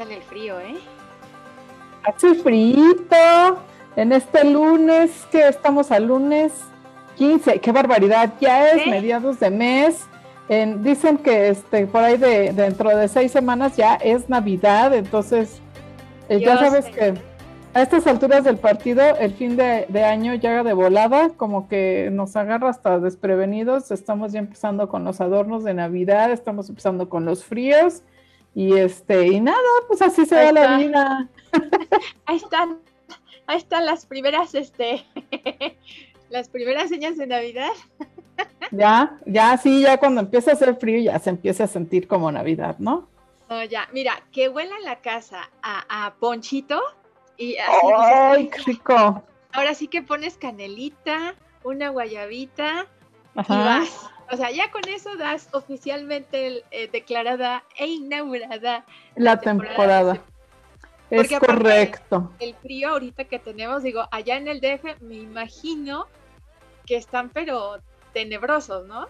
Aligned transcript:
tal 0.00 0.12
el 0.12 0.22
frío, 0.22 0.58
¿eh? 0.60 0.76
Hace 2.04 2.34
frío 2.36 2.96
en 3.96 4.12
este 4.12 4.44
lunes, 4.44 5.26
que 5.30 5.46
estamos 5.46 5.90
al 5.90 6.06
lunes 6.06 6.52
15, 7.18 7.60
qué 7.60 7.70
barbaridad, 7.70 8.32
ya 8.40 8.70
es 8.70 8.86
mediados 8.86 9.38
de 9.40 9.50
mes. 9.50 10.06
dicen 10.78 11.18
que 11.18 11.50
este 11.50 11.86
por 11.86 12.02
ahí 12.02 12.16
de 12.16 12.52
dentro 12.54 12.96
de 12.96 13.08
seis 13.08 13.30
semanas 13.30 13.76
ya 13.76 13.96
es 13.96 14.30
Navidad, 14.30 14.94
entonces 14.94 15.60
eh, 16.30 16.40
ya 16.40 16.56
sabes 16.56 16.86
que 16.86 17.12
a 17.74 17.82
estas 17.82 18.06
alturas 18.06 18.42
del 18.44 18.56
partido 18.56 19.02
el 19.18 19.34
fin 19.34 19.54
de, 19.56 19.84
de, 19.90 20.04
año 20.04 20.34
llega 20.34 20.62
de 20.62 20.72
volada, 20.72 21.28
como 21.36 21.68
que 21.68 22.08
nos 22.10 22.36
agarra 22.36 22.70
hasta 22.70 22.98
desprevenidos. 22.98 23.90
Estamos 23.90 24.32
ya 24.32 24.38
empezando 24.38 24.88
con 24.88 25.04
los 25.04 25.20
adornos 25.20 25.62
de 25.62 25.74
Navidad, 25.74 26.32
estamos 26.32 26.70
empezando 26.70 27.10
con 27.10 27.26
los 27.26 27.44
fríos 27.44 28.02
y 28.54 28.76
este 28.76 29.26
y 29.26 29.40
nada, 29.40 29.58
pues 29.86 30.02
así 30.02 30.26
se 30.26 30.34
da 30.34 30.52
la 30.52 30.76
vida. 30.76 31.28
Ahí 32.26 32.36
están, 32.36 32.78
ahí 33.46 33.58
están 33.58 33.84
las 33.84 34.06
primeras, 34.06 34.54
este, 34.54 35.04
las 36.30 36.48
primeras 36.48 36.88
señas 36.88 37.16
de 37.16 37.26
Navidad. 37.26 37.72
Ya, 38.70 39.18
ya 39.26 39.58
sí, 39.58 39.82
ya 39.82 39.98
cuando 39.98 40.22
empieza 40.22 40.52
a 40.52 40.54
hacer 40.54 40.74
frío 40.76 40.98
ya 40.98 41.18
se 41.18 41.28
empieza 41.28 41.64
a 41.64 41.66
sentir 41.66 42.06
como 42.06 42.32
Navidad, 42.32 42.76
¿no? 42.78 43.08
No, 43.50 43.64
ya, 43.64 43.88
mira, 43.92 44.22
que 44.32 44.48
huela 44.48 44.78
la 44.82 45.00
casa 45.00 45.50
a, 45.60 46.06
a 46.06 46.14
ponchito 46.14 46.80
y 47.36 47.56
así. 47.56 47.86
¡Ay, 47.98 48.48
qué 48.48 48.58
rico! 48.62 49.22
Ahora 49.52 49.74
sí 49.74 49.88
que 49.88 50.02
pones 50.02 50.38
canelita, 50.38 51.34
una 51.64 51.88
guayabita 51.88 52.86
y 53.34 53.42
vas. 53.48 54.10
O 54.32 54.36
sea, 54.36 54.50
ya 54.50 54.70
con 54.70 54.88
eso 54.88 55.16
das 55.16 55.48
oficialmente 55.52 56.62
eh, 56.70 56.88
declarada 56.90 57.64
e 57.76 57.86
inaugurada 57.86 58.84
la, 59.16 59.40
temporada. 59.40 60.20
Es 61.10 61.28
correcto. 61.38 62.30
El, 62.38 62.54
frío 62.54 62.90
ahorita 62.90 63.24
que 63.24 63.40
tenemos, 63.40 63.82
digo, 63.82 64.04
allá 64.12 64.36
en 64.36 64.46
el 64.46 64.60
DF 64.60 65.00
me 65.00 65.16
imagino 65.16 66.06
que 66.86 66.96
están 66.96 67.30
pero 67.30 67.78
tenebrosos, 68.12 68.86
¿no? 68.86 69.08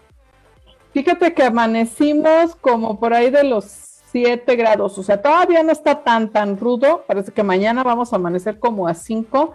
Fíjate 0.93 1.33
que 1.33 1.43
amanecimos 1.43 2.55
como 2.55 2.99
por 2.99 3.13
ahí 3.13 3.29
de 3.29 3.43
los 3.43 3.65
7 4.11 4.55
grados, 4.55 4.97
o 4.97 5.03
sea, 5.03 5.21
todavía 5.21 5.63
no 5.63 5.71
está 5.71 6.03
tan, 6.03 6.31
tan 6.31 6.57
rudo, 6.57 7.05
parece 7.07 7.31
que 7.31 7.43
mañana 7.43 7.83
vamos 7.83 8.11
a 8.11 8.17
amanecer 8.17 8.59
como 8.59 8.87
a 8.87 8.93
5, 8.93 9.53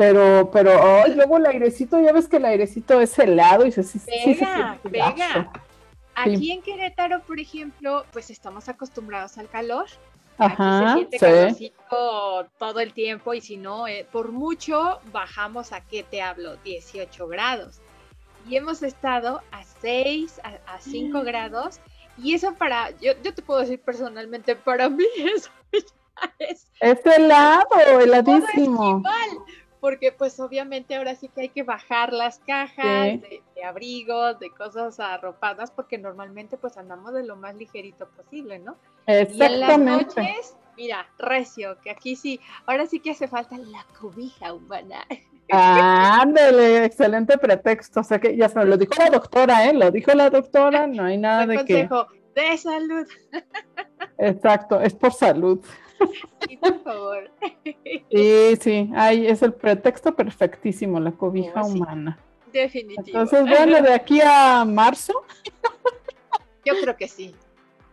pero, 0.00 0.50
pero 0.50 1.06
luego 1.08 1.36
el 1.36 1.44
airecito, 1.44 2.00
ya 2.00 2.10
ves 2.10 2.26
que 2.26 2.38
el 2.38 2.46
airecito 2.46 3.02
es 3.02 3.18
helado 3.18 3.66
y 3.66 3.70
se 3.70 3.82
sí, 3.82 4.00
pega, 4.06 4.78
pega. 4.82 5.52
Aquí 6.14 6.52
en 6.52 6.62
Querétaro, 6.62 7.20
por 7.20 7.38
ejemplo, 7.38 8.06
pues 8.10 8.30
estamos 8.30 8.70
acostumbrados 8.70 9.36
al 9.36 9.50
calor. 9.50 9.84
Ajá, 10.38 10.92
Aquí 10.92 11.06
se 11.18 11.52
siente 11.52 11.74
todo 11.86 12.80
el 12.80 12.94
tiempo 12.94 13.34
y 13.34 13.42
si 13.42 13.58
no, 13.58 13.86
eh, 13.86 14.06
por 14.10 14.32
mucho 14.32 15.00
bajamos 15.12 15.70
a 15.74 15.82
qué 15.82 16.02
te 16.02 16.22
hablo, 16.22 16.56
18 16.64 17.28
grados. 17.28 17.82
Y 18.48 18.56
hemos 18.56 18.82
estado 18.82 19.42
a 19.52 19.64
6, 19.82 20.40
a, 20.42 20.76
a 20.76 20.80
5 20.80 21.18
mm. 21.18 21.24
grados 21.26 21.78
y 22.16 22.32
eso 22.32 22.54
para, 22.54 22.92
yo, 23.02 23.12
yo 23.22 23.34
te 23.34 23.42
puedo 23.42 23.60
decir 23.60 23.78
personalmente, 23.82 24.56
para 24.56 24.88
mí 24.88 25.04
eso 25.36 25.50
es... 26.38 26.66
Es 26.80 27.04
helado, 27.04 28.00
heladísimo. 28.00 29.02
Porque 29.80 30.12
pues 30.12 30.38
obviamente 30.40 30.94
ahora 30.94 31.14
sí 31.14 31.28
que 31.28 31.42
hay 31.42 31.48
que 31.48 31.62
bajar 31.62 32.12
las 32.12 32.38
cajas 32.40 33.20
de, 33.20 33.42
abrigos, 33.64 34.38
de 34.38 34.50
cosas 34.50 35.00
arropadas, 35.00 35.70
porque 35.70 35.98
normalmente 35.98 36.56
pues 36.56 36.76
andamos 36.76 37.14
de 37.14 37.24
lo 37.24 37.36
más 37.36 37.56
ligerito 37.56 38.08
posible, 38.08 38.58
¿no? 38.58 38.76
Exactamente. 39.06 40.22
Y 40.76 40.82
mira, 40.82 41.06
recio, 41.18 41.78
que 41.80 41.90
aquí 41.90 42.16
sí, 42.16 42.40
ahora 42.66 42.86
sí 42.86 43.00
que 43.00 43.12
hace 43.12 43.26
falta 43.26 43.56
la 43.58 43.84
cobija 43.98 44.52
humana. 44.52 45.06
Ándale, 45.52 46.84
excelente 46.84 47.36
pretexto. 47.38 48.00
O 48.00 48.04
sea 48.04 48.20
que 48.20 48.36
ya 48.36 48.48
se 48.48 48.64
lo 48.64 48.76
dijo 48.76 48.92
la 48.98 49.10
doctora, 49.10 49.66
¿eh? 49.66 49.72
Lo 49.72 49.90
dijo 49.90 50.12
la 50.12 50.30
doctora, 50.30 50.86
no 50.86 51.04
hay 51.04 51.18
nada 51.18 51.46
de 51.46 51.56
consejo 51.56 52.06
de 52.34 52.56
salud. 52.56 53.06
Exacto, 54.18 54.80
es 54.80 54.94
por 54.94 55.12
salud. 55.12 55.64
Sí, 56.48 56.56
por 56.56 56.82
favor. 56.82 57.30
Sí, 58.10 58.56
sí, 58.60 58.90
ahí 58.94 59.26
es 59.26 59.42
el 59.42 59.52
pretexto 59.52 60.14
perfectísimo, 60.14 60.98
la 60.98 61.12
cobija 61.12 61.62
oh, 61.62 61.66
humana. 61.66 62.18
Definitivo. 62.52 63.06
Entonces, 63.06 63.48
bueno, 63.48 63.80
de 63.80 63.92
aquí 63.92 64.20
a 64.22 64.64
marzo. 64.64 65.12
Yo 66.64 66.74
creo 66.82 66.96
que 66.96 67.08
sí. 67.08 67.34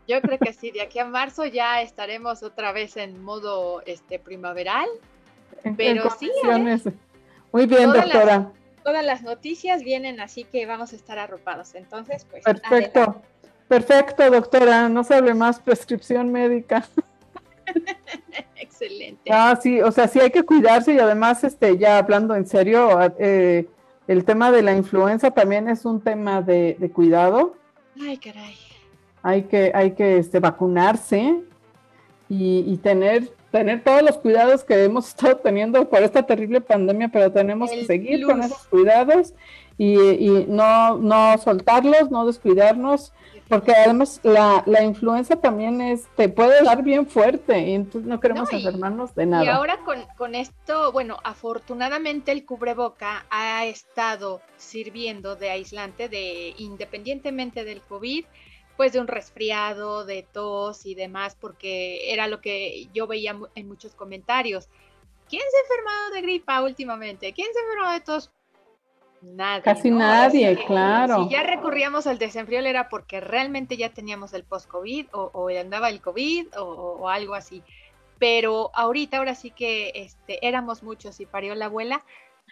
Yo 0.08 0.22
creo 0.22 0.40
que 0.40 0.54
sí, 0.54 0.72
de 0.72 0.82
aquí 0.82 1.00
a 1.00 1.06
marzo 1.06 1.46
ya 1.46 1.82
estaremos 1.82 2.42
otra 2.42 2.72
vez 2.72 2.98
en 2.98 3.22
modo 3.24 3.82
este 3.86 4.20
primaveral. 4.20 4.88
Pero 5.76 6.10
sí. 6.18 6.32
¿eh? 6.46 6.80
Muy 7.52 7.66
bien, 7.66 7.92
doctora. 7.92 8.52
todas 8.84 9.06
las 9.06 9.22
noticias 9.22 9.84
vienen 9.84 10.20
así 10.20 10.46
que 10.46 10.66
vamos 10.66 10.94
a 10.94 10.96
estar 10.96 11.20
arropados. 11.20 11.76
Entonces, 11.76 12.26
pues. 12.30 12.44
Perfecto. 12.44 13.22
Perfecto, 13.68 14.30
doctora. 14.32 14.88
No 14.90 15.04
sabe 15.04 15.34
más 15.34 15.60
prescripción 15.60 16.32
médica. 16.32 16.88
Excelente. 18.56 19.32
Ah, 19.32 19.58
sí, 19.62 19.82
o 19.82 19.92
sea, 19.92 20.08
sí 20.08 20.20
hay 20.20 20.32
que 20.32 20.44
cuidarse 20.44 20.94
y 20.94 21.00
además, 21.00 21.44
este, 21.44 21.78
ya 21.78 21.98
hablando 21.98 22.36
en 22.36 22.46
serio, 22.46 23.00
eh, 23.20 23.68
el 24.08 24.26
tema 24.26 24.52
de 24.52 24.62
la 24.62 24.76
influenza 24.76 25.32
también 25.32 25.70
es 25.70 25.86
un 25.86 26.02
tema 26.02 26.42
de, 26.42 26.76
de 26.80 26.90
cuidado. 26.92 27.56
Ay, 28.00 28.18
caray 28.18 28.56
hay 29.28 29.44
que, 29.44 29.72
hay 29.74 29.92
que 29.92 30.20
este, 30.20 30.40
vacunarse 30.40 31.42
y, 32.30 32.78
tener, 32.78 33.30
tener 33.52 33.84
todos 33.84 34.02
los 34.02 34.18
cuidados 34.18 34.64
que 34.64 34.86
hemos 34.86 35.08
estado 35.10 35.36
teniendo 35.38 35.90
por 35.90 36.02
esta 36.02 36.24
terrible 36.24 36.62
pandemia, 36.62 37.10
pero 37.10 37.32
tenemos 37.32 37.70
que 37.70 37.86
seguir 37.86 38.26
con 38.26 38.42
esos 38.42 38.66
cuidados 38.68 39.34
y, 39.78 40.46
no, 40.48 40.98
no 40.98 41.38
soltarlos, 41.40 42.10
no 42.10 42.26
descuidarnos, 42.26 43.14
porque 43.48 43.72
además 43.72 44.20
la, 44.24 44.64
la 44.66 44.84
influenza 44.84 45.36
también 45.38 45.82
es, 45.82 46.08
te 46.16 46.30
puede 46.30 46.64
dar 46.64 46.84
bien 46.84 47.08
fuerte 47.08 47.60
y 47.60 47.74
entonces 47.74 48.08
no 48.08 48.20
queremos 48.20 48.52
enfermarnos 48.52 49.16
de 49.16 49.26
nada. 49.26 49.44
Y 49.44 49.48
ahora 49.48 49.78
con, 49.86 50.04
con 50.18 50.36
esto, 50.36 50.92
bueno, 50.92 51.18
afortunadamente 51.24 52.32
el 52.32 52.46
cubreboca 52.46 53.26
ha 53.30 53.66
estado 53.66 54.42
sirviendo 54.58 55.36
de 55.36 55.50
aislante 55.50 56.10
de 56.10 56.54
independientemente 56.58 57.64
del 57.64 57.82
COVID, 57.82 58.26
pues 58.76 58.94
de 58.94 59.00
un 59.00 59.08
resfriado, 59.08 60.06
de 60.06 60.24
tos 60.24 60.86
y 60.86 60.96
demás, 60.96 61.36
porque 61.40 62.14
era 62.14 62.28
lo 62.28 62.42
que 62.42 62.88
yo 62.94 63.08
veía 63.08 63.36
en 63.56 63.68
muchos 63.68 63.96
comentarios. 63.96 64.70
¿Quién 65.30 65.42
se 65.42 65.58
ha 65.58 65.62
enfermado 65.62 66.12
de 66.12 66.22
gripa 66.22 66.62
últimamente? 66.62 67.34
¿Quién 67.34 67.48
se 67.54 67.60
ha 67.60 67.64
enfermado 67.64 67.94
de 67.94 68.02
tos? 68.02 68.32
Nadie. 69.22 69.64
Casi 69.64 69.90
nadie, 69.90 70.64
claro. 70.66 71.24
Si 71.24 71.30
ya 71.30 71.44
recurríamos 71.44 72.08
al 72.08 72.18
desenfrío 72.18 72.60
era 72.60 72.90
porque 72.90 73.20
realmente 73.20 73.78
ya 73.78 73.90
teníamos 73.90 74.34
el 74.34 74.44
post-COVID 74.44 75.08
o, 75.12 75.50
andaba 75.50 75.90
el 75.90 76.02
COVID 76.02 76.58
o, 76.60 77.10
algo 77.10 77.34
así. 77.34 77.64
Pero 78.20 78.72
ahorita, 78.74 79.18
ahora 79.18 79.36
sí 79.36 79.52
que 79.52 79.92
este, 79.96 80.46
éramos 80.46 80.84
muchos 80.84 81.20
y 81.20 81.26
parió 81.26 81.56
la 81.56 81.66
abuela, 81.66 82.04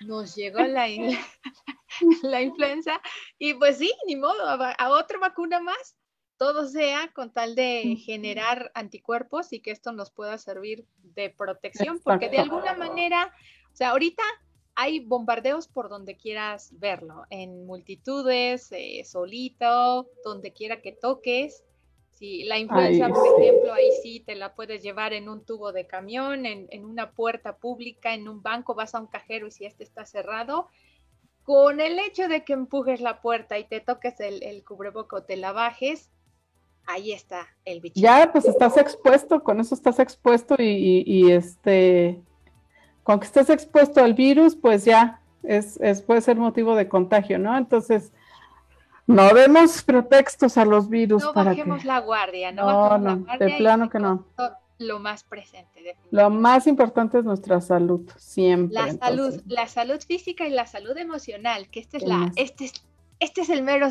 nos 0.01 0.35
llegó 0.35 0.59
la, 0.59 0.87
la 2.23 2.41
influenza 2.41 3.01
y 3.37 3.53
pues 3.53 3.77
sí, 3.77 3.91
ni 4.05 4.15
modo, 4.15 4.43
a 4.47 4.89
otra 4.89 5.17
vacuna 5.19 5.59
más 5.59 5.95
todo 6.37 6.67
sea 6.67 7.09
con 7.13 7.31
tal 7.31 7.55
de 7.55 7.97
generar 8.03 8.71
anticuerpos 8.75 9.53
y 9.53 9.61
que 9.61 9.71
esto 9.71 9.91
nos 9.91 10.11
pueda 10.11 10.37
servir 10.37 10.85
de 10.97 11.29
protección, 11.29 11.99
porque 12.03 12.29
de 12.29 12.39
alguna 12.39 12.73
manera, 12.73 13.33
o 13.71 13.75
sea, 13.75 13.91
ahorita 13.91 14.23
hay 14.75 14.99
bombardeos 14.99 15.67
por 15.67 15.89
donde 15.89 16.17
quieras 16.17 16.69
verlo, 16.79 17.23
en 17.29 17.65
multitudes, 17.65 18.71
eh, 18.71 19.03
solito, 19.05 20.09
donde 20.23 20.51
quiera 20.51 20.81
que 20.81 20.91
toques. 20.91 21.63
Si 22.11 22.43
la 22.43 22.57
influenza, 22.57 23.09
por 23.09 23.41
ejemplo, 23.41 23.73
ahí 23.73 23.91
sí 24.01 24.21
te 24.21 24.35
la 24.35 24.55
puedes 24.55 24.81
llevar 24.81 25.13
en 25.13 25.27
un 25.27 25.43
tubo 25.43 25.73
de 25.73 25.85
camión, 25.85 26.45
en, 26.45 26.85
una 26.85 27.11
puerta 27.11 27.57
pública, 27.57 28.13
en 28.13 28.29
un 28.29 28.41
banco, 28.41 28.73
vas 28.73 28.95
a 28.95 29.01
un 29.01 29.07
cajero 29.07 29.47
y 29.47 29.51
si 29.51 29.65
este 29.65 29.83
está 29.83 30.05
cerrado, 30.05 30.67
con 31.43 31.81
el 31.81 31.99
hecho 31.99 32.29
de 32.29 32.45
que 32.45 32.53
empujes 32.53 33.01
la 33.01 33.21
puerta 33.21 33.59
y 33.59 33.65
te 33.65 33.81
toques 33.81 34.19
el, 34.21 34.43
el 34.43 34.63
cubreboca 34.63 35.17
o 35.17 35.23
te 35.23 35.35
la 35.35 35.51
bajes, 35.51 36.09
ahí 36.87 37.11
está 37.11 37.47
el 37.65 37.81
bicho. 37.81 37.99
Ya, 37.99 38.29
pues 38.31 38.45
estás 38.45 38.77
expuesto, 38.77 39.43
con 39.43 39.59
eso 39.59 39.75
estás 39.75 39.99
expuesto 39.99 40.55
y, 40.59 41.31
este, 41.31 42.21
con 43.05 43.19
que 43.19 43.27
estés 43.27 43.51
expuesto 43.51 44.03
al 44.03 44.15
virus, 44.15 44.55
pues 44.55 44.83
ya 44.83 45.21
es, 45.43 45.77
puede 46.07 46.21
ser 46.21 46.37
motivo 46.37 46.75
de 46.75 46.89
contagio, 46.89 47.37
¿no? 47.37 47.55
Entonces, 47.55 48.11
no 49.05 49.31
demos 49.31 49.83
pretextos 49.83 50.57
a 50.57 50.65
los 50.65 50.89
virus. 50.89 51.21
No 51.21 51.31
bajemos 51.31 51.85
la 51.85 51.99
guardia, 51.99 52.51
no, 52.51 52.65
bajemos 52.65 53.03
la 53.03 53.13
guardia. 53.13 53.47
De 53.47 53.57
plano 53.57 53.89
que 53.91 53.99
no. 53.99 54.25
Lo 54.79 54.97
más 54.97 55.23
presente. 55.23 55.95
Lo 56.09 56.31
más 56.31 56.65
importante 56.65 57.19
es 57.19 57.25
nuestra 57.25 57.61
salud, 57.61 58.09
siempre. 58.17 58.73
La 58.73 58.91
salud, 58.91 59.39
la 59.45 59.67
salud 59.67 60.01
física 60.01 60.47
y 60.47 60.49
la 60.49 60.65
salud 60.65 60.97
emocional, 60.97 61.69
que 61.69 61.81
esta 61.81 61.97
es 61.97 62.03
la, 62.07 62.31
este 62.35 62.65
es 62.65 62.73
este 63.19 63.41
es 63.41 63.49
el 63.49 63.63
mero 63.63 63.87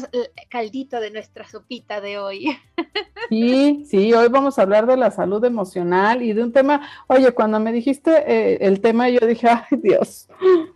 caldito 0.49 1.01
de 1.01 1.11
nuestra 1.11 1.47
sopita 1.49 2.01
de 2.01 2.19
hoy. 2.19 2.57
Sí, 3.31 3.87
sí, 3.89 4.13
hoy 4.13 4.29
vamos 4.29 4.59
a 4.59 4.63
hablar 4.63 4.85
de 4.85 4.99
la 4.99 5.11
salud 5.11 5.43
emocional 5.47 6.21
y 6.21 6.35
de 6.35 6.43
un 6.43 6.53
tema, 6.53 6.83
oye, 7.07 7.33
cuando 7.33 7.59
me 7.59 7.73
dijiste 7.73 8.11
eh, 8.27 8.59
el 8.61 8.83
tema, 8.83 9.09
yo 9.09 9.27
dije, 9.27 9.49
ay 9.49 9.79
Dios, 9.79 10.29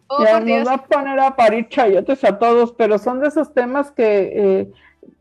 oh, 0.06 0.24
ya 0.24 0.40
nos 0.40 0.66
va 0.66 0.72
a 0.72 0.84
poner 0.86 1.20
a 1.20 1.36
parir 1.36 1.68
chayotes 1.68 2.24
a 2.24 2.38
todos, 2.38 2.72
pero 2.72 2.96
son 2.98 3.20
de 3.20 3.28
esos 3.28 3.52
temas 3.52 3.90
que, 3.90 4.32
eh, 4.34 4.72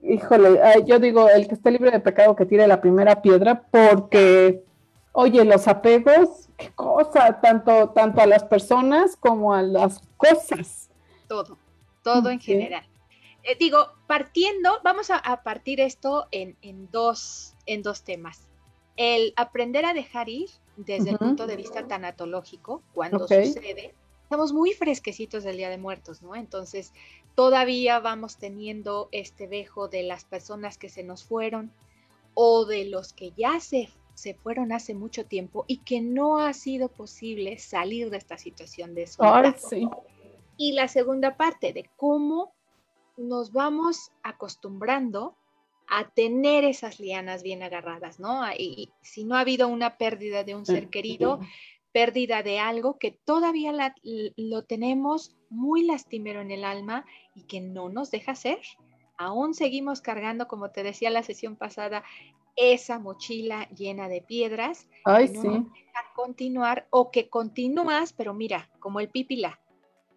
híjole, 0.04 0.58
yo 0.86 1.00
digo, 1.00 1.28
el 1.28 1.50
que 1.50 1.56
esté 1.56 1.70
libre 1.70 1.92
de 1.92 2.00
pecado 2.00 2.34
que 2.34 2.46
tire 2.46 2.66
la 2.66 2.80
primera 2.80 3.22
piedra, 3.22 3.62
porque, 3.70 4.64
oye, 5.12 5.44
los 5.44 5.68
apegos, 5.68 6.48
qué 6.56 6.72
cosa, 6.72 7.42
tanto, 7.42 7.90
tanto 7.90 8.22
a 8.22 8.26
las 8.26 8.46
personas 8.46 9.18
como 9.18 9.54
a 9.54 9.62
las 9.62 10.02
cosas. 10.16 10.90
Todo, 11.28 11.58
todo 12.04 12.30
en 12.30 12.40
general. 12.40 12.86
Eh, 13.48 13.56
digo, 13.58 13.94
partiendo, 14.08 14.82
vamos 14.84 15.10
a, 15.10 15.42
partir 15.42 15.80
esto 15.80 16.28
en, 16.32 16.58
dos, 16.92 17.56
en 17.66 17.82
dos 17.82 18.04
temas. 18.04 18.46
El 18.98 19.32
aprender 19.38 19.86
a 19.86 19.94
dejar 19.94 20.28
ir 20.28 20.50
desde 20.76 21.12
el 21.12 21.18
punto 21.18 21.48
de 21.48 21.56
vista 21.56 21.88
tanatológico, 21.88 22.84
cuando 22.94 23.20
sucede, 23.20 23.94
estamos 24.24 24.52
muy 24.52 24.74
fresquecitos 24.74 25.46
del 25.46 25.56
Día 25.56 25.70
de 25.70 25.78
Muertos, 25.78 26.22
¿no? 26.22 26.36
Entonces, 26.36 26.92
todavía 27.36 28.02
vamos 28.02 28.36
teniendo 28.36 29.08
este 29.14 29.48
dejo 29.48 29.88
de 29.88 30.04
las 30.04 30.26
personas 30.26 30.78
que 30.78 30.90
se 30.90 31.04
nos 31.04 31.24
fueron 31.24 31.72
o 32.34 32.66
de 32.66 32.84
los 32.84 33.14
que 33.14 33.32
ya 33.38 33.62
se, 33.62 33.88
se 34.14 34.34
fueron 34.34 34.74
hace 34.74 34.94
mucho 34.94 35.26
tiempo 35.26 35.64
y 35.68 35.78
que 35.78 36.02
no 36.02 36.40
ha 36.40 36.52
sido 36.52 36.90
posible 36.90 37.60
salir 37.60 38.10
de 38.10 38.18
esta 38.18 38.38
situación 38.38 38.94
de 38.94 39.08
soledad. 39.08 39.56
sí. 39.58 39.88
Y 40.58 40.74
la 40.74 40.90
segunda 40.90 41.38
parte 41.38 41.72
de 41.72 41.90
cómo 41.96 42.57
nos 43.18 43.52
vamos 43.52 44.12
acostumbrando 44.24 45.36
a 45.90 46.10
tener 46.10 46.64
esas 46.64 47.00
lianas 47.00 47.44
bien 47.44 47.64
agarradas, 47.64 48.20
¿no? 48.20 48.42
Y 48.58 48.92
si 49.02 49.24
no 49.24 49.36
ha 49.36 49.42
habido 49.42 49.68
una 49.68 49.98
pérdida 49.98 50.44
de 50.44 50.54
un 50.54 50.66
ser 50.66 50.90
querido, 50.90 51.40
pérdida 51.94 52.44
de 52.44 52.60
algo 52.60 53.00
que 53.00 53.12
todavía 53.12 53.74
lo 54.04 54.64
tenemos 54.66 55.36
muy 55.50 55.84
lastimero 55.84 56.42
en 56.42 56.52
el 56.52 56.66
alma 56.66 57.06
y 57.34 57.44
que 57.44 57.62
no 57.62 57.90
nos 57.90 58.12
deja 58.12 58.36
ser. 58.36 58.60
Aún 59.18 59.54
seguimos 59.54 60.02
cargando, 60.02 60.48
como 60.48 60.70
te 60.72 60.84
decía 60.84 61.10
la 61.10 61.24
sesión 61.24 61.56
pasada, 61.56 62.04
esa 62.56 63.00
mochila 63.00 63.70
llena 63.70 64.10
de 64.10 64.22
piedras. 64.22 64.88
Ay, 65.06 65.30
no 65.30 65.42
sí. 65.42 65.48
Deja 65.48 66.14
continuar 66.16 66.88
o 66.90 67.12
que 67.12 67.30
continúas, 67.30 68.14
pero 68.14 68.34
mira, 68.34 68.70
como 68.80 69.00
el 69.00 69.10
pipila, 69.10 69.60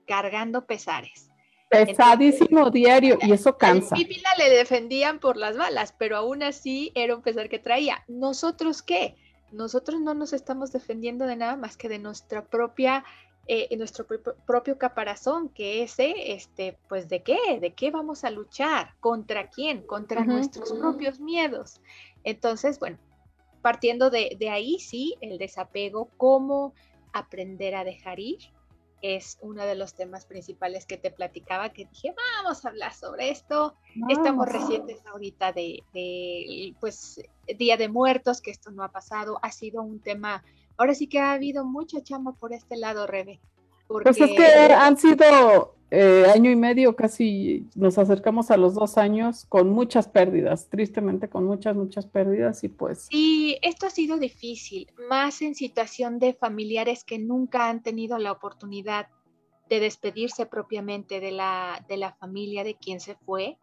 cargando 0.07 0.67
pesares. 0.67 1.30
Pesadísimo 1.71 2.69
diario 2.69 3.17
y 3.23 3.31
eso 3.33 3.57
cansa. 3.57 3.95
Pipila 3.95 4.31
le 4.37 4.51
defendían 4.51 5.21
por 5.21 5.37
las 5.37 5.57
balas, 5.57 5.95
pero 5.97 6.17
aún 6.17 6.43
así 6.43 6.91
era 6.97 7.15
un 7.15 7.23
pesar 7.23 7.49
que 7.49 7.61
traía. 7.61 8.03
¿Nosotros 8.09 8.83
qué? 8.83 9.15
Nosotros 9.53 10.01
no 10.01 10.13
nos 10.15 10.33
estamos 10.33 10.73
defendiendo 10.73 11.27
de 11.27 11.37
nada 11.37 11.57
más 11.57 11.77
que 11.77 11.89
de 11.89 12.01
nuestra 12.01 12.45
propia, 12.45 13.05
eh, 13.47 13.69
nuestro 13.77 14.05
propio 14.47 14.79
caparazón, 14.79 15.49
que 15.49 15.85
ese, 15.85 16.33
este, 16.33 16.77
pues 16.89 17.09
de 17.09 17.23
qué, 17.23 17.39
de 17.61 17.73
qué 17.73 17.93
vamos 17.93 18.25
a 18.25 18.31
luchar, 18.31 18.95
contra 18.99 19.49
quién, 19.49 19.87
contra 19.87 20.25
nuestros 20.25 20.73
propios 20.73 21.21
miedos. 21.21 21.81
Entonces, 22.25 22.81
bueno, 22.81 22.99
partiendo 23.63 24.11
de, 24.11 24.37
de 24.41 24.51
ahí, 24.51 24.81
sí, 24.81 25.15
el 25.21 25.39
desapego, 25.39 26.11
cómo 26.17 26.75
aprender 27.13 27.77
a 27.77 27.85
dejar 27.85 28.19
ir, 28.19 28.41
es 29.03 29.39
uno 29.41 29.65
de 29.65 29.75
los 29.75 29.95
temas 29.95 30.27
principales 30.27 30.87
que 30.87 30.97
te 30.97 31.11
platicaba, 31.11 31.71
que 31.71 31.87
dije, 31.87 32.15
vamos 32.43 32.65
a 32.65 32.69
hablar 32.69 32.95
sobre 32.95 33.31
esto. 33.31 33.75
Estamos 34.09 34.49
recientes 34.49 35.05
ahorita 35.07 35.53
de, 35.53 35.83
pues, 36.81 37.21
Día 37.59 37.77
de 37.77 37.89
Muertos, 37.89 38.41
que 38.41 38.51
esto 38.51 38.71
no 38.71 38.83
ha 38.83 38.93
pasado. 38.93 39.39
Ha 39.43 39.53
sido 39.53 39.83
un 39.83 40.01
tema, 40.01 40.45
ahora 40.77 40.95
sí 40.95 41.07
que 41.07 41.19
ha 41.19 41.33
habido 41.33 41.65
mucha 41.65 42.03
chamba 42.03 42.33
por 42.33 42.53
este 42.53 42.77
lado, 42.77 43.07
Rebe. 43.07 43.41
Porque... 43.87 44.11
Pues 44.11 44.21
es 44.21 44.37
que 44.37 44.73
han 44.73 44.97
sido 44.97 45.75
eh, 45.91 46.27
año 46.33 46.51
y 46.51 46.57
medio, 46.57 46.95
casi 46.95 47.69
nos 47.75 47.99
acercamos 47.99 48.51
a 48.51 48.57
los 48.57 48.75
dos 48.75 48.97
años 48.97 49.45
con 49.49 49.71
muchas 49.71 50.09
pérdidas, 50.09 50.69
tristemente 50.69 51.29
con 51.29 51.45
muchas, 51.45 51.75
muchas 51.75 52.07
pérdidas 52.07 52.63
y 52.63 52.69
pues... 52.69 53.07
Sí, 53.11 53.59
esto 53.63 53.87
ha 53.87 53.91
sido 53.91 54.17
difícil, 54.19 54.87
más 55.09 55.43
en 55.43 55.55
situación 55.55 56.19
de 56.19 56.35
familiares 56.35 57.03
que 57.03 57.19
nunca 57.19 57.69
han 57.69 57.83
tenido 57.83 58.19
la 58.19 58.31
oportunidad 58.33 59.09
de 59.69 59.81
despedirse 59.81 60.47
propiamente 60.47 61.21
de 61.21 61.33
la, 61.33 61.85
de 61.89 61.97
la 61.97 62.13
familia 62.15 62.63
de 62.65 62.77
quien 62.77 63.01
se 63.01 63.15
fue. 63.15 63.59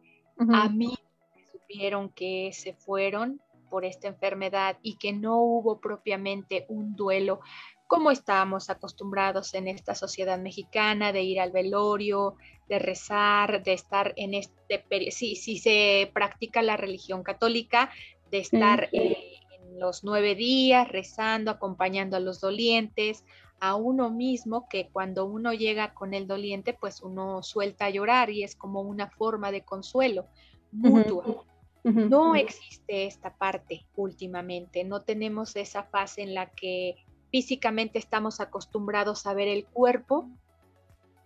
A 0.49 0.69
mí 0.69 0.93
me 1.35 1.45
supieron 1.51 2.09
que 2.09 2.51
se 2.53 2.73
fueron 2.73 3.41
por 3.69 3.85
esta 3.85 4.07
enfermedad 4.07 4.77
y 4.81 4.97
que 4.97 5.13
no 5.13 5.41
hubo 5.41 5.79
propiamente 5.79 6.65
un 6.69 6.95
duelo 6.95 7.41
como 7.87 8.11
estábamos 8.11 8.69
acostumbrados 8.69 9.53
en 9.53 9.67
esta 9.67 9.95
sociedad 9.95 10.37
mexicana, 10.37 11.11
de 11.13 11.23
ir 11.23 11.39
al 11.39 11.51
velorio, 11.51 12.35
de 12.67 12.79
rezar, 12.79 13.63
de 13.63 13.73
estar 13.73 14.13
en 14.17 14.33
este 14.33 14.79
periodo, 14.79 15.11
sí, 15.11 15.35
sí 15.35 15.57
se 15.57 16.11
practica 16.13 16.61
la 16.61 16.77
religión 16.77 17.23
católica, 17.23 17.89
de 18.29 18.39
estar 18.39 18.89
eh, 18.91 19.39
en 19.61 19.79
los 19.79 20.03
nueve 20.03 20.35
días 20.35 20.87
rezando, 20.89 21.49
acompañando 21.49 22.17
a 22.17 22.19
los 22.19 22.41
dolientes, 22.41 23.23
a 23.59 23.75
uno 23.75 24.11
mismo, 24.11 24.67
que 24.69 24.89
cuando 24.91 25.25
uno 25.25 25.53
llega 25.53 25.93
con 25.93 26.13
el 26.13 26.27
doliente, 26.27 26.73
pues 26.73 27.01
uno 27.01 27.41
suelta 27.41 27.85
a 27.85 27.89
llorar 27.89 28.29
y 28.29 28.43
es 28.43 28.55
como 28.55 28.81
una 28.81 29.09
forma 29.09 29.51
de 29.51 29.63
consuelo 29.63 30.27
mutuo. 30.71 31.45
No 31.83 32.35
existe 32.35 33.05
esta 33.05 33.37
parte 33.37 33.87
últimamente, 33.95 34.83
no 34.83 35.03
tenemos 35.03 35.55
esa 35.55 35.83
fase 35.83 36.21
en 36.21 36.33
la 36.33 36.49
que 36.49 36.95
físicamente 37.31 37.99
estamos 37.99 38.39
acostumbrados 38.39 39.25
a 39.25 39.33
ver 39.33 39.47
el 39.47 39.65
cuerpo 39.65 40.29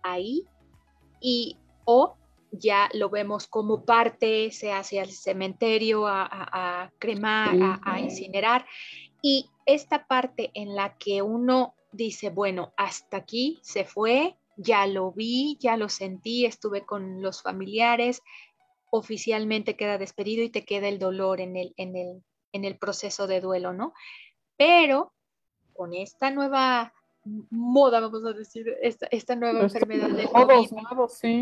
ahí 0.02 0.44
y 1.20 1.56
o 1.84 2.16
ya 2.52 2.90
lo 2.92 3.08
vemos 3.08 3.46
como 3.46 3.84
parte, 3.84 4.50
se 4.50 4.72
hace 4.72 5.00
al 5.00 5.10
cementerio 5.10 6.06
a, 6.06 6.92
cremar, 6.98 7.80
a, 7.82 7.98
incinerar. 7.98 8.66
Y 9.22 9.48
esta 9.64 10.06
parte 10.06 10.50
en 10.52 10.74
la 10.74 10.98
que 10.98 11.22
uno 11.22 11.74
dice, 11.92 12.28
bueno, 12.28 12.74
hasta 12.76 13.18
aquí 13.18 13.58
se 13.62 13.84
fue, 13.84 14.36
ya 14.56 14.86
lo 14.86 15.12
vi, 15.12 15.56
ya 15.60 15.78
lo 15.78 15.88
sentí, 15.88 16.44
estuve 16.44 16.84
con 16.84 17.22
los 17.22 17.42
familiares, 17.42 18.22
oficialmente 18.90 19.76
queda 19.76 19.96
despedido 19.96 20.44
y 20.44 20.50
te 20.50 20.66
queda 20.66 20.88
el 20.88 20.98
dolor 20.98 21.40
en 21.40 21.56
el, 21.56 21.72
en 21.78 21.96
el, 21.96 22.22
en 22.52 22.66
el 22.66 22.76
proceso 22.76 23.26
de 23.26 23.40
duelo, 23.40 23.72
¿no? 23.72 23.94
Pero 24.58 25.12
con 25.82 25.94
esta 25.94 26.30
nueva 26.30 26.94
moda, 27.50 27.98
vamos 27.98 28.24
a 28.24 28.32
decir, 28.32 28.72
esta, 28.82 29.34
nueva 29.34 29.62
enfermedad 29.62 30.10
del 30.10 30.28
COVID, 30.28 30.70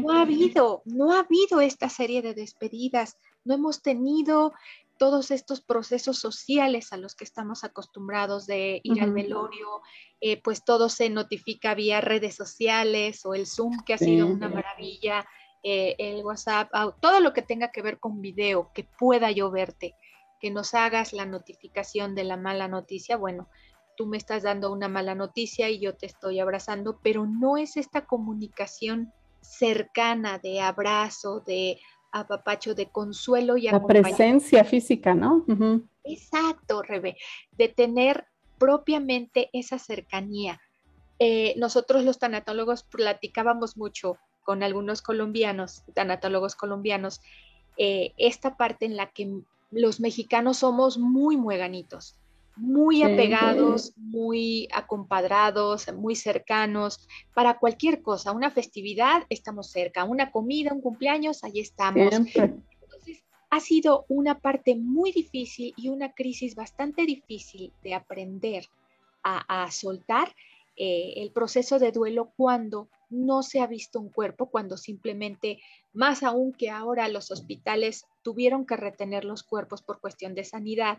no 0.00 0.12
ha 0.12 0.22
habido, 0.22 0.80
no 0.86 1.12
ha 1.12 1.18
habido 1.18 1.60
esta 1.60 1.90
serie 1.90 2.22
de 2.22 2.32
despedidas, 2.32 3.18
no 3.44 3.52
hemos 3.52 3.82
tenido 3.82 4.54
todos 4.96 5.30
estos 5.30 5.60
procesos 5.60 6.18
sociales 6.18 6.94
a 6.94 6.96
los 6.96 7.14
que 7.14 7.24
estamos 7.24 7.64
acostumbrados 7.64 8.46
de 8.46 8.80
ir 8.82 9.02
al 9.02 9.12
velorio, 9.12 9.82
eh, 10.22 10.40
pues 10.40 10.64
todo 10.64 10.88
se 10.88 11.10
notifica 11.10 11.74
vía 11.74 12.00
redes 12.00 12.34
sociales 12.34 13.26
o 13.26 13.34
el 13.34 13.46
Zoom, 13.46 13.84
que 13.84 13.92
ha 13.92 13.98
sido 13.98 14.26
una 14.26 14.48
maravilla, 14.48 15.26
eh, 15.62 15.96
el 15.98 16.24
WhatsApp, 16.24 16.70
todo 17.02 17.20
lo 17.20 17.34
que 17.34 17.42
tenga 17.42 17.70
que 17.70 17.82
ver 17.82 17.98
con 17.98 18.22
video, 18.22 18.70
que 18.72 18.84
pueda 18.84 19.30
yo 19.32 19.50
verte, 19.50 19.96
que 20.40 20.50
nos 20.50 20.72
hagas 20.72 21.12
la 21.12 21.26
notificación 21.26 22.14
de 22.14 22.24
la 22.24 22.38
mala 22.38 22.66
noticia, 22.66 23.18
bueno, 23.18 23.50
tú 24.00 24.06
me 24.06 24.16
estás 24.16 24.44
dando 24.44 24.72
una 24.72 24.88
mala 24.88 25.14
noticia 25.14 25.68
y 25.68 25.78
yo 25.78 25.94
te 25.94 26.06
estoy 26.06 26.40
abrazando, 26.40 26.98
pero 27.02 27.26
no 27.26 27.58
es 27.58 27.76
esta 27.76 28.06
comunicación 28.06 29.12
cercana 29.42 30.38
de 30.38 30.62
abrazo, 30.62 31.40
de 31.40 31.78
apapacho, 32.10 32.74
de 32.74 32.86
consuelo 32.86 33.58
y 33.58 33.68
La 33.68 33.84
presencia 33.84 34.64
física, 34.64 35.12
¿no? 35.12 35.44
Exacto, 36.02 36.80
Rebe, 36.80 37.18
de 37.58 37.68
tener 37.68 38.24
propiamente 38.56 39.50
esa 39.52 39.78
cercanía. 39.78 40.58
Eh, 41.18 41.52
nosotros 41.58 42.02
los 42.02 42.18
tanatólogos 42.18 42.84
platicábamos 42.84 43.76
mucho 43.76 44.16
con 44.44 44.62
algunos 44.62 45.02
colombianos, 45.02 45.84
tanatólogos 45.92 46.54
colombianos, 46.54 47.20
eh, 47.76 48.14
esta 48.16 48.56
parte 48.56 48.86
en 48.86 48.96
la 48.96 49.10
que 49.10 49.42
los 49.70 50.00
mexicanos 50.00 50.56
somos 50.56 50.96
muy 50.96 51.36
mueganitos 51.36 52.16
muy 52.60 53.02
apegados, 53.02 53.94
muy 53.96 54.68
acompadrados, 54.72 55.92
muy 55.94 56.14
cercanos, 56.14 57.08
para 57.34 57.58
cualquier 57.58 58.02
cosa, 58.02 58.32
una 58.32 58.50
festividad, 58.50 59.22
estamos 59.30 59.70
cerca, 59.70 60.04
una 60.04 60.30
comida, 60.30 60.72
un 60.72 60.82
cumpleaños, 60.82 61.42
ahí 61.42 61.60
estamos. 61.60 62.12
Entonces, 62.12 63.24
ha 63.48 63.60
sido 63.60 64.04
una 64.08 64.40
parte 64.40 64.76
muy 64.76 65.10
difícil 65.10 65.72
y 65.76 65.88
una 65.88 66.12
crisis 66.12 66.54
bastante 66.54 67.06
difícil 67.06 67.72
de 67.82 67.94
aprender 67.94 68.66
a, 69.22 69.70
soltar 69.70 70.34
eh, 70.76 71.14
el 71.16 71.30
proceso 71.30 71.78
de 71.78 71.92
duelo 71.92 72.32
cuando 72.36 72.88
no 73.10 73.42
se 73.42 73.60
ha 73.60 73.66
visto 73.66 74.00
un 74.00 74.08
cuerpo, 74.08 74.50
cuando 74.50 74.76
simplemente, 74.76 75.60
más 75.92 76.22
aún 76.22 76.52
que 76.52 76.70
ahora 76.70 77.08
los 77.08 77.30
hospitales 77.30 78.06
tuvieron 78.22 78.64
que 78.64 78.76
retener 78.76 79.24
los 79.24 79.42
cuerpos 79.42 79.82
por 79.82 80.00
cuestión 80.00 80.34
de 80.34 80.44
sanidad 80.44 80.98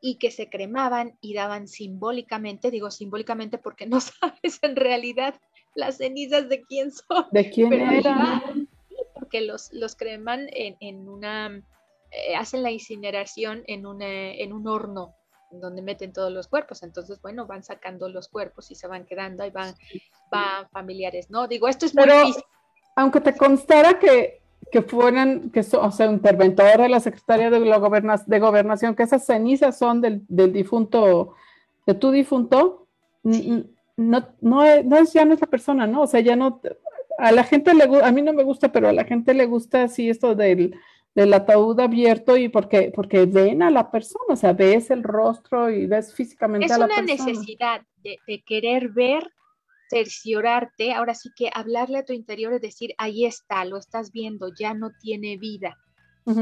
y 0.00 0.16
que 0.16 0.30
se 0.30 0.48
cremaban 0.48 1.16
y 1.20 1.34
daban 1.34 1.68
simbólicamente, 1.68 2.70
digo 2.70 2.90
simbólicamente 2.90 3.58
porque 3.58 3.86
no 3.86 4.00
sabes 4.00 4.58
en 4.62 4.76
realidad 4.76 5.40
las 5.74 5.98
cenizas 5.98 6.48
de 6.48 6.62
quién 6.62 6.90
son. 6.90 7.26
¿De 7.30 7.50
quién 7.50 7.72
eran? 7.72 8.68
Porque 9.14 9.40
los, 9.40 9.72
los 9.72 9.94
creman 9.94 10.48
en, 10.52 11.08
una, 11.08 11.62
eh, 12.10 12.34
hacen 12.36 12.62
la 12.62 12.70
incineración 12.70 13.62
en, 13.66 13.84
en 14.02 14.52
un 14.52 14.68
horno 14.68 15.14
donde 15.50 15.82
meten 15.82 16.12
todos 16.12 16.32
los 16.32 16.48
cuerpos. 16.48 16.82
Entonces, 16.82 17.20
bueno, 17.20 17.46
van 17.46 17.62
sacando 17.62 18.08
los 18.08 18.28
cuerpos 18.28 18.70
y 18.70 18.74
se 18.74 18.86
van 18.86 19.04
quedando 19.04 19.44
y 19.44 19.50
van, 19.50 19.74
van 20.30 20.68
familiares, 20.70 21.30
¿no? 21.30 21.48
Digo, 21.48 21.68
esto 21.68 21.86
es 21.86 21.94
muy 21.94 22.06
difícil. 22.06 22.42
Aunque 22.96 23.20
te 23.20 23.36
constara 23.36 23.98
que, 23.98 24.39
que 24.70 24.82
fueran, 24.82 25.50
que 25.50 25.60
o 25.60 25.90
sea, 25.90 26.06
interventor 26.06 26.80
de 26.80 26.88
la 26.88 27.00
Secretaría 27.00 27.50
de, 27.50 27.60
la 27.60 27.78
de 28.26 28.38
Gobernación, 28.38 28.94
que 28.94 29.02
esas 29.02 29.26
cenizas 29.26 29.78
son 29.78 30.00
del, 30.00 30.22
del 30.28 30.52
difunto, 30.52 31.34
de 31.86 31.94
tu 31.94 32.10
difunto, 32.10 32.86
no, 33.22 33.64
no, 33.96 34.26
no 34.40 34.62
es, 34.62 35.12
ya 35.12 35.24
no 35.24 35.34
es 35.34 35.40
la 35.40 35.46
persona, 35.46 35.86
¿no? 35.86 36.02
O 36.02 36.06
sea, 36.06 36.20
ya 36.20 36.36
no, 36.36 36.60
a 37.18 37.32
la 37.32 37.44
gente 37.44 37.74
le 37.74 37.86
gusta, 37.86 38.06
a 38.06 38.12
mí 38.12 38.22
no 38.22 38.32
me 38.32 38.44
gusta, 38.44 38.72
pero 38.72 38.88
a 38.88 38.92
la 38.92 39.04
gente 39.04 39.34
le 39.34 39.46
gusta 39.46 39.84
así 39.84 40.08
esto 40.08 40.34
del 40.34 40.74
del 41.14 41.34
ataúd 41.34 41.78
abierto 41.80 42.36
y 42.36 42.48
porque, 42.48 42.92
porque 42.94 43.26
ven 43.26 43.62
a 43.62 43.70
la 43.70 43.90
persona, 43.90 44.24
o 44.28 44.36
sea, 44.36 44.52
ves 44.52 44.90
el 44.90 45.02
rostro 45.02 45.70
y 45.70 45.86
ves 45.86 46.14
físicamente 46.14 46.72
a 46.72 46.78
la 46.78 46.86
persona. 46.86 47.12
Es 47.12 47.20
una 47.20 47.32
necesidad 47.32 47.82
de, 48.02 48.42
querer 48.46 48.90
ver, 48.90 49.30
cerciorarte, 49.90 50.92
ahora 50.92 51.14
sí 51.14 51.30
que 51.34 51.50
hablarle 51.52 51.98
a 51.98 52.04
tu 52.04 52.12
interior 52.12 52.54
y 52.54 52.60
decir, 52.60 52.94
ahí 52.96 53.26
está, 53.26 53.64
lo 53.64 53.76
estás 53.76 54.12
viendo, 54.12 54.48
ya 54.54 54.72
no 54.72 54.92
tiene 55.00 55.36
vida. 55.36 55.76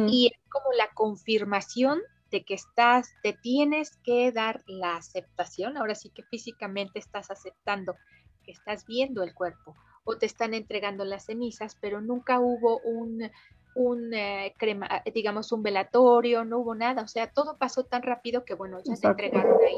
Y 0.06 0.26
es 0.26 0.50
como 0.50 0.70
la 0.76 0.90
confirmación 0.92 2.00
de 2.30 2.44
que 2.44 2.52
estás, 2.52 3.08
te 3.22 3.32
tienes 3.32 3.96
que 4.04 4.30
dar 4.32 4.62
la 4.66 4.96
aceptación, 4.96 5.78
ahora 5.78 5.94
sí 5.94 6.10
que 6.10 6.22
físicamente 6.24 6.98
estás 6.98 7.30
aceptando 7.30 7.96
que 8.44 8.52
estás 8.52 8.84
viendo 8.84 9.22
el 9.22 9.32
cuerpo 9.32 9.74
o 10.04 10.18
te 10.18 10.26
están 10.26 10.52
entregando 10.52 11.06
las 11.06 11.24
cenizas, 11.24 11.74
pero 11.80 12.02
nunca 12.02 12.38
hubo 12.38 12.80
un 12.80 13.30
un 13.74 14.12
eh, 14.12 14.54
crema, 14.58 15.02
digamos, 15.14 15.52
un 15.52 15.62
velatorio, 15.62 16.44
no 16.44 16.58
hubo 16.58 16.74
nada, 16.74 17.02
o 17.02 17.06
sea, 17.06 17.30
todo 17.30 17.56
pasó 17.58 17.84
tan 17.84 18.02
rápido 18.02 18.44
que, 18.44 18.54
bueno, 18.54 18.80
ya 18.84 18.96
se 18.96 19.06
entregaron 19.06 19.56
ahí 19.64 19.76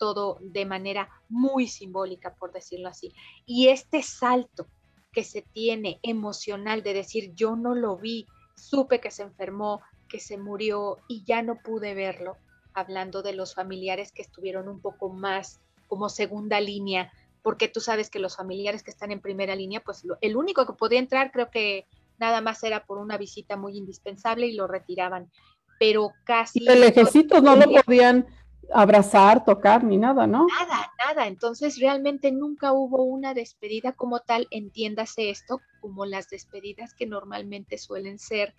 todo 0.00 0.38
de 0.40 0.64
manera 0.64 1.10
muy 1.28 1.68
simbólica, 1.68 2.34
por 2.34 2.52
decirlo 2.52 2.88
así. 2.88 3.14
Y 3.44 3.68
este 3.68 4.02
salto 4.02 4.66
que 5.12 5.22
se 5.22 5.42
tiene 5.42 6.00
emocional 6.02 6.82
de 6.82 6.94
decir, 6.94 7.34
yo 7.34 7.54
no 7.54 7.74
lo 7.74 7.98
vi, 7.98 8.26
supe 8.56 8.98
que 8.98 9.10
se 9.10 9.22
enfermó, 9.22 9.82
que 10.08 10.18
se 10.18 10.38
murió 10.38 10.98
y 11.06 11.22
ya 11.24 11.42
no 11.42 11.58
pude 11.62 11.94
verlo, 11.94 12.38
hablando 12.72 13.22
de 13.22 13.34
los 13.34 13.54
familiares 13.54 14.10
que 14.10 14.22
estuvieron 14.22 14.68
un 14.68 14.80
poco 14.80 15.10
más 15.10 15.60
como 15.86 16.08
segunda 16.08 16.60
línea, 16.60 17.12
porque 17.42 17.68
tú 17.68 17.80
sabes 17.80 18.08
que 18.08 18.20
los 18.20 18.36
familiares 18.36 18.82
que 18.82 18.90
están 18.90 19.10
en 19.10 19.20
primera 19.20 19.54
línea, 19.54 19.82
pues 19.84 20.02
el 20.22 20.36
único 20.36 20.66
que 20.66 20.72
podía 20.72 20.98
entrar 20.98 21.30
creo 21.30 21.50
que 21.50 21.86
nada 22.18 22.40
más 22.40 22.62
era 22.62 22.86
por 22.86 22.98
una 22.98 23.18
visita 23.18 23.56
muy 23.56 23.76
indispensable 23.76 24.46
y 24.46 24.54
lo 24.54 24.66
retiraban, 24.66 25.30
pero 25.78 26.12
casi... 26.24 26.66
El 26.66 26.80
lejecitos 26.80 27.42
no 27.42 27.56
lo 27.56 27.66
podían 27.82 28.26
abrazar, 28.72 29.44
tocar, 29.44 29.84
ni 29.84 29.96
nada, 29.96 30.26
¿no? 30.26 30.46
Nada, 30.46 30.92
nada. 30.98 31.26
Entonces 31.26 31.78
realmente 31.78 32.32
nunca 32.32 32.72
hubo 32.72 33.02
una 33.04 33.34
despedida 33.34 33.92
como 33.92 34.20
tal, 34.20 34.46
entiéndase 34.50 35.30
esto, 35.30 35.60
como 35.80 36.06
las 36.06 36.28
despedidas 36.28 36.94
que 36.94 37.06
normalmente 37.06 37.78
suelen 37.78 38.18
ser, 38.18 38.54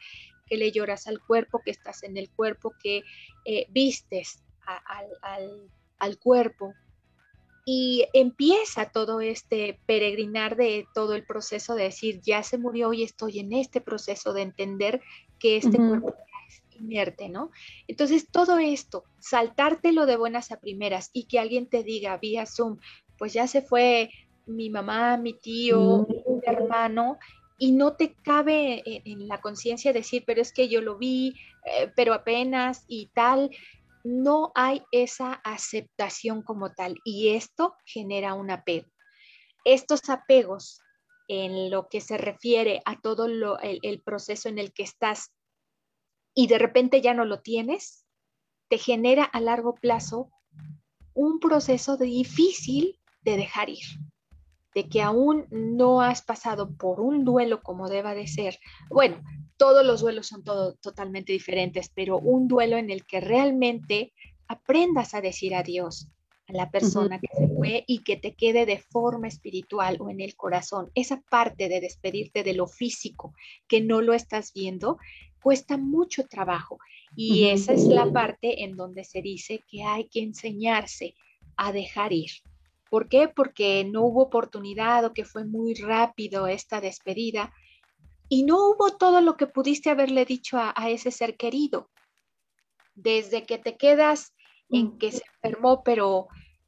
que 0.48 0.58
le 0.58 0.72
lloras 0.72 1.08
al 1.08 1.20
cuerpo, 1.20 1.62
que 1.64 1.72
estás 1.72 2.04
en 2.04 2.18
el 2.18 2.30
cuerpo, 2.30 2.74
que 2.82 3.04
eh, 3.46 3.68
vistes 3.70 4.44
al 6.00 6.20
cuerpo, 6.20 6.74
y 7.66 8.08
empieza 8.14 8.90
todo 8.90 9.22
este 9.22 9.80
peregrinar 9.86 10.56
de 10.56 10.88
todo 10.94 11.14
el 11.14 11.24
proceso 11.26 11.76
de 11.76 11.84
decir, 11.84 12.20
ya 12.22 12.44
se 12.44 12.58
murió 12.58 12.92
y 12.94 13.04
estoy 13.04 13.40
en 13.40 13.54
este 13.54 13.82
proceso 13.82 14.34
de 14.34 14.42
entender 14.42 15.02
que 15.40 15.58
este 15.58 15.78
cuerpo 15.78 16.16
¿no? 17.30 17.52
Entonces, 17.88 18.28
todo 18.32 18.58
esto, 18.58 19.04
saltártelo 19.20 20.06
de 20.06 20.18
buenas 20.18 20.52
a 20.52 20.60
primeras 20.60 21.10
y 21.14 21.26
que 21.26 21.40
alguien 21.40 21.68
te 21.68 21.84
diga 21.84 22.18
vía 22.18 22.46
Zoom, 22.46 22.80
pues 23.18 23.34
ya 23.34 23.48
se 23.48 23.62
fue 23.62 24.10
mi 24.46 24.70
mamá, 24.70 25.18
mi 25.18 25.34
tío, 25.34 26.08
mi 26.08 26.42
hermano, 26.46 27.18
y 27.58 27.72
no 27.74 27.94
te 27.94 28.16
cabe 28.24 28.82
en, 28.86 29.28
la 29.28 29.40
conciencia 29.40 29.94
decir, 29.94 30.24
pero 30.26 30.42
es 30.42 30.52
que 30.52 30.68
yo 30.68 30.82
lo 30.82 30.98
vi, 30.98 31.36
eh, 31.66 31.92
pero 31.96 32.14
apenas 32.14 32.86
y 32.88 33.12
tal 33.14 33.52
no 34.04 34.52
hay 34.56 34.82
esa 34.92 35.34
aceptación 35.34 36.42
como 36.42 36.74
tal 36.74 36.98
y 37.04 37.30
esto 37.30 37.76
genera 37.86 38.34
un 38.34 38.50
apego. 38.50 38.88
Estos 39.64 40.10
apegos 40.10 40.82
en 41.28 41.70
lo 41.70 41.88
que 41.88 42.02
se 42.02 42.18
refiere 42.18 42.82
a 42.84 43.00
todo 43.00 43.26
el, 43.26 44.02
proceso 44.04 44.50
en 44.50 44.58
el 44.58 44.74
que 44.74 44.84
estás 44.84 45.32
y 46.34 46.48
de 46.48 46.58
repente 46.58 47.02
ya 47.02 47.14
no 47.14 47.26
lo 47.26 47.42
tienes, 47.42 48.06
te 48.70 48.78
genera 48.78 49.24
a 49.24 49.42
largo 49.42 49.76
plazo 49.76 50.30
un 51.14 51.40
proceso 51.40 51.98
difícil 51.98 53.00
de 53.22 53.38
dejar 53.38 53.70
ir, 53.70 53.86
de 54.74 54.88
que 54.88 55.02
aún 55.02 55.46
no 55.52 56.02
has 56.02 56.22
pasado 56.22 56.76
por 56.76 57.02
un 57.02 57.26
duelo 57.26 57.62
como 57.62 57.90
deba 57.90 58.16
de 58.16 58.28
ser. 58.28 58.60
Bueno, 58.90 59.22
todos 59.58 59.86
los 59.86 60.02
duelos 60.02 60.28
son 60.28 60.44
todo, 60.44 60.76
totalmente 60.76 61.34
diferentes, 61.34 61.92
pero 61.94 62.18
un 62.18 62.48
duelo 62.48 62.78
en 62.78 62.90
el 62.90 63.06
que 63.06 63.20
realmente 63.20 64.14
aprendas 64.48 65.14
a 65.14 65.22
decir 65.22 65.54
adiós 65.54 66.08
a 66.48 66.54
la 66.54 66.72
persona 66.72 67.20
que 67.20 67.28
se 67.28 67.48
fue 67.48 67.84
y 67.88 68.04
que 68.04 68.18
te 68.18 68.36
quede 68.36 68.66
de 68.66 68.80
forma 68.80 69.28
espiritual 69.28 69.98
o 70.00 70.10
en 70.10 70.22
el 70.22 70.36
corazón. 70.36 70.92
Esa 70.96 71.22
parte 71.30 71.70
de 71.70 71.80
despedirte 71.80 72.44
de 72.44 72.54
lo 72.54 72.68
físico 72.68 73.34
que 73.68 73.82
no 73.82 74.02
lo 74.02 74.14
estás 74.14 74.52
viendo 74.54 74.98
cuesta 75.42 75.78
mucho 75.78 76.26
trabajo 76.28 76.80
y 77.16 77.46
esa 77.46 77.74
es 77.74 77.84
la 77.84 78.12
parte 78.12 78.64
en 78.64 78.76
donde 78.76 79.04
se 79.04 79.22
dice 79.22 79.64
que 79.70 79.84
hay 79.84 80.08
que 80.08 80.22
enseñarse 80.22 81.16
a 81.58 81.72
dejar 81.72 82.14
ir. 82.14 82.32
¿Por 82.90 83.10
qué? 83.10 83.28
Porque 83.28 83.86
no 83.86 84.04
hubo 84.04 84.24
oportunidad 84.24 85.06
o 85.06 85.14
que 85.14 85.26
fue 85.26 85.46
muy 85.46 85.74
rápido 85.74 86.48
esta 86.48 86.82
despedida 86.82 87.54
y 88.30 88.44
no 88.44 88.70
hubo 88.70 88.98
todo 88.98 89.20
lo 89.20 89.36
que 89.36 89.48
pudiste 89.48 89.90
haberle 89.90 90.26
dicho 90.26 90.58
a, 90.58 90.90
ese 90.90 91.12
ser 91.12 91.36
querido. 91.36 91.90
Desde 92.96 93.44
que 93.44 93.58
te 93.58 93.76
quedas 93.76 94.34
en 94.70 94.98
que 94.98 95.12
se 95.12 95.24
enfermó, 95.36 95.84
pero 95.84 96.28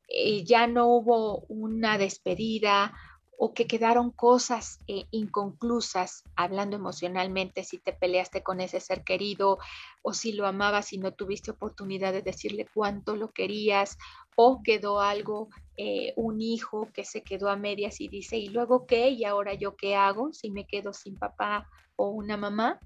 eh, 0.10 0.44
ya 0.44 0.68
no 0.68 0.88
hubo 0.88 1.46
una 1.48 1.98
despedida 1.98 2.94
o 3.38 3.54
que 3.54 3.68
quedaron 3.68 4.12
cosas 4.12 4.80
eh, 4.88 5.06
inconclusas, 5.12 6.24
hablando 6.36 6.76
emocionalmente, 6.76 7.64
si 7.64 7.78
te 7.78 7.94
peleaste 7.94 8.44
con 8.44 8.62
ese 8.62 8.80
ser 8.80 9.04
querido 9.04 9.60
o 10.02 10.14
si 10.14 10.34
lo 10.34 10.48
amabas 10.48 10.94
y 10.94 10.98
no 10.98 11.14
tuviste 11.14 11.52
oportunidad 11.52 12.14
de 12.14 12.22
decirle 12.22 12.68
cuánto 12.74 13.16
lo 13.16 13.32
querías 13.32 13.98
o 14.36 14.62
quedó 14.64 15.02
algo, 15.02 15.50
eh, 15.78 16.14
un 16.16 16.42
hijo 16.42 16.90
que 16.94 17.06
se 17.06 17.22
quedó 17.22 17.50
a 17.50 17.56
medias 17.56 18.02
y 18.02 18.08
dice, 18.08 18.38
¿y 18.38 18.48
luego 18.50 18.86
qué? 18.86 19.10
¿Y 19.10 19.26
ahora 19.26 19.54
yo 19.54 19.76
qué 19.76 19.96
hago 19.96 20.32
si 20.34 20.50
me 20.50 20.66
quedo 20.66 20.94
sin 20.94 21.18
papá 21.18 21.68
o 21.96 22.10
una 22.10 22.38
mamá? 22.38 22.80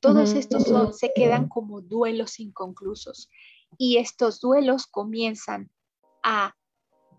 Todos 0.00 0.34
estos 0.34 0.64
son, 0.64 0.92
se 0.92 1.12
quedan 1.14 1.48
como 1.48 1.80
duelos 1.80 2.38
inconclusos 2.38 3.30
y 3.78 3.96
estos 3.96 4.38
duelos 4.38 4.86
comienzan 4.86 5.70
a 6.22 6.54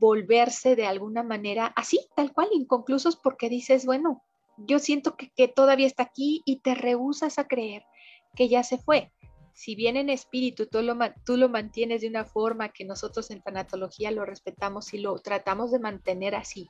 volverse 0.05 0.75
de 0.75 0.85
alguna 0.85 1.23
manera 1.23 1.67
así, 1.75 1.99
tal 2.15 2.33
cual, 2.33 2.49
inconclusos 2.53 3.15
porque 3.15 3.49
dices, 3.49 3.85
bueno, 3.85 4.23
yo 4.57 4.79
siento 4.79 5.15
que, 5.15 5.31
que 5.31 5.47
todavía 5.47 5.87
está 5.87 6.03
aquí 6.03 6.41
y 6.45 6.57
te 6.57 6.75
rehusas 6.75 7.39
a 7.39 7.47
creer 7.47 7.83
que 8.35 8.47
ya 8.47 8.63
se 8.63 8.77
fue 8.77 9.11
si 9.55 9.73
bien 9.73 9.95
en 9.95 10.09
espíritu 10.09 10.67
tú 10.67 10.81
lo, 10.81 10.97
tú 11.25 11.37
lo 11.37 11.47
mantienes 11.47 12.01
de 12.01 12.09
una 12.09 12.25
forma 12.25 12.69
que 12.69 12.83
nosotros 12.83 13.31
en 13.31 13.41
tanatología 13.41 14.11
lo 14.11 14.25
respetamos 14.25 14.93
y 14.93 14.97
lo 14.97 15.17
tratamos 15.19 15.71
de 15.71 15.79
mantener 15.79 16.35
así, 16.35 16.69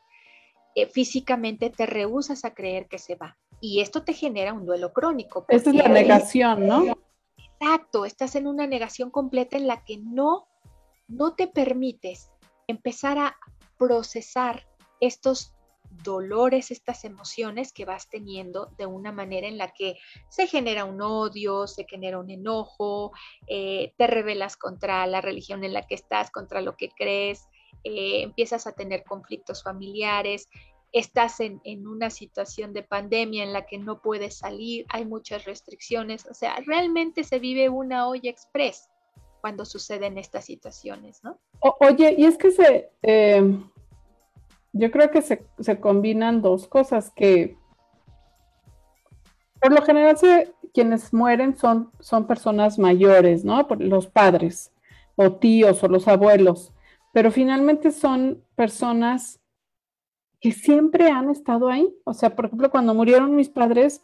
eh, 0.75 0.86
físicamente 0.86 1.72
te 1.72 1.88
rehusas 1.88 2.46
a 2.46 2.54
creer 2.54 2.88
que 2.88 3.00
se 3.00 3.15
va. 3.15 3.38
Y 3.60 3.82
esto 3.82 4.04
te 4.04 4.13
genera 4.13 4.54
un 4.54 4.65
duelo 4.65 4.94
crónico. 4.94 5.46
Esa 5.50 5.72
es 5.72 5.75
la 5.75 5.88
negación, 5.88 6.68
¿no? 6.68 6.96
Exacto, 7.38 8.06
estás 8.06 8.36
en 8.36 8.46
una 8.46 8.68
negación 8.68 9.10
completa 9.10 9.58
en 9.58 9.65
la 9.65 9.84
que 9.84 9.98
no, 9.98 10.48
no 11.08 11.34
te 11.34 11.48
permites 11.48 12.30
empezar 12.67 13.17
a 13.17 13.38
procesar 13.77 14.67
estos 15.00 15.55
dolores, 16.03 16.72
estas 16.72 17.05
emociones 17.05 17.72
que 17.72 17.86
vas 17.86 18.10
teniendo 18.10 18.67
de 18.77 18.86
una 18.86 19.12
manera 19.12 19.48
en 19.48 19.57
la 19.57 19.72
que 19.72 19.98
se 20.29 20.48
genera 20.48 20.86
un 20.86 21.01
odio, 21.01 21.67
se 21.67 21.86
genera 21.86 22.19
un 22.19 22.29
enojo, 22.29 23.12
eh, 23.48 23.93
te 23.98 24.07
rebelas 24.07 24.57
contra 24.57 25.05
la 25.07 25.22
religión 25.22 25.63
en 25.63 25.74
la 25.74 25.84
que 25.84 25.95
estás, 25.95 26.31
contra 26.31 26.62
lo 26.62 26.75
que 26.75 26.89
crees, 26.89 27.48
eh, 27.84 28.24
empiezas 28.24 28.67
a 28.67 28.74
tener 28.74 29.03
conflictos 29.03 29.63
familiares, 29.63 30.50
estás 30.91 31.41
en, 31.41 31.62
una 31.88 32.10
situación 32.10 32.72
de 32.74 32.81
pandemia 32.81 33.43
en 33.43 33.51
la 33.51 33.65
que 33.65 33.77
no 33.77 34.01
puedes 34.01 34.38
salir, 34.38 34.86
hay 34.89 35.05
muchas 35.05 35.43
restricciones, 35.43 36.25
o 36.25 36.34
sea, 36.34 36.55
realmente 36.65 37.24
se 37.25 37.39
vive 37.39 37.67
una 37.67 38.07
olla 38.07 38.29
express 38.29 38.89
cuando 39.46 39.64
suceden 39.64 40.18
estas 40.18 40.44
situaciones, 40.44 41.24
¿no? 41.24 41.40
oye, 41.80 42.16
y 42.18 42.25
es 42.25 42.36
que 42.36 42.50
se, 42.50 42.90
eh, 43.04 43.56
yo 44.74 44.90
creo 44.90 45.12
que 45.12 45.22
se, 45.22 45.80
combinan 45.80 46.42
dos 46.42 46.68
cosas 46.68 47.12
que 47.12 47.56
por 49.62 49.72
lo 49.72 49.84
general 49.84 50.18
quienes 50.74 51.14
mueren 51.14 51.56
son, 51.56 51.92
son 52.00 52.25
personas 52.25 52.80
mayores, 52.80 53.46
¿no? 53.46 53.68
Los 53.78 54.08
padres 54.08 54.72
o 55.16 55.34
tíos 55.34 55.84
o 55.84 55.90
los 55.90 56.08
abuelos, 56.08 56.74
pero 57.14 57.30
finalmente 57.30 57.92
son 57.92 58.44
personas 58.56 59.40
que 60.42 60.54
siempre 60.54 61.12
han 61.12 61.30
estado 61.30 61.70
ahí. 61.70 61.96
O 62.04 62.16
sea, 62.16 62.36
por 62.36 62.46
ejemplo, 62.46 62.72
cuando 62.72 62.96
murieron 62.96 63.36
mis 63.36 63.50
padres, 63.50 64.02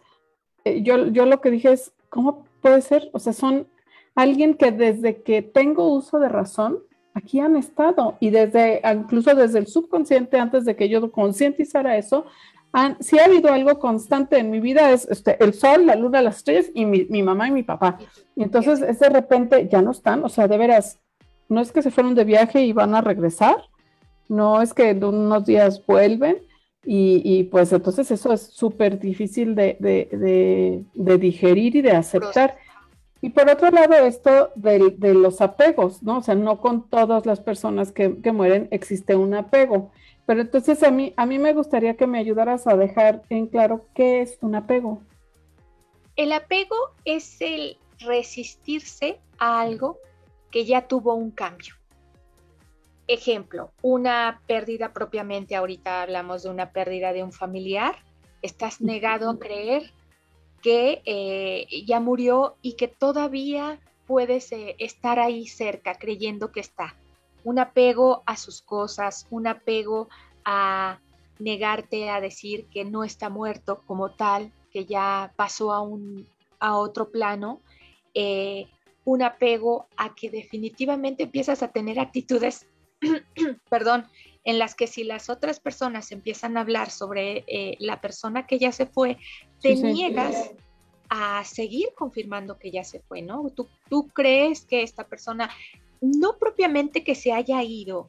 eh, 0.65 0.83
yo, 0.83 1.07
yo 1.07 1.25
lo 1.25 1.41
que 1.41 1.49
dije 1.49 1.71
es, 1.71 1.93
¿cómo 2.09 2.45
puede 2.61 2.83
ser? 2.83 3.09
O 3.11 3.17
sea, 3.17 3.33
son 3.33 3.67
alguien 4.15 4.55
que 4.55 4.71
desde 4.71 5.21
que 5.21 5.41
tengo 5.41 5.93
uso 5.93 6.19
de 6.19 6.29
razón, 6.29 6.79
aquí 7.13 7.39
han 7.39 7.55
estado 7.55 8.17
y 8.19 8.29
desde, 8.29 8.81
incluso 8.93 9.35
desde 9.35 9.59
el 9.59 9.67
subconsciente, 9.67 10.39
antes 10.39 10.65
de 10.65 10.75
que 10.75 10.89
yo 10.89 11.11
concientizara 11.11 11.97
eso, 11.97 12.25
han, 12.73 13.01
si 13.01 13.19
ha 13.19 13.25
habido 13.25 13.51
algo 13.51 13.79
constante 13.79 14.37
en 14.37 14.49
mi 14.49 14.61
vida 14.61 14.91
es 14.91 15.05
este, 15.09 15.43
el 15.43 15.53
sol, 15.53 15.85
la 15.85 15.95
luna, 15.95 16.21
las 16.21 16.37
estrellas 16.37 16.71
y 16.73 16.85
mi, 16.85 17.05
mi 17.09 17.21
mamá 17.21 17.47
y 17.49 17.51
mi 17.51 17.63
papá. 17.63 17.97
Y 18.35 18.43
entonces 18.43 18.81
es 18.81 18.99
de 18.99 19.09
repente 19.09 19.67
ya 19.69 19.81
no 19.81 19.91
están, 19.91 20.23
o 20.23 20.29
sea, 20.29 20.47
de 20.47 20.57
veras, 20.57 20.99
no 21.49 21.59
es 21.59 21.71
que 21.71 21.81
se 21.81 21.91
fueron 21.91 22.15
de 22.15 22.23
viaje 22.23 22.63
y 22.63 22.71
van 22.71 22.95
a 22.95 23.01
regresar, 23.01 23.57
no 24.29 24.61
es 24.61 24.73
que 24.73 24.89
en 24.89 25.03
unos 25.03 25.45
días 25.45 25.85
vuelven 25.85 26.37
y, 26.83 27.43
pues 27.45 27.71
entonces 27.73 28.09
eso 28.09 28.33
es 28.33 28.41
súper 28.41 28.97
difícil 28.99 29.53
de, 29.53 30.85
digerir 30.95 31.75
y 31.75 31.81
de 31.81 31.91
aceptar. 31.91 32.57
Y 33.21 33.29
por 33.29 33.47
otro 33.49 33.69
lado, 33.69 33.93
esto 33.93 34.51
de, 34.55 35.13
los 35.13 35.41
apegos, 35.41 36.01
¿no? 36.01 36.17
O 36.17 36.21
sea, 36.23 36.33
no 36.33 36.59
con 36.59 36.89
todas 36.89 37.27
las 37.27 37.39
personas 37.39 37.91
que, 37.91 38.09
mueren 38.09 38.67
existe 38.71 39.15
un 39.15 39.35
apego. 39.35 39.91
Pero 40.25 40.41
entonces 40.41 40.81
a 40.81 40.89
mí, 40.89 41.13
a 41.17 41.27
mí 41.27 41.37
me 41.37 41.53
gustaría 41.53 41.95
que 41.95 42.07
me 42.07 42.17
ayudaras 42.17 42.65
a 42.65 42.75
dejar 42.75 43.21
en 43.29 43.45
claro 43.47 43.85
qué 43.93 44.21
es 44.21 44.39
un 44.41 44.55
apego. 44.55 45.03
El 46.15 46.31
apego 46.31 46.75
es 47.05 47.39
el 47.41 47.77
resistirse 47.99 49.19
a 49.37 49.61
algo 49.61 49.99
que 50.49 50.65
ya 50.65 50.87
tuvo 50.87 51.13
un 51.13 51.29
cambio. 51.29 51.75
Ejemplo, 53.07 53.71
una 53.83 54.41
pérdida 54.47 54.93
propiamente, 54.93 55.55
ahorita 55.55 56.01
hablamos 56.01 56.43
de 56.43 56.49
una 56.49 56.71
pérdida 56.71 57.13
de 57.13 57.23
un 57.23 57.31
familiar, 57.31 57.95
estás 58.41 58.81
negado 58.81 59.29
a 59.29 59.37
creer 59.37 59.91
que 60.61 61.01
eh, 61.05 61.67
ya 61.85 61.99
murió 61.99 62.55
y 62.61 62.73
que 62.73 62.87
todavía 62.87 63.79
puedes 64.05 64.51
eh, 64.51 64.75
estar 64.79 65.19
ahí 65.19 65.47
cerca 65.47 65.95
creyendo 65.95 66.51
que 66.51 66.59
está. 66.59 66.95
Un 67.43 67.59
apego 67.59 68.23
a 68.25 68.37
sus 68.37 68.61
cosas, 68.61 69.27
un 69.29 69.47
apego 69.47 70.09
a 70.45 70.99
negarte 71.39 72.09
a 72.09 72.21
decir 72.21 72.65
que 72.65 72.85
no 72.85 73.03
está 73.03 73.29
muerto 73.29 73.81
como 73.87 74.11
tal, 74.11 74.51
que 74.71 74.85
ya 74.85 75.33
pasó 75.35 75.73
a, 75.73 75.81
un, 75.81 76.27
a 76.59 76.77
otro 76.77 77.09
plano, 77.09 77.61
eh, 78.13 78.67
un 79.03 79.23
apego 79.23 79.87
a 79.97 80.13
que 80.13 80.29
definitivamente 80.29 81.23
empiezas 81.23 81.63
a 81.63 81.69
tener 81.69 81.99
actitudes 81.99 82.67
perdón, 83.69 84.05
en 84.43 84.59
las 84.59 84.75
que 84.75 84.85
si 84.85 85.03
las 85.03 85.29
otras 85.29 85.59
personas 85.59 86.11
empiezan 86.11 86.55
a 86.55 86.61
hablar 86.61 86.91
sobre 86.91 87.45
la 87.79 87.99
persona 87.99 88.45
que 88.45 88.59
ya 88.59 88.71
se 88.71 88.85
fue, 88.85 89.17
te 89.61 89.75
niegas 89.75 90.51
a 91.09 91.43
seguir 91.43 91.89
confirmando 91.95 92.57
que 92.57 92.71
ya 92.71 92.83
se 92.83 92.99
fue, 92.99 93.21
¿no? 93.21 93.49
Tú, 93.49 93.67
tú 93.89 94.07
crees 94.07 94.65
que 94.65 94.81
esta 94.81 95.05
persona, 95.05 95.49
no 95.99 96.37
propiamente 96.37 97.03
que 97.03 97.15
se 97.15 97.33
haya 97.33 97.61
ido, 97.63 98.07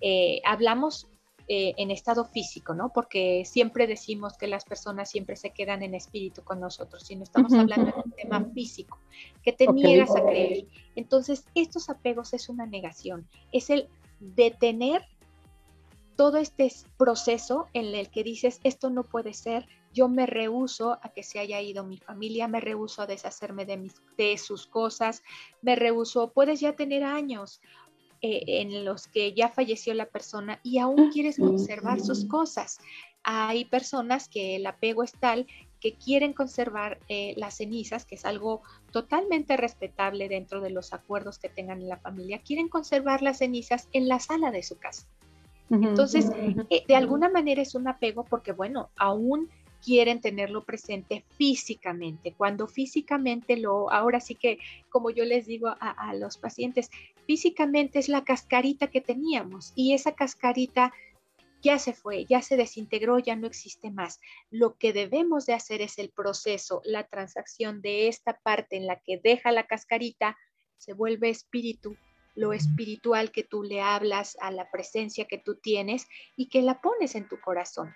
eh, 0.00 0.40
hablamos 0.44 1.08
eh, 1.46 1.74
en 1.76 1.90
estado 1.90 2.24
físico, 2.24 2.72
¿no? 2.72 2.90
Porque 2.94 3.44
siempre 3.44 3.86
decimos 3.86 4.38
que 4.38 4.46
las 4.46 4.64
personas 4.64 5.10
siempre 5.10 5.36
se 5.36 5.50
quedan 5.50 5.82
en 5.82 5.94
espíritu 5.94 6.42
con 6.42 6.58
nosotros, 6.58 7.02
si 7.02 7.16
no 7.16 7.24
estamos 7.24 7.52
hablando 7.52 7.92
de 7.92 8.02
un 8.02 8.12
tema 8.12 8.44
físico, 8.54 8.98
que 9.42 9.52
te 9.52 9.66
niegas 9.66 10.16
a 10.16 10.24
creer. 10.24 10.66
Entonces, 10.96 11.44
estos 11.54 11.90
apegos 11.90 12.32
es 12.32 12.48
una 12.48 12.64
negación, 12.64 13.28
es 13.52 13.68
el 13.68 13.88
detener 14.20 15.02
todo 16.16 16.38
este 16.38 16.72
proceso 16.96 17.66
en 17.74 17.94
el 17.94 18.08
que 18.08 18.22
dices, 18.22 18.60
esto 18.64 18.88
no 18.88 19.02
puede 19.02 19.34
ser, 19.34 19.66
yo 19.94 20.08
me 20.08 20.26
rehuso 20.26 20.98
a 21.00 21.08
que 21.14 21.22
se 21.22 21.38
haya 21.38 21.60
ido 21.62 21.84
mi 21.84 21.96
familia, 21.96 22.48
me 22.48 22.60
rehuso 22.60 23.02
a 23.02 23.06
deshacerme 23.06 23.64
de, 23.64 23.76
mis, 23.76 23.94
de 24.18 24.36
sus 24.36 24.66
cosas, 24.66 25.22
me 25.62 25.76
rehuso, 25.76 26.32
puedes 26.32 26.60
ya 26.60 26.74
tener 26.74 27.04
años 27.04 27.62
eh, 28.20 28.60
en 28.60 28.84
los 28.84 29.06
que 29.06 29.32
ya 29.32 29.48
falleció 29.48 29.94
la 29.94 30.06
persona 30.06 30.60
y 30.62 30.78
aún 30.78 31.10
quieres 31.10 31.38
conservar 31.38 32.00
sus 32.00 32.24
cosas. 32.24 32.78
Hay 33.22 33.64
personas 33.66 34.28
que 34.28 34.56
el 34.56 34.66
apego 34.66 35.02
es 35.02 35.12
tal 35.12 35.46
que 35.80 35.94
quieren 35.94 36.32
conservar 36.32 36.98
eh, 37.08 37.34
las 37.36 37.58
cenizas, 37.58 38.04
que 38.04 38.16
es 38.16 38.24
algo 38.24 38.62
totalmente 38.90 39.56
respetable 39.56 40.28
dentro 40.28 40.60
de 40.60 40.70
los 40.70 40.92
acuerdos 40.92 41.38
que 41.38 41.50
tengan 41.50 41.82
en 41.82 41.88
la 41.88 41.98
familia, 41.98 42.40
quieren 42.42 42.68
conservar 42.68 43.22
las 43.22 43.38
cenizas 43.38 43.88
en 43.92 44.08
la 44.08 44.18
sala 44.18 44.50
de 44.50 44.62
su 44.62 44.78
casa. 44.78 45.06
Entonces, 45.70 46.30
eh, 46.70 46.84
de 46.86 46.96
alguna 46.96 47.28
manera 47.30 47.60
es 47.62 47.74
un 47.74 47.88
apego 47.88 48.24
porque, 48.24 48.52
bueno, 48.52 48.90
aún 48.96 49.50
quieren 49.84 50.20
tenerlo 50.20 50.64
presente 50.64 51.24
físicamente. 51.36 52.32
Cuando 52.32 52.66
físicamente 52.66 53.56
lo, 53.56 53.90
ahora 53.92 54.20
sí 54.20 54.34
que, 54.34 54.58
como 54.88 55.10
yo 55.10 55.24
les 55.24 55.46
digo 55.46 55.68
a, 55.68 55.90
a 55.90 56.14
los 56.14 56.38
pacientes, 56.38 56.90
físicamente 57.26 57.98
es 57.98 58.08
la 58.08 58.24
cascarita 58.24 58.86
que 58.88 59.00
teníamos 59.00 59.72
y 59.74 59.92
esa 59.92 60.12
cascarita 60.12 60.92
ya 61.64 61.78
se 61.78 61.94
fue, 61.94 62.26
ya 62.26 62.42
se 62.42 62.56
desintegró, 62.58 63.18
ya 63.18 63.36
no 63.36 63.46
existe 63.46 63.90
más. 63.90 64.20
Lo 64.50 64.76
que 64.76 64.92
debemos 64.92 65.46
de 65.46 65.54
hacer 65.54 65.80
es 65.80 65.98
el 65.98 66.10
proceso, 66.10 66.82
la 66.84 67.04
transacción 67.04 67.80
de 67.80 68.08
esta 68.08 68.38
parte 68.38 68.76
en 68.76 68.86
la 68.86 69.00
que 69.00 69.18
deja 69.22 69.50
la 69.50 69.66
cascarita, 69.66 70.36
se 70.76 70.92
vuelve 70.92 71.30
espíritu, 71.30 71.96
lo 72.34 72.52
espiritual 72.52 73.30
que 73.30 73.44
tú 73.44 73.62
le 73.62 73.80
hablas, 73.80 74.36
a 74.40 74.50
la 74.50 74.70
presencia 74.70 75.24
que 75.24 75.38
tú 75.38 75.54
tienes 75.54 76.06
y 76.36 76.48
que 76.48 76.60
la 76.60 76.82
pones 76.82 77.14
en 77.14 77.28
tu 77.28 77.40
corazón. 77.40 77.94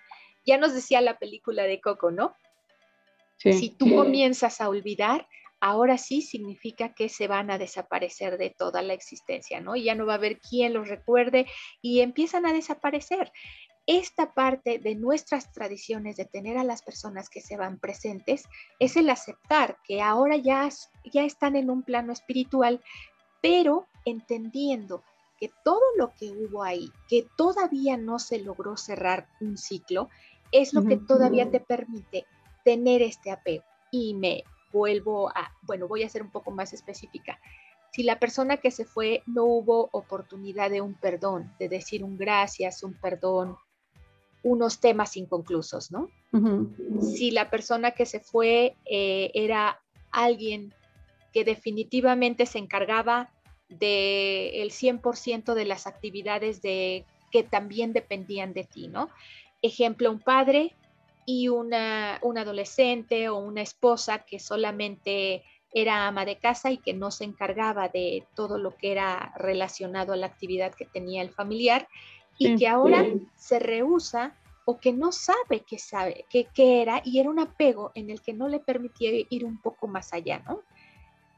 Ya 0.49 0.57
nos 0.57 0.73
decía 0.73 1.03
la 1.03 1.19
película 1.19 1.65
de 1.65 1.79
Coco, 1.79 2.11
¿no? 2.11 2.35
Si 3.37 3.69
tú 3.69 3.95
comienzas 3.95 4.63
a 4.63 4.71
olvidar, 4.71 5.29
ahora 5.61 5.99
sí 5.99 6.23
significa 6.23 6.95
que 6.95 7.11
se 7.11 7.29
van 7.29 7.51
a 7.51 7.59
desaparecer 7.59 8.39
de 8.39 8.49
toda 8.49 8.81
la 8.81 8.95
existencia, 8.95 9.61
¿no? 9.61 9.77
Y 9.77 9.85
ya 9.85 9.95
no 9.95 10.07
va 10.07 10.15
a 10.15 10.17
haber 10.17 10.41
quien 10.41 10.73
los 10.73 10.89
recuerde 10.89 11.47
y 11.83 12.01
empiezan 12.01 12.47
a 12.47 12.55
desaparecer. 12.55 13.31
Esta 13.87 14.33
parte 14.33 14.79
de 14.79 14.95
nuestras 14.95 15.53
tradiciones 15.53 16.17
de 16.17 16.25
tener 16.25 16.57
a 16.57 16.65
las 16.65 16.81
personas 16.81 17.29
que 17.29 17.43
se 17.43 17.59
van 17.59 17.79
presentes 17.79 18.49
es 18.79 18.97
el 18.97 19.11
aceptar 19.11 19.77
que 19.87 20.01
ahora 20.01 20.39
ya, 20.39 20.67
ya 21.05 21.25
están 21.25 21.57
en 21.57 21.69
un 21.69 21.83
plano 21.83 22.15
espiritual, 22.15 22.83
pero 23.43 23.87
entendiendo 24.07 25.05
que 25.39 25.51
todo 25.63 25.83
lo 25.97 26.13
que 26.15 26.31
hubo 26.31 26.65
ahí, 26.65 26.91
que 27.09 27.27
todavía 27.37 27.97
no 27.97 28.19
se 28.19 28.41
logró 28.41 28.77
cerrar 28.77 29.29
un 29.41 29.57
ciclo, 29.57 30.09
es 30.53 30.73
lo 30.73 30.85
que 30.85 30.97
todavía 30.97 31.51
te 31.51 31.61
permite 31.61 32.27
tener 32.65 33.03
este 33.03 33.31
apego. 33.31 33.65
Y 33.91 34.15
me 34.15 34.45
vuelvo 34.73 35.29
a, 35.31 35.53
bueno, 35.63 35.89
voy 35.89 36.03
a 36.03 36.09
ser 36.09 36.23
un 36.23 36.31
poco 36.31 36.51
más 36.51 36.73
específica. 36.73 37.39
Si 37.93 38.03
la 38.03 38.19
persona 38.19 38.59
que 38.59 38.71
se 38.71 38.85
fue 38.85 39.23
no 39.27 39.45
hubo 39.45 39.89
oportunidad 39.93 40.71
de 40.71 40.81
un 40.81 40.95
perdón, 40.95 41.53
de 41.59 41.69
decir 41.69 42.05
un 42.05 42.19
gracias, 42.19 42.83
un 42.83 42.95
perdón, 42.95 43.57
unos 44.43 44.81
temas 44.81 45.17
inconclusos, 45.17 45.91
¿no? 45.91 46.11
Si 47.01 47.31
la 47.31 47.51
persona 47.51 47.93
que 47.93 48.07
se 48.07 48.21
fue 48.21 48.77
eh, 48.85 49.31
era 49.35 49.81
alguien 50.11 50.75
que 51.33 51.45
definitivamente 51.45 52.47
se 52.47 52.59
encargaba 52.59 53.31
del 53.69 54.53
el 54.55 54.71
100% 54.71 55.55
de 55.55 55.65
las 55.65 55.87
actividades 55.87 56.63
de, 56.63 57.05
que 57.31 57.43
también 57.43 57.93
dependían 57.93 58.53
de 58.53 58.65
ti, 58.65 58.89
¿no? 58.89 59.11
Ejemplo, 59.63 60.11
un 60.11 60.21
padre 60.21 60.75
y 61.27 61.49
una, 61.49 62.19
un 62.23 62.39
adolescente 62.39 63.29
o 63.29 63.39
una 63.39 63.63
esposa 63.63 64.21
que 64.21 64.39
solamente 64.39 65.45
era 65.73 66.07
ama 66.07 66.25
de 66.25 66.39
casa 66.39 66.71
y 66.71 66.79
que 66.79 66.95
no 66.95 67.11
se 67.11 67.25
encargaba 67.25 67.89
de 67.89 68.27
todo 68.35 68.59
lo 68.59 68.77
que 68.77 68.93
era 68.93 69.33
relacionado 69.37 70.13
a 70.13 70.17
la 70.17 70.27
actividad 70.27 70.75
que 70.75 70.87
tenía 70.87 71.23
el 71.23 71.31
familiar 71.31 71.89
y 72.39 72.57
que 72.57 72.69
ahora 72.69 73.05
se 73.37 73.59
rehúsa 73.59 74.37
o 74.65 74.79
que 74.79 74.93
no 74.93 75.13
sabe 75.13 75.65
qué 75.67 75.79
sabe, 75.79 76.25
qué, 76.31 76.49
era 76.57 77.03
y 77.05 77.19
era 77.19 77.31
un 77.31 77.41
apego 77.41 77.91
en 77.95 78.11
el 78.11 78.23
que 78.23 78.33
no 78.33 78.49
le 78.49 78.61
permitía 78.61 79.11
ir 79.29 79.45
un 79.45 79.61
poco 79.61 79.89
más 79.89 80.13
allá, 80.13 80.43
¿no? 80.47 80.63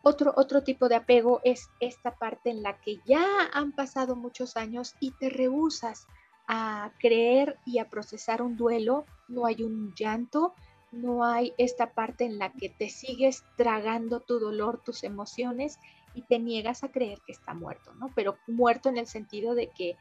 Otro, 0.02 0.32
otro 0.36 0.62
tipo 0.62 0.88
de 0.88 0.96
apego 0.96 1.40
es 1.44 1.68
esta 1.78 2.16
parte 2.16 2.50
en 2.50 2.62
la 2.62 2.80
que 2.80 2.98
ya 3.06 3.24
han 3.52 3.72
pasado 3.72 4.16
muchos 4.16 4.56
años 4.56 4.94
y 4.98 5.12
te 5.12 5.30
rehusas 5.30 6.06
a 6.52 6.90
creer 6.98 7.60
y 7.64 7.78
a 7.78 7.88
procesar 7.88 8.42
un 8.42 8.56
duelo, 8.56 9.04
no 9.28 9.46
hay 9.46 9.62
un 9.62 9.94
llanto, 9.94 10.52
no 10.90 11.24
hay 11.24 11.54
esta 11.58 11.92
parte 11.92 12.24
en 12.24 12.40
la 12.40 12.50
que 12.50 12.68
te 12.68 12.88
sigues 12.88 13.44
tragando 13.56 14.18
tu 14.18 14.40
dolor, 14.40 14.82
tus 14.84 15.04
emociones 15.04 15.78
y 16.12 16.22
te 16.22 16.40
niegas 16.40 16.82
a 16.82 16.90
creer 16.90 17.20
que 17.24 17.30
está 17.30 17.54
muerto, 17.54 17.94
¿no? 17.94 18.10
Pero 18.16 18.36
muerto 18.48 18.88
en 18.88 18.96
el 18.96 19.06
sentido 19.06 19.54
de 19.54 19.68
que 19.68 19.96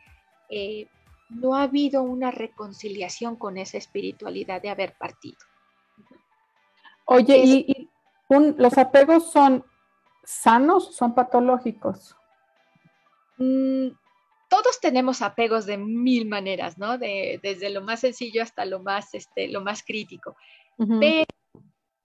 eh, 0.49 0.87
no 1.29 1.55
ha 1.55 1.61
habido 1.61 2.01
una 2.01 2.31
reconciliación 2.31 3.35
con 3.35 3.59
esa 3.59 3.77
espiritualidad 3.77 4.59
de 4.59 4.71
haber 4.71 4.97
partido. 4.97 5.37
Oye, 7.05 7.37
¿y, 7.37 7.89
los 8.27 8.75
apegos 8.79 9.31
son 9.31 9.63
sanos 10.23 10.95
son 10.95 11.13
patológicos? 11.13 12.15
Todos 14.49 14.79
tenemos 14.81 15.21
apegos 15.21 15.65
de 15.65 15.77
mil 15.77 16.27
maneras, 16.27 16.77
¿no? 16.77 16.97
De, 16.97 17.39
desde 17.41 17.69
lo 17.69 17.81
más 17.81 18.01
sencillo 18.01 18.43
hasta 18.43 18.65
lo 18.65 18.81
más, 18.81 19.13
este, 19.13 19.47
lo 19.47 19.61
más 19.61 19.83
crítico. 19.83 20.35
Pero 20.99 21.25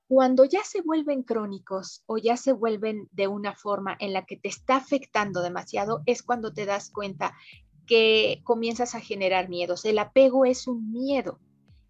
cuando 0.09 0.44
ya 0.44 0.62
se 0.64 0.83
vuelven 0.83 1.22
crónicos 1.22 2.02
o 2.07 2.18
ya 2.18 2.37
se 2.37 2.52
vuelven 2.52 3.09
de 3.12 3.28
una 3.28 3.54
forma 3.54 3.96
en 3.98 4.12
la 4.12 4.26
que 4.26 4.37
te 4.37 4.48
está 4.48 4.76
afectando 4.76 5.42
demasiado, 5.42 6.02
es 6.07 6.22
cuando 6.22 6.52
te 6.52 6.66
das 6.66 6.90
cuenta 6.90 7.35
que 7.87 8.40
comienzas 8.44 8.94
a 8.94 9.00
generar 9.00 9.48
miedos. 9.48 9.85
El 9.85 9.98
apego 9.98 10.44
es 10.44 10.66
un 10.66 10.92
miedo, 10.92 11.38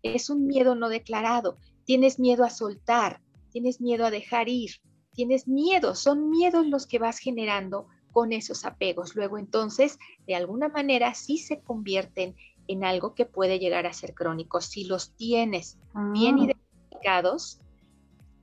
es 0.03 0.31
un 0.31 0.47
miedo 0.47 0.75
no 0.75 0.89
declarado. 0.89 1.57
Tienes 1.85 2.19
miedo 2.19 2.45
a 2.45 2.51
soltar, 2.51 3.21
tienes 3.51 3.81
miedo 3.81 4.07
a 4.07 4.11
dejar 4.11 4.49
ir, 4.49 4.71
tienes 5.13 5.49
miedo, 5.49 5.95
son 5.95 6.31
miedos 6.31 6.67
los 6.67 6.87
que 6.87 6.99
vas 6.99 7.19
generando 7.19 7.89
con 8.15 8.33
esos 8.33 8.65
apegos. 8.65 9.17
Luego 9.17 9.39
entonces, 9.39 9.99
de 10.25 10.37
alguna 10.37 10.69
manera, 10.69 11.13
sí 11.15 11.37
se 11.37 11.61
convierten 11.61 12.37
en 12.69 12.85
algo 12.85 13.15
que 13.15 13.27
puede 13.27 13.59
llegar 13.59 13.87
a 13.87 13.93
ser 13.93 14.15
crónico. 14.15 14.61
Si 14.61 14.85
los 14.85 15.17
tienes 15.17 15.79
bien 16.13 16.37
ah. 16.39 16.45
identificados, 16.45 17.61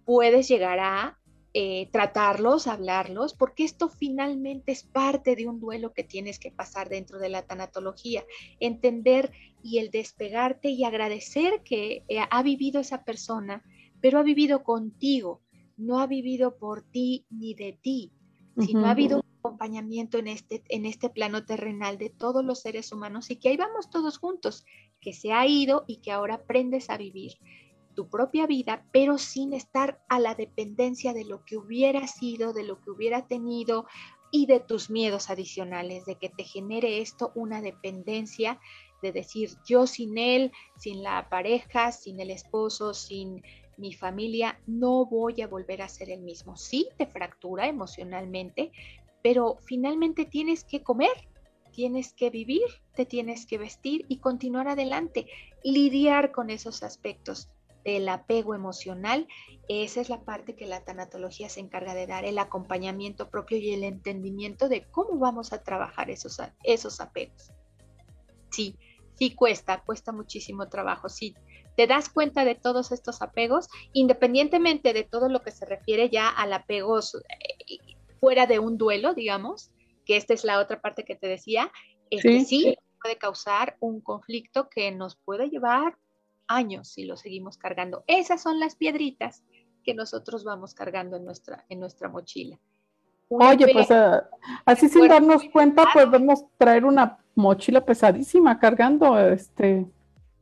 puedes 0.04 0.50
llegar 0.50 0.80
a 0.80 1.18
eh, 1.54 1.88
tratarlos, 1.94 2.68
hablarlos, 2.68 3.34
porque 3.34 3.64
esto 3.64 3.88
finalmente 3.88 4.74
es 4.74 4.84
parte 4.84 5.38
de 5.38 5.48
un 5.48 5.62
duelo 5.62 5.94
que 5.94 6.04
tienes 6.04 6.38
que 6.38 6.52
pasar 6.52 6.90
dentro 6.90 7.18
de 7.18 7.30
la 7.30 7.44
tanatología. 7.44 8.26
Entender 8.60 9.32
y 9.64 9.78
el 9.78 9.90
despegarte 9.90 10.70
y 10.70 10.84
agradecer 10.84 11.62
que 11.64 12.04
eh, 12.10 12.20
ha 12.30 12.44
vivido 12.44 12.82
esa 12.82 13.06
persona, 13.06 13.64
pero 14.02 14.20
ha 14.20 14.24
vivido 14.24 14.64
contigo, 14.64 15.40
no 15.78 16.02
ha 16.02 16.08
vivido 16.08 16.58
por 16.58 16.82
ti 16.82 17.26
ni 17.30 17.54
de 17.54 17.80
ti, 17.82 18.12
sino 18.58 18.86
ha 18.86 18.92
habido 18.92 19.18
un 19.18 19.31
acompañamiento 19.42 20.20
en 20.20 20.28
este, 20.28 20.64
en 20.70 20.86
este 20.86 21.10
plano 21.10 21.46
terrenal 21.46 21.98
de 21.98 22.10
todos 22.10 22.46
los 22.46 22.62
seres 22.62 22.92
humanos 22.92 23.30
y 23.32 23.38
que 23.38 23.50
ahí 23.50 23.58
vamos 23.58 23.90
todos 23.90 24.18
juntos, 24.18 24.66
que 25.02 25.14
se 25.14 25.34
ha 25.34 25.46
ido 25.48 25.84
y 25.88 25.98
que 25.98 26.12
ahora 26.12 26.36
aprendes 26.36 26.90
a 26.90 26.98
vivir 26.98 27.34
tu 27.96 28.08
propia 28.10 28.48
vida, 28.48 28.86
pero 28.92 29.18
sin 29.18 29.54
estar 29.54 30.00
a 30.08 30.20
la 30.20 30.36
dependencia 30.36 31.14
de 31.14 31.26
lo 31.26 31.44
que 31.44 31.58
hubiera 31.58 32.08
sido, 32.08 32.54
de 32.54 32.64
lo 32.64 32.80
que 32.80 32.92
hubiera 32.92 33.28
tenido 33.28 33.86
y 34.32 34.46
de 34.46 34.60
tus 34.62 34.90
miedos 34.90 35.30
adicionales, 35.30 36.06
de 36.06 36.16
que 36.16 36.30
te 36.30 36.44
genere 36.44 37.02
esto 37.02 37.32
una 37.36 37.62
dependencia 37.62 38.60
de 39.02 39.12
decir 39.12 39.50
yo 39.66 39.88
sin 39.88 40.18
él, 40.18 40.52
sin 40.78 41.04
la 41.04 41.28
pareja, 41.30 41.92
sin 41.92 42.20
el 42.20 42.30
esposo, 42.30 42.94
sin 42.94 43.44
mi 43.78 43.94
familia, 43.94 44.60
no 44.68 45.06
voy 45.06 45.42
a 45.42 45.48
volver 45.48 45.82
a 45.82 45.90
ser 45.90 46.12
el 46.12 46.22
mismo. 46.22 46.56
Sí, 46.56 46.88
te 46.98 47.08
fractura 47.08 47.68
emocionalmente, 47.68 48.72
pero 49.24 49.58
finalmente 49.66 50.26
tienes 50.26 50.64
que 50.64 50.84
comer, 50.84 51.30
tienes 51.72 52.14
que 52.14 52.30
vivir, 52.30 52.66
te 52.96 53.06
tienes 53.06 53.46
que 53.46 53.58
vestir 53.58 54.06
y 54.08 54.20
continuar 54.20 54.68
adelante, 54.68 55.28
lidiar 55.64 56.32
con 56.32 56.50
esos 56.50 56.84
aspectos 56.84 57.50
del 57.84 58.10
apego 58.10 58.54
emocional, 58.54 59.28
esa 59.68 60.02
es 60.02 60.10
la 60.10 60.22
parte 60.22 60.56
que 60.56 60.68
la 60.68 60.84
tanatología 60.84 61.50
se 61.50 61.62
encarga 61.62 61.96
de 61.96 62.08
dar, 62.08 62.26
el 62.26 62.38
acompañamiento 62.38 63.30
propio 63.30 63.58
y 63.58 63.74
el 63.74 63.84
entendimiento 63.84 64.70
de 64.70 64.84
cómo 64.92 65.18
vamos 65.18 65.54
a 65.54 65.64
trabajar 65.64 66.10
esos, 66.10 66.38
esos 66.64 67.02
apegos. 67.02 67.52
Sí, 68.52 68.78
sí 69.16 69.34
cuesta, 69.34 69.82
cuesta 69.84 70.12
muchísimo 70.12 70.68
trabajo, 70.70 71.10
sí. 71.10 71.36
Te 71.76 71.88
das 71.88 72.10
cuenta 72.10 72.44
de 72.44 72.56
todos 72.56 72.92
estos 72.92 73.22
apegos, 73.22 73.68
independientemente 73.94 74.94
de 74.94 75.04
todo 75.04 75.30
lo 75.30 75.42
que 75.42 75.52
se 75.52 75.66
refiere 75.66 76.10
ya 76.10 76.30
al 76.30 76.54
apego 76.54 77.00
eh, 77.00 77.78
fuera 78.22 78.46
de 78.46 78.60
un 78.60 78.78
duelo, 78.78 79.14
digamos, 79.14 79.72
que 80.06 80.16
esta 80.16 80.34
es 80.34 80.46
la 80.46 80.60
otra 80.60 80.80
parte 80.80 81.04
que 81.04 81.16
te 81.16 81.28
decía, 81.28 81.72
es 82.10 82.22
que 82.22 82.46
sí 82.46 82.78
puede 83.02 83.18
causar 83.18 83.76
un 83.80 84.00
conflicto 84.00 84.70
que 84.70 84.92
nos 84.92 85.16
puede 85.16 85.50
llevar 85.50 85.98
años 86.48 86.90
si 86.90 87.04
lo 87.06 87.18
seguimos 87.18 87.58
cargando. 87.58 88.04
Esas 88.08 88.42
son 88.42 88.60
las 88.60 88.76
piedritas 88.76 89.44
que 89.84 89.96
nosotros 89.96 90.44
vamos 90.44 90.76
cargando 90.76 91.18
en 91.18 91.26
nuestra, 91.26 91.66
en 91.68 91.80
nuestra 91.80 92.10
mochila. 92.10 92.60
Oye, 93.30 93.66
pues 93.74 93.90
ah, 93.90 94.30
así 94.66 94.88
sin 94.88 95.08
darnos 95.08 95.44
cuenta 95.52 95.86
podemos 95.92 96.44
traer 96.58 96.86
una 96.86 97.18
mochila 97.34 97.84
pesadísima 97.84 98.60
cargando 98.60 99.18
este. 99.18 99.88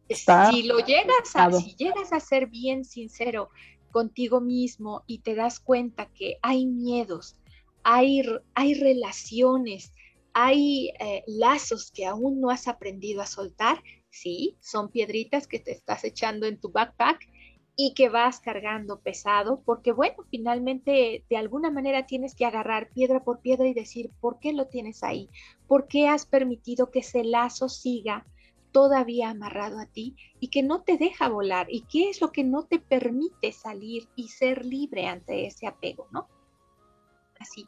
Si 0.09 0.63
lo 0.63 0.79
llegas 0.79 1.35
a, 1.35 1.51
si 1.51 1.75
llegas 1.75 2.11
a 2.11 2.19
ser 2.19 2.47
bien 2.47 2.83
sincero 2.83 3.51
contigo 3.91 4.41
mismo 4.41 5.03
y 5.05 5.19
te 5.19 5.35
das 5.35 5.59
cuenta 5.59 6.07
que 6.07 6.39
hay 6.41 6.65
miedos, 6.65 7.35
hay, 7.83 8.23
hay 8.53 8.73
relaciones, 8.73 9.93
hay 10.33 10.91
eh, 10.99 11.23
lazos 11.27 11.91
que 11.91 12.05
aún 12.05 12.39
no 12.39 12.49
has 12.49 12.67
aprendido 12.67 13.21
a 13.21 13.27
soltar, 13.27 13.81
sí, 14.09 14.57
son 14.61 14.89
piedritas 14.89 15.47
que 15.47 15.59
te 15.59 15.71
estás 15.71 16.03
echando 16.03 16.45
en 16.45 16.59
tu 16.59 16.71
backpack 16.71 17.27
y 17.81 17.93
que 17.93 18.09
vas 18.09 18.41
cargando 18.41 18.99
pesado, 18.99 19.61
porque 19.63 19.93
bueno, 19.93 20.25
finalmente 20.29 21.23
de 21.29 21.37
alguna 21.37 21.71
manera 21.71 22.05
tienes 22.05 22.35
que 22.35 22.43
agarrar 22.45 22.89
piedra 22.89 23.23
por 23.23 23.39
piedra 23.39 23.67
y 23.69 23.73
decir, 23.73 24.11
¿por 24.19 24.39
qué 24.39 24.51
lo 24.51 24.67
tienes 24.67 25.01
ahí? 25.01 25.29
¿Por 25.65 25.87
qué 25.87 26.09
has 26.09 26.25
permitido 26.25 26.91
que 26.91 26.99
ese 26.99 27.23
lazo 27.23 27.69
siga 27.69 28.25
todavía 28.73 29.29
amarrado 29.29 29.79
a 29.79 29.85
ti 29.85 30.17
y 30.41 30.49
que 30.49 30.61
no 30.61 30.83
te 30.83 30.97
deja 30.97 31.29
volar? 31.29 31.67
¿Y 31.69 31.85
qué 31.89 32.09
es 32.09 32.19
lo 32.19 32.33
que 32.33 32.43
no 32.43 32.65
te 32.65 32.79
permite 32.79 33.53
salir 33.53 34.09
y 34.13 34.27
ser 34.27 34.65
libre 34.65 35.07
ante 35.07 35.45
ese 35.45 35.65
apego, 35.65 36.09
no? 36.11 36.27
Así. 37.39 37.65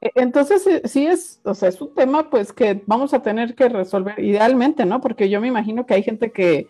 Entonces, 0.00 0.66
eh, 0.66 0.82
sí 0.84 1.06
es, 1.06 1.40
o 1.44 1.54
sea, 1.54 1.68
es 1.68 1.80
un 1.80 1.94
tema 1.94 2.28
pues 2.30 2.52
que 2.52 2.82
vamos 2.86 3.14
a 3.14 3.22
tener 3.22 3.54
que 3.54 3.68
resolver 3.68 4.18
idealmente, 4.18 4.84
¿no? 4.84 5.00
Porque 5.00 5.28
yo 5.28 5.40
me 5.40 5.48
imagino 5.48 5.86
que 5.86 5.94
hay 5.94 6.02
gente 6.02 6.32
que 6.32 6.66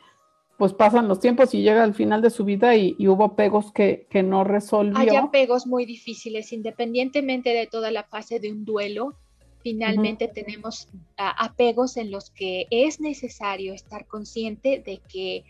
pues 0.59 0.75
pasan 0.75 1.09
los 1.09 1.21
tiempos 1.21 1.55
y 1.55 1.63
llega 1.63 1.83
al 1.83 1.95
final 1.95 2.21
de 2.21 2.29
su 2.29 2.45
vida 2.45 2.77
y, 2.77 2.95
hubo 3.09 3.25
apegos 3.25 3.73
que, 3.73 4.07
que, 4.11 4.23
no 4.23 4.45
resolvió. 4.45 4.99
Hay 4.99 5.17
apegos 5.17 5.67
muy 5.67 5.87
difíciles, 5.87 6.53
independientemente 6.53 7.51
de 7.51 7.67
toda 7.67 7.91
la 7.91 8.05
fase 8.05 8.41
de 8.41 8.53
un 8.53 8.67
duelo, 8.67 9.17
finalmente 9.63 10.29
tenemos 10.29 10.89
apegos 11.17 11.97
en 11.97 12.11
los 12.11 12.31
que 12.31 12.67
es 12.71 13.01
necesario 13.01 13.75
estar 13.75 14.07
consciente 14.07 14.83
de 14.85 15.01
que 15.09 15.45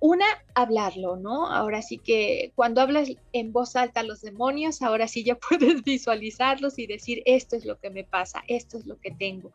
una, 0.00 0.26
hablarlo, 0.54 1.16
¿no? 1.16 1.46
Ahora 1.46 1.82
sí 1.82 1.98
que 1.98 2.52
cuando 2.54 2.80
hablas 2.80 3.10
en 3.32 3.52
voz 3.52 3.76
alta 3.76 4.00
a 4.00 4.04
los 4.04 4.20
demonios, 4.20 4.82
ahora 4.82 5.08
sí 5.08 5.24
ya 5.24 5.36
puedes 5.48 5.82
visualizarlos 5.82 6.78
y 6.78 6.86
decir, 6.86 7.22
esto 7.24 7.56
es 7.56 7.64
lo 7.64 7.78
que 7.78 7.90
me 7.90 8.04
pasa, 8.04 8.42
esto 8.48 8.78
es 8.78 8.86
lo 8.86 8.98
que 8.98 9.10
tengo. 9.10 9.52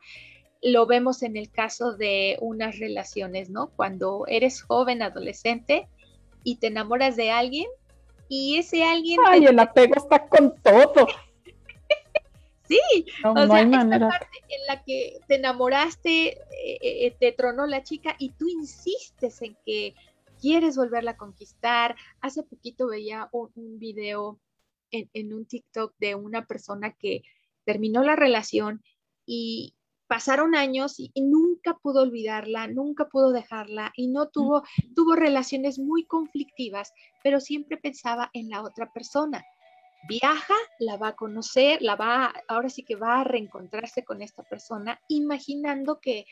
Lo 0.62 0.86
vemos 0.86 1.24
en 1.24 1.38
el 1.38 1.50
caso 1.50 1.94
de 1.94 2.38
unas 2.40 2.80
relaciones, 2.80 3.50
¿no? 3.50 3.70
Cuando 3.76 4.26
eres 4.28 4.62
joven, 4.62 5.02
adolescente 5.02 5.88
y 6.44 6.58
te 6.58 6.68
enamoras 6.68 7.16
de 7.16 7.32
alguien 7.32 7.68
y 8.28 8.58
ese 8.58 8.84
alguien... 8.84 9.20
Ay, 9.26 9.46
el 9.46 9.60
apego 9.60 9.96
está 9.96 10.28
con 10.28 10.56
todo. 10.62 11.08
sí, 12.68 12.80
o 13.26 13.48
sea, 13.48 13.62
esta 13.62 14.00
parte 14.00 14.38
en 14.50 14.68
la 14.68 14.84
que 14.84 15.20
te 15.28 15.36
enamoraste, 15.36 16.28
eh, 16.30 16.38
eh, 16.82 17.16
te 17.20 17.32
tronó 17.32 17.66
la 17.66 17.84
chica 17.84 18.16
y 18.20 18.30
tú 18.30 18.48
insistes 18.48 19.42
en 19.42 19.58
que 19.66 19.96
quieres 20.42 20.76
volverla 20.76 21.12
a 21.12 21.18
conquistar. 21.18 21.96
Hace 22.20 22.44
poquito 22.44 22.88
veía 22.88 23.30
un, 23.32 23.80
video 23.80 24.40
en, 24.90 25.34
un 25.34 25.46
TikTok 25.46 25.94
de 26.00 26.16
una 26.16 26.46
persona 26.46 26.92
que 26.92 27.22
terminó 27.64 28.04
la 28.04 28.16
relación 28.16 28.84
y 29.26 29.76
pasaron 30.08 30.56
años 30.56 30.96
y, 31.00 31.14
nunca 31.16 31.78
pudo 31.78 32.02
olvidarla, 32.02 32.68
nunca 32.68 33.08
pudo 33.08 33.32
dejarla 33.32 33.94
y 33.96 34.08
no 34.08 34.28
tuvo, 34.28 34.64
tuvo 34.94 35.16
relaciones 35.16 35.80
muy 35.80 36.06
conflictivas, 36.06 36.92
pero 37.24 37.40
siempre 37.40 37.78
pensaba 37.78 38.30
en 38.34 38.50
la 38.50 38.64
otra 38.64 38.92
persona. 38.92 39.46
Viaja, 40.10 40.56
la 40.80 40.98
va 40.98 41.10
a 41.10 41.16
conocer, 41.16 41.82
la 41.82 41.96
va, 41.96 42.34
ahora 42.48 42.70
sí 42.70 42.84
que 42.84 42.96
va 42.96 43.22
a 43.22 43.24
reencontrarse 43.24 44.04
con 44.04 44.24
esta 44.24 44.44
persona, 44.44 45.00
imaginando 45.08 46.00
que 46.02 46.26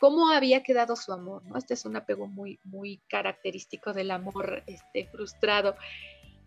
cómo 0.00 0.30
había 0.30 0.62
quedado 0.62 0.96
su 0.96 1.12
amor, 1.12 1.44
¿no? 1.44 1.58
Este 1.58 1.74
es 1.74 1.84
un 1.84 1.94
apego 1.94 2.26
muy, 2.26 2.58
muy 2.64 3.00
característico 3.08 3.92
del 3.92 4.10
amor 4.10 4.64
este, 4.66 5.06
frustrado. 5.06 5.76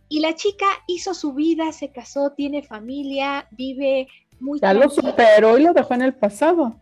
Y 0.10 0.20
la 0.20 0.34
chica 0.34 0.66
hizo 0.88 1.14
su 1.14 1.34
vida, 1.34 1.72
se 1.72 1.92
casó, 1.92 2.32
tiene 2.32 2.64
familia, 2.64 3.48
vive 3.52 4.08
muy... 4.40 4.60
Ya 4.60 4.74
lo 4.74 4.90
superó 4.90 5.58
y 5.58 5.64
lo 5.64 5.74
dejó 5.74 5.94
en 5.94 6.02
el 6.02 6.16
pasado. 6.16 6.76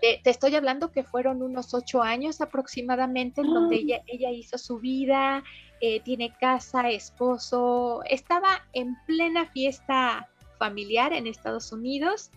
te 0.00 0.28
estoy 0.28 0.56
hablando 0.56 0.90
que 0.90 1.04
fueron 1.04 1.40
unos 1.40 1.72
ocho 1.72 2.02
años 2.02 2.40
aproximadamente 2.40 3.40
en 3.40 3.54
donde 3.54 3.76
ella, 3.76 4.02
ella 4.08 4.30
hizo 4.30 4.58
su 4.58 4.80
vida, 4.80 5.44
eh, 5.80 6.00
tiene 6.00 6.34
casa, 6.40 6.90
esposo, 6.90 8.02
estaba 8.10 8.66
en 8.72 8.96
plena 9.06 9.46
fiesta 9.46 10.28
familiar 10.58 11.12
en 11.12 11.28
Estados 11.28 11.70
Unidos 11.72 12.32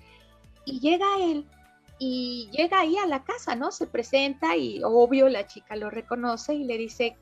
y 0.66 0.80
llega 0.80 1.08
él 1.20 1.46
y 2.04 2.50
llega 2.52 2.80
ahí 2.80 2.98
a 2.98 3.06
la 3.06 3.24
casa, 3.24 3.54
¿no? 3.56 3.72
Se 3.72 3.86
presenta 3.86 4.58
y 4.58 4.82
obvio 4.84 5.30
la 5.30 5.46
chica 5.46 5.76
lo 5.76 5.92
reconoce 5.92 6.56
y 6.56 6.64
le 6.64 6.76
dice, 6.80 7.16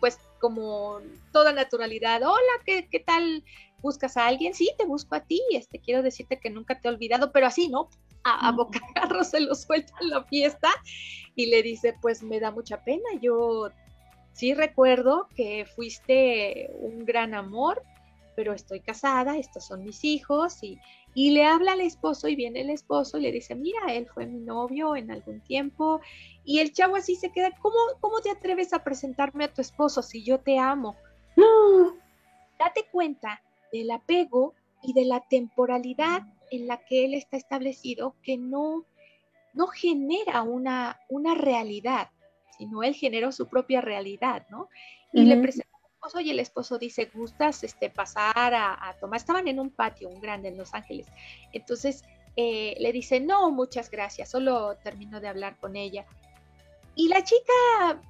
pues 0.00 0.18
como 0.40 1.00
toda 1.32 1.52
naturalidad, 1.52 2.22
hola, 2.22 2.52
¿qué, 2.64 2.88
qué 2.90 2.98
tal? 2.98 3.44
¿Buscas 3.82 4.16
a 4.16 4.26
alguien? 4.26 4.54
Sí, 4.54 4.70
te 4.78 4.86
busco 4.86 5.16
a 5.16 5.20
ti, 5.20 5.42
este, 5.52 5.80
quiero 5.80 6.02
decirte 6.02 6.40
que 6.40 6.48
nunca 6.48 6.80
te 6.80 6.88
he 6.88 6.90
olvidado, 6.90 7.30
pero 7.30 7.46
así, 7.46 7.68
¿no? 7.68 7.90
A, 8.24 8.48
a 8.48 8.52
bocajarro 8.52 9.22
se 9.24 9.40
lo 9.40 9.54
suelta 9.54 9.92
en 10.00 10.08
la 10.08 10.24
fiesta 10.24 10.70
y 11.36 11.50
le 11.50 11.62
dice, 11.62 11.94
pues 12.00 12.22
me 12.22 12.40
da 12.40 12.50
mucha 12.50 12.82
pena, 12.82 13.04
yo 13.20 13.68
sí 14.32 14.54
recuerdo 14.54 15.28
que 15.36 15.66
fuiste 15.66 16.70
un 16.72 17.04
gran 17.04 17.34
amor, 17.34 17.82
pero 18.34 18.52
estoy 18.52 18.80
casada, 18.80 19.36
estos 19.36 19.66
son 19.66 19.84
mis 19.84 20.04
hijos 20.04 20.62
y, 20.62 20.78
le 21.14 21.44
habla 21.44 21.72
al 21.72 21.80
esposo 21.82 22.28
y 22.28 22.36
viene 22.36 22.62
el 22.62 22.70
esposo 22.70 23.18
y 23.18 23.22
le 23.22 23.32
dice, 23.32 23.54
mira, 23.54 23.80
él 23.92 24.06
fue 24.06 24.26
mi 24.26 24.40
novio 24.40 24.96
en 24.96 25.10
algún 25.10 25.40
tiempo 25.40 26.00
y 26.44 26.60
el 26.60 26.72
chavo 26.72 26.96
así 26.96 27.16
se 27.16 27.30
queda, 27.30 27.50
¿cómo, 27.60 27.76
cómo 28.00 28.20
te 28.20 28.30
atreves 28.30 28.72
a 28.72 28.82
presentarme 28.82 29.44
a 29.44 29.52
tu 29.52 29.60
esposo 29.60 30.02
si 30.02 30.24
yo 30.24 30.40
te 30.40 30.58
amo? 30.58 30.96
No. 31.36 31.96
Date 32.58 32.86
cuenta 32.90 33.42
del 33.72 33.90
apego 33.90 34.54
y 34.82 34.94
de 34.94 35.04
la 35.04 35.20
temporalidad 35.20 36.22
en 36.50 36.66
la 36.66 36.78
que 36.78 37.04
él 37.04 37.14
está 37.14 37.36
establecido 37.36 38.14
que 38.22 38.38
no, 38.38 38.86
no 39.52 39.66
genera 39.66 40.42
una, 40.42 40.98
una 41.08 41.34
realidad 41.34 42.08
sino 42.62 42.82
él 42.84 42.94
generó 42.94 43.32
su 43.32 43.48
propia 43.48 43.80
realidad, 43.80 44.46
¿no? 44.48 44.68
Y 45.12 45.24
le 45.24 45.36
presentó 45.38 45.68
al 45.71 45.71
esposo 46.02 46.18
el 46.18 46.40
esposo 46.40 46.78
dice, 46.78 47.10
¿gustas 47.14 47.62
este, 47.62 47.88
pasar 47.88 48.54
a, 48.54 48.96
tomar? 48.98 49.18
Estaban 49.18 49.46
en 49.46 49.60
un 49.60 49.70
patio, 49.70 50.08
un 50.08 50.20
grande 50.20 50.48
en 50.48 50.56
Los 50.56 50.74
Ángeles. 50.74 51.06
Entonces 51.52 52.02
eh, 52.36 52.74
le 52.80 52.92
dice, 52.92 53.20
no, 53.20 53.52
muchas 53.52 53.88
gracias, 53.88 54.30
solo 54.30 54.76
termino 54.82 55.20
de 55.20 55.28
hablar 55.28 55.56
con 55.58 55.76
ella. 55.76 56.04
Y 56.96 57.06
la 57.06 57.22
chica 57.22 58.02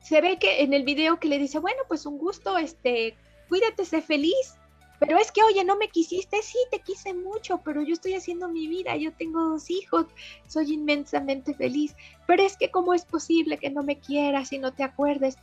se 0.00 0.20
ve 0.20 0.38
que 0.38 0.62
en 0.62 0.74
el 0.74 0.84
video 0.84 1.18
que 1.18 1.28
le 1.28 1.38
dice, 1.38 1.58
bueno, 1.60 1.82
pues 1.88 2.04
un 2.04 2.18
gusto, 2.18 2.58
este, 2.58 3.16
cuídate, 3.48 3.86
sé 3.86 4.02
feliz. 4.02 4.58
Pero 4.98 5.18
es 5.18 5.32
que, 5.32 5.42
oye, 5.42 5.64
no 5.64 5.76
me 5.76 5.88
quisiste, 5.88 6.42
sí, 6.42 6.58
te 6.70 6.78
quise 6.78 7.12
mucho, 7.12 7.58
pero 7.64 7.82
yo 7.82 7.94
estoy 7.94 8.14
haciendo 8.14 8.48
mi 8.48 8.68
vida, 8.68 8.94
yo 8.96 9.12
tengo 9.12 9.40
dos 9.40 9.68
hijos, 9.68 10.06
soy 10.46 10.74
inmensamente 10.74 11.54
feliz. 11.54 11.96
Pero 12.26 12.42
es 12.42 12.56
que, 12.56 12.70
¿cómo 12.70 12.94
es 12.94 13.04
posible 13.04 13.56
que 13.56 13.70
no 13.70 13.82
me 13.82 13.98
quieras 13.98 14.52
y 14.52 14.58
no 14.58 14.72
te 14.72 14.84
acuerdes? 14.84 15.38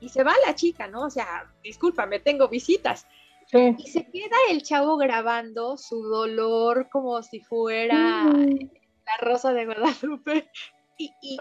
Y 0.00 0.08
se 0.08 0.22
va 0.22 0.32
la 0.46 0.54
chica, 0.54 0.86
¿no? 0.86 1.02
O 1.02 1.10
sea, 1.10 1.50
discúlpame, 1.62 2.20
tengo 2.20 2.48
visitas. 2.48 3.06
Y 3.52 3.86
se 3.86 4.04
queda 4.10 4.36
el 4.50 4.62
chavo 4.62 4.96
grabando 4.98 5.78
su 5.78 6.02
dolor 6.02 6.88
como 6.90 7.22
si 7.22 7.40
fuera 7.40 8.24
mm. 8.24 8.70
la 9.06 9.16
rosa 9.26 9.52
de 9.54 9.64
Guadalupe. 9.64 10.50
Y, 10.98 11.12
y, 11.22 11.38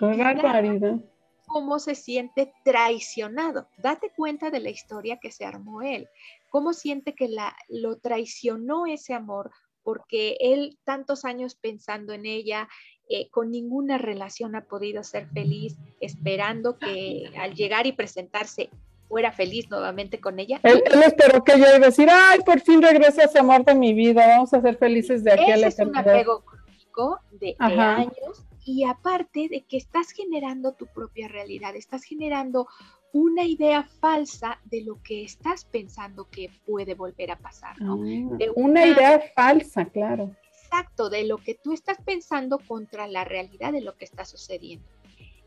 cómo 1.48 1.80
se 1.80 1.96
siente 1.96 2.54
traicionado. 2.63 3.67
Date 3.78 4.12
cuenta 4.15 4.52
de 4.52 4.60
la 4.60 4.70
historia 4.70 5.17
que 5.17 5.32
se 5.32 5.46
armó 5.46 5.82
él 5.82 6.08
cómo 6.50 6.74
siente 6.74 7.13
que 7.13 7.28
la, 7.28 7.56
lo 7.67 7.98
traicionó 7.98 8.86
ese 8.86 9.13
amor 9.13 9.52
porque 9.88 10.36
él 10.41 10.78
tantos 10.84 11.23
años 11.23 11.56
pensando 11.56 12.12
en 12.12 12.26
ella, 12.26 12.67
eh, 13.08 13.30
con 13.30 13.52
ninguna 13.52 13.97
relación 13.97 14.54
ha 14.58 14.65
podido 14.65 15.02
ser 15.02 15.30
feliz, 15.30 15.78
esperando 16.02 16.78
que 16.78 17.32
al 17.39 17.54
llegar 17.54 17.88
y 17.88 17.93
presentarse 17.93 18.69
fuera 19.08 19.32
feliz 19.32 19.69
nuevamente 19.69 20.19
con 20.19 20.39
ella. 20.39 20.60
Él, 20.63 20.84
esperó 21.06 21.41
que 21.41 21.54
yo 21.54 21.60
iba 21.60 21.69
a 21.69 21.80
decir, 21.80 22.10
ay, 22.12 22.41
por 22.45 22.60
fin 22.60 22.82
regresa 22.82 23.23
ese 23.23 23.39
amor 23.39 23.63
de 23.63 23.76
mi 23.76 23.93
vida, 23.93 24.28
vamos 24.28 24.54
a 24.54 24.62
ser 24.62 24.76
felices 24.76 25.23
de 25.23 25.32
aquí 25.32 25.52
a 25.52 25.56
la 25.56 25.67
Es 25.67 25.80
un 25.80 25.95
apego 25.95 26.43
crónico 26.43 27.21
de, 27.32 27.56
de 27.58 27.80
años 27.80 28.45
y 28.65 28.84
aparte 28.84 29.47
de 29.50 29.63
que 29.63 29.78
estás 29.78 30.12
generando 30.12 30.73
tu 30.73 30.88
propia 30.88 31.30
realidad, 31.30 31.78
estás 31.78 32.04
generando 32.04 32.67
una 33.13 33.43
idea 33.43 33.84
falsa 33.84 34.60
de 34.65 34.84
lo 34.84 35.02
que 35.02 35.24
estás 35.24 35.65
pensando 35.65 36.30
que 36.30 36.50
puede 36.65 36.93
volver 36.93 37.32
a 37.32 37.39
pasar, 37.39 37.80
¿no? 37.82 37.93
Ah, 37.93 38.52
una, 38.56 38.86
idea 38.86 39.22
falsa, 39.36 39.86
claro. 39.86 40.36
Exacto, 40.52 41.10
de 41.10 41.26
lo 41.26 41.38
que 41.38 41.56
tú 41.56 41.74
estás 41.74 41.98
pensando 42.04 42.60
contra 42.60 43.08
la 43.08 43.24
realidad 43.24 43.72
de 43.72 43.82
lo 43.82 43.96
que 43.96 44.06
está 44.06 44.26
sucediendo. 44.26 44.86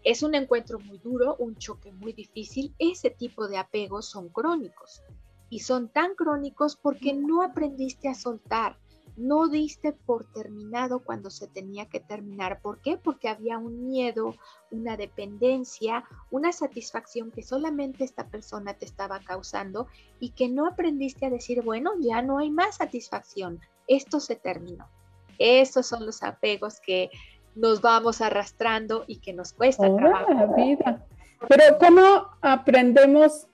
Es 0.03 0.23
un 0.23 0.35
encuentro 0.35 0.79
muy 0.81 0.99
duro, 0.99 1.37
un 1.39 1.57
choque 1.57 1.93
muy 1.93 2.15
difícil. 2.15 2.75
Ese 2.79 3.11
tipo 3.11 3.47
de 3.47 3.59
apegos 3.59 4.07
son 4.07 4.31
crónicos 4.31 5.03
y 5.51 5.61
son 5.61 5.89
tan 5.89 6.15
crónicos 6.15 6.77
porque 6.77 7.13
no 7.13 7.43
aprendiste 7.43 8.09
a 8.09 8.15
soltar, 8.15 8.79
no 9.21 9.49
diste 9.49 9.93
por 9.93 10.25
terminado 10.25 11.01
cuando 11.01 11.31
se 11.31 11.47
tenía 11.47 11.87
que 11.87 12.01
terminar. 12.01 12.61
¿Por 12.61 12.79
qué? 12.81 12.97
Porque 12.97 13.29
había 13.29 13.59
un 13.59 13.89
miedo, 13.89 14.35
una 14.71 14.97
dependencia, 14.97 16.05
una 16.31 16.53
satisfacción 16.53 17.31
que 17.31 17.43
solamente 17.43 18.05
esta 18.05 18.27
persona 18.27 18.75
te 18.75 18.87
estaba 18.87 19.21
causando 19.21 19.87
y 20.21 20.31
que 20.31 20.49
no 20.49 20.67
aprendiste 20.67 21.27
a 21.27 21.31
decir, 21.31 21.63
bueno, 21.63 21.93
ya 22.01 22.23
no 22.23 22.39
hay 22.39 22.51
más 22.51 22.77
satisfacción, 22.77 23.61
esto 23.87 24.21
se 24.21 24.37
terminó. 24.37 24.89
Esos 25.39 25.87
son 25.87 26.07
los 26.07 26.23
apegos 26.23 26.81
que 26.81 27.11
nos 27.55 27.81
vamos 27.81 28.21
arrastrando 28.21 29.05
y 29.07 29.17
que 29.17 29.33
nos 29.33 29.53
cuesta 29.53 29.95
trabajo. 29.95 30.55
vida. 30.55 31.05
Pero 31.49 31.79
¿cómo 31.79 32.29
aprendemos? 32.41 33.47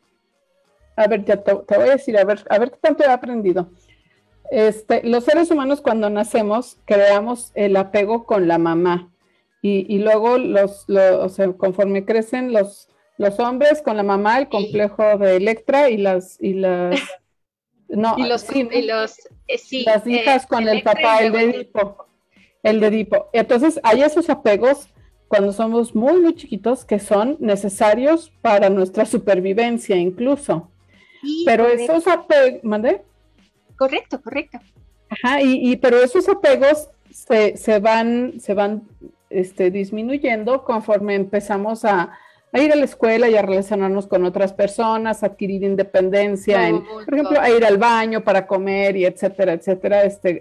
A 0.96 1.06
ver, 1.08 1.24
te, 1.24 1.36
te, 1.36 1.52
voy 1.52 1.88
a 1.88 1.92
decir, 1.92 2.16
a 2.18 2.24
ver, 2.24 2.44
a 2.48 2.58
ver 2.58 2.70
qué 2.70 2.78
tanto 2.78 3.04
he 3.04 3.10
aprendido. 3.10 3.68
Este, 4.50 5.02
los 5.04 5.24
seres 5.24 5.50
humanos 5.50 5.80
cuando 5.80 6.10
nacemos 6.10 6.78
creamos 6.84 7.52
el 7.54 7.76
apego 7.76 8.24
con 8.24 8.48
la 8.48 8.58
mamá 8.58 9.12
y, 9.62 9.98
luego 9.98 10.38
los, 10.38 10.86
conforme 11.56 12.04
crecen 12.04 12.52
los, 12.52 12.88
los 13.18 13.40
hombres 13.40 13.82
con 13.82 13.96
la 13.96 14.04
mamá, 14.04 14.38
el 14.38 14.48
complejo 14.48 15.18
de 15.18 15.36
Electra 15.36 15.90
y 15.90 15.96
las 15.96 16.40
y 16.40 16.54
las 16.54 17.00
no 17.88 18.14
y 18.16 18.22
los, 18.26 18.48
eh, 19.48 19.58
las 19.84 20.06
hijas 20.06 20.46
con 20.46 20.68
el 20.68 20.82
papá, 20.82 21.18
el 21.18 21.32
de 21.32 21.42
Edipo, 21.42 22.06
el 22.62 22.78
de 22.78 22.86
Edipo. 22.86 23.28
Entonces 23.32 23.80
hay 23.82 24.02
esos 24.02 24.30
apegos 24.30 24.88
cuando 25.26 25.52
somos 25.52 25.96
muy 25.96 26.20
muy 26.20 26.36
chiquitos 26.36 26.84
que 26.84 27.00
son 27.00 27.36
necesarios 27.40 28.32
para 28.42 28.70
nuestra 28.70 29.04
supervivencia 29.04 29.96
incluso. 29.96 30.70
Pero 31.44 31.66
esos 31.66 32.06
apegos, 32.06 32.62
¿mandé? 32.62 33.02
Correcto, 33.76 34.20
correcto. 34.20 34.58
Ajá, 35.08 35.40
y, 35.40 35.76
pero 35.76 35.98
esos 36.02 36.28
apegos 36.28 36.88
se, 37.10 37.78
van, 37.78 38.40
se 38.40 38.54
van 38.54 38.82
este, 39.30 39.70
disminuyendo 39.70 40.64
conforme 40.64 41.14
empezamos 41.14 41.84
a, 41.84 42.18
ir 42.52 42.72
a 42.72 42.76
la 42.76 42.84
escuela 42.84 43.28
y 43.28 43.36
a 43.36 43.42
relacionarnos 43.42 44.06
con 44.06 44.24
otras 44.24 44.52
personas, 44.52 45.22
adquirir 45.22 45.62
independencia, 45.62 46.70
por 47.04 47.14
ejemplo, 47.14 47.38
a 47.38 47.50
ir 47.50 47.64
al 47.64 47.76
baño 47.76 48.24
para 48.24 48.46
comer 48.46 48.96
y 48.96 49.04
etcétera, 49.04 49.52
etcétera, 49.52 50.04
este, 50.04 50.40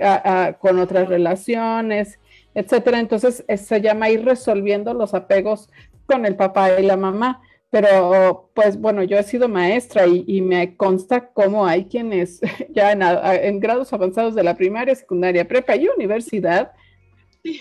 con 0.60 0.80
otras 0.80 1.10
relaciones, 1.10 2.18
etcétera. 2.54 3.00
Entonces 3.00 3.44
se 3.58 3.82
llama 3.82 4.10
ir 4.10 4.24
resolviendo 4.24 4.94
los 4.94 5.14
apegos 5.14 5.70
con 6.06 6.26
el 6.26 6.36
papá 6.36 6.80
y 6.80 6.84
la 6.84 6.96
mamá. 6.96 7.42
Pero, 7.76 8.52
pues 8.54 8.80
bueno, 8.80 9.04
yo 9.04 9.18
he 9.18 9.24
sido 9.24 9.50
maestra 9.50 10.08
y, 10.08 10.40
me 10.40 10.78
consta 10.78 11.28
cómo 11.34 11.66
hay 11.66 11.88
quienes 11.88 12.40
ya 12.74 12.94
en, 12.94 13.60
grados 13.60 13.92
avanzados 13.92 14.34
de 14.34 14.44
la 14.44 14.56
primaria, 14.56 14.96
secundaria, 14.96 15.46
prepa 15.46 15.76
y 15.76 15.90
universidad, 15.90 16.72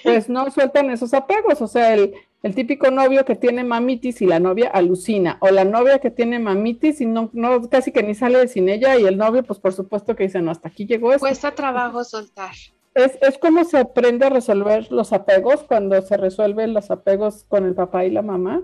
pues 0.04 0.28
no 0.28 0.48
sueltan 0.52 0.90
esos 0.90 1.14
apegos. 1.14 1.60
O 1.60 1.66
sea, 1.66 1.94
el, 1.94 2.14
típico 2.54 2.92
novio 2.92 3.24
que 3.24 3.34
tiene 3.34 3.64
mamitis 3.64 4.22
y 4.22 4.26
la 4.26 4.38
novia 4.38 4.68
alucina, 4.68 5.36
o 5.40 5.50
la 5.50 5.64
novia 5.64 5.98
que 5.98 6.12
tiene 6.12 6.38
mamitis 6.38 7.00
y 7.00 7.06
no, 7.06 7.30
no 7.32 7.68
casi 7.68 7.90
que 7.90 8.04
ni 8.04 8.14
sale 8.14 8.46
sin 8.46 8.68
ella, 8.68 8.96
y 8.96 9.06
el 9.06 9.16
novio, 9.16 9.42
pues 9.42 9.58
por 9.58 9.72
supuesto 9.72 10.14
que 10.14 10.22
dice, 10.22 10.40
no, 10.40 10.52
hasta 10.52 10.68
aquí 10.68 10.86
llegó 10.86 11.10
eso. 11.10 11.18
Cuesta 11.18 11.56
trabajo 11.56 12.04
soltar. 12.04 12.54
Es, 12.94 13.18
es 13.20 13.36
como 13.36 13.64
se 13.64 13.78
aprende 13.78 14.26
a 14.26 14.30
resolver 14.30 14.92
los 14.92 15.12
apegos 15.12 15.64
cuando 15.64 16.00
se 16.02 16.16
resuelven 16.16 16.72
los 16.72 16.92
apegos 16.92 17.42
con 17.48 17.66
el 17.66 17.74
papá 17.74 18.04
y 18.04 18.12
la 18.12 18.22
mamá. 18.22 18.62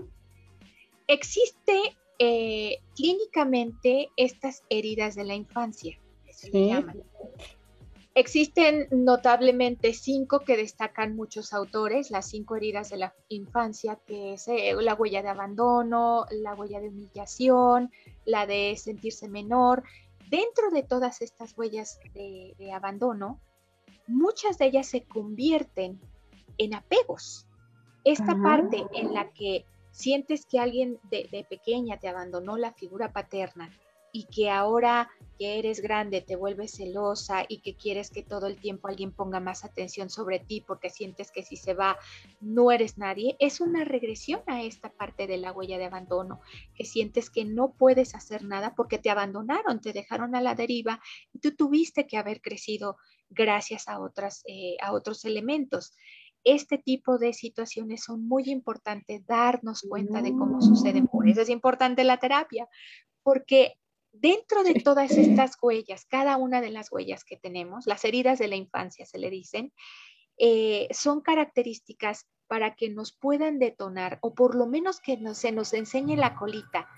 Existe 1.11 1.97
eh, 2.19 2.77
clínicamente 2.95 4.09
estas 4.15 4.63
heridas 4.69 5.13
de 5.13 5.25
la 5.25 5.35
infancia, 5.35 5.99
se 6.29 6.67
llaman. 6.67 7.03
Existen 8.15 8.87
notablemente 8.91 9.93
cinco 9.93 10.39
que 10.39 10.55
destacan 10.55 11.17
muchos 11.17 11.51
autores, 11.51 12.11
las 12.11 12.29
cinco 12.29 12.55
heridas 12.55 12.91
de 12.91 12.97
la 12.97 13.13
infancia, 13.27 13.99
que 14.07 14.35
es 14.35 14.47
eh, 14.47 14.73
la 14.79 14.93
huella 14.93 15.21
de 15.21 15.27
abandono, 15.27 16.27
la 16.31 16.55
huella 16.55 16.79
de 16.79 16.87
humillación, 16.87 17.91
la 18.23 18.45
de 18.45 18.77
sentirse 18.77 19.27
menor 19.27 19.83
dentro 20.29 20.71
de 20.71 20.83
todas 20.83 21.21
estas 21.21 21.57
huellas 21.57 21.99
de, 22.13 22.71
abandono, 22.73 23.41
muchas 24.07 24.57
de 24.57 24.67
ellas 24.67 24.87
se 24.87 25.03
convierten 25.03 25.99
en 26.57 26.73
apegos. 26.73 27.45
Esta 28.05 28.33
parte 28.41 28.85
en 28.93 29.13
la 29.13 29.29
que 29.31 29.65
sientes 29.91 30.45
que 30.45 30.59
alguien 30.59 30.99
de, 31.03 31.45
pequeña 31.49 31.99
te 31.99 32.07
abandonó 32.07 32.57
la 32.57 32.73
figura 32.73 33.11
paterna 33.11 33.71
y 34.13 34.25
que 34.25 34.49
ahora 34.49 35.09
que 35.39 35.57
eres 35.57 35.81
grande 35.81 36.21
te 36.21 36.35
vuelves 36.35 36.73
celosa 36.73 37.45
y 37.47 37.59
que 37.59 37.75
quieres 37.75 38.09
que 38.09 38.23
todo 38.23 38.47
el 38.47 38.57
tiempo 38.57 38.89
alguien 38.89 39.11
ponga 39.11 39.39
más 39.39 39.63
atención 39.63 40.09
sobre 40.09 40.39
ti 40.39 40.61
porque 40.65 40.89
sientes 40.89 41.31
que 41.31 41.43
si 41.43 41.55
se 41.55 41.73
va 41.73 41.97
no 42.41 42.71
eres 42.71 42.97
nadie, 42.97 43.37
es 43.39 43.61
una 43.61 43.85
regresión 43.85 44.41
a 44.47 44.63
esta 44.63 44.89
parte 44.89 45.27
de 45.27 45.37
la 45.37 45.53
huella 45.53 45.77
de 45.77 45.85
abandono, 45.85 46.41
que 46.75 46.83
sientes 46.83 47.29
que 47.29 47.45
no 47.45 47.71
puedes 47.71 48.13
hacer 48.13 48.43
nada 48.43 48.75
porque 48.75 48.97
te 48.97 49.09
abandonaron, 49.09 49.79
te 49.79 49.93
dejaron 49.93 50.35
a 50.35 50.41
la 50.41 50.55
deriva 50.55 50.99
y 51.33 51.39
tú 51.39 51.55
tuviste 51.55 52.05
que 52.05 52.17
haber 52.17 52.41
crecido 52.41 52.97
gracias 53.29 53.87
a, 53.87 53.99
otras, 53.99 54.43
eh, 54.45 54.75
a 54.81 54.91
otros 54.91 55.23
elementos 55.23 55.93
este 56.43 56.77
tipo 56.77 57.17
de 57.17 57.33
situaciones 57.33 58.03
son 58.03 58.27
muy 58.27 58.43
importantes 58.49 59.25
darnos 59.25 59.81
cuenta 59.87 60.21
de 60.21 60.31
cómo 60.31 60.61
suceden. 60.61 61.07
Por 61.07 61.27
eso 61.27 61.41
es 61.41 61.49
importante 61.49 62.03
la 62.03 62.17
terapia, 62.17 62.67
porque 63.23 63.75
dentro 64.11 64.63
de 64.63 64.75
todas 64.75 65.11
estas 65.11 65.57
huellas, 65.61 66.05
cada 66.05 66.37
una 66.37 66.61
de 66.61 66.69
las 66.69 66.91
huellas 66.91 67.23
que 67.23 67.37
tenemos, 67.37 67.85
las 67.85 68.03
heridas 68.05 68.39
de 68.39 68.47
la 68.47 68.55
infancia 68.55 69.05
se 69.05 69.19
le 69.19 69.29
dicen, 69.29 69.71
eh, 70.37 70.87
son 70.91 71.21
características 71.21 72.27
para 72.47 72.75
que 72.75 72.89
nos 72.89 73.13
puedan 73.13 73.59
detonar 73.59 74.19
o 74.21 74.33
por 74.33 74.55
lo 74.55 74.65
menos 74.65 74.99
que 74.99 75.17
se 75.33 75.51
nos 75.51 75.73
enseñe 75.73 76.17
la 76.17 76.35
colita 76.35 76.89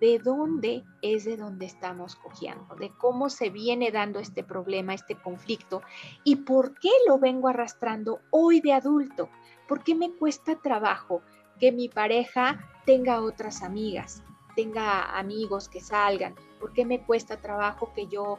de 0.00 0.18
dónde 0.18 0.84
es 1.02 1.24
de 1.24 1.36
donde 1.36 1.66
estamos 1.66 2.16
cogiendo, 2.16 2.74
de 2.76 2.90
cómo 2.98 3.30
se 3.30 3.50
viene 3.50 3.90
dando 3.90 4.18
este 4.18 4.42
problema, 4.42 4.94
este 4.94 5.16
conflicto 5.16 5.82
y 6.24 6.36
por 6.36 6.78
qué 6.78 6.90
lo 7.06 7.18
vengo 7.18 7.48
arrastrando 7.48 8.20
hoy 8.30 8.60
de 8.60 8.72
adulto, 8.72 9.28
por 9.68 9.82
qué 9.82 9.94
me 9.94 10.12
cuesta 10.12 10.56
trabajo 10.56 11.22
que 11.58 11.72
mi 11.72 11.88
pareja 11.88 12.58
tenga 12.84 13.20
otras 13.20 13.62
amigas, 13.62 14.22
tenga 14.56 15.16
amigos 15.18 15.68
que 15.68 15.80
salgan, 15.80 16.34
por 16.60 16.72
qué 16.72 16.84
me 16.84 17.02
cuesta 17.02 17.40
trabajo 17.40 17.92
que 17.94 18.06
yo 18.06 18.38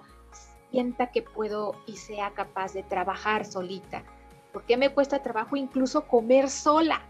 sienta 0.71 1.11
que 1.11 1.21
puedo 1.21 1.73
y 1.85 1.97
sea 1.97 2.33
capaz 2.33 2.73
de 2.73 2.83
trabajar 2.83 3.45
solita, 3.45 4.03
por 4.51 4.63
qué 4.63 4.77
me 4.77 4.93
cuesta 4.93 5.21
trabajo 5.21 5.55
incluso 5.55 6.07
comer 6.07 6.49
sola, 6.49 7.01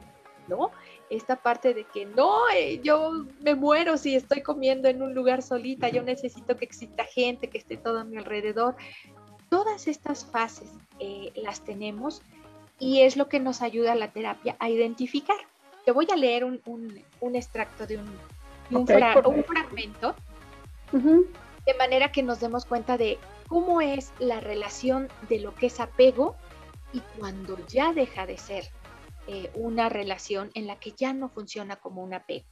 ¿no? 0.48 0.72
Esta 1.10 1.36
parte 1.36 1.74
de 1.74 1.84
que 1.84 2.06
no, 2.06 2.50
eh, 2.50 2.80
yo 2.84 3.26
me 3.42 3.56
muero 3.56 3.98
si 3.98 4.16
estoy 4.16 4.42
comiendo 4.42 4.88
en 4.88 5.02
un 5.02 5.14
lugar 5.14 5.42
solita, 5.42 5.90
yo 5.90 6.02
necesito 6.04 6.58
que 6.58 6.66
exista 6.66 7.06
gente, 7.06 7.50
que 7.50 7.58
esté 7.58 7.78
todo 7.78 8.00
a 8.00 8.04
mi 8.04 8.18
alrededor. 8.18 8.76
Todas 9.50 9.88
estas 9.88 10.26
fases 10.26 10.70
eh, 11.00 11.32
las 11.36 11.62
tenemos 11.62 12.22
y 12.80 13.02
es 13.02 13.16
lo 13.18 13.30
que 13.30 13.40
nos 13.40 13.62
ayuda 13.62 13.94
a 13.94 13.96
la 13.96 14.12
terapia 14.12 14.56
a 14.60 14.70
identificar. 14.70 15.38
Te 15.86 15.92
voy 15.92 16.08
a 16.12 16.16
leer 16.16 16.44
un, 16.44 16.62
extracto 17.34 17.86
de 17.86 17.98
un, 17.98 18.88
fragmento, 18.88 20.16
de 20.92 21.74
manera 21.78 22.12
que 22.12 22.24
nos 22.24 22.40
demos 22.40 22.66
cuenta 22.66 22.98
de 22.98 23.20
cómo 23.48 23.82
es 23.82 24.12
la 24.18 24.40
relación 24.40 25.08
de 25.30 25.40
lo 25.40 25.54
que 25.54 25.68
es 25.68 25.80
apego 25.80 26.36
y 26.92 27.02
cuando 27.20 27.58
ya 27.68 27.94
deja 27.94 28.26
de 28.26 28.38
ser 28.38 28.66
eh, 29.28 29.52
una 29.56 29.90
relación 29.90 30.52
en 30.54 30.68
la 30.68 30.80
que 30.80 30.92
ya 30.92 31.14
no 31.14 31.30
funciona 31.30 31.76
como 31.76 32.04
un 32.04 32.14
apego. 32.14 32.46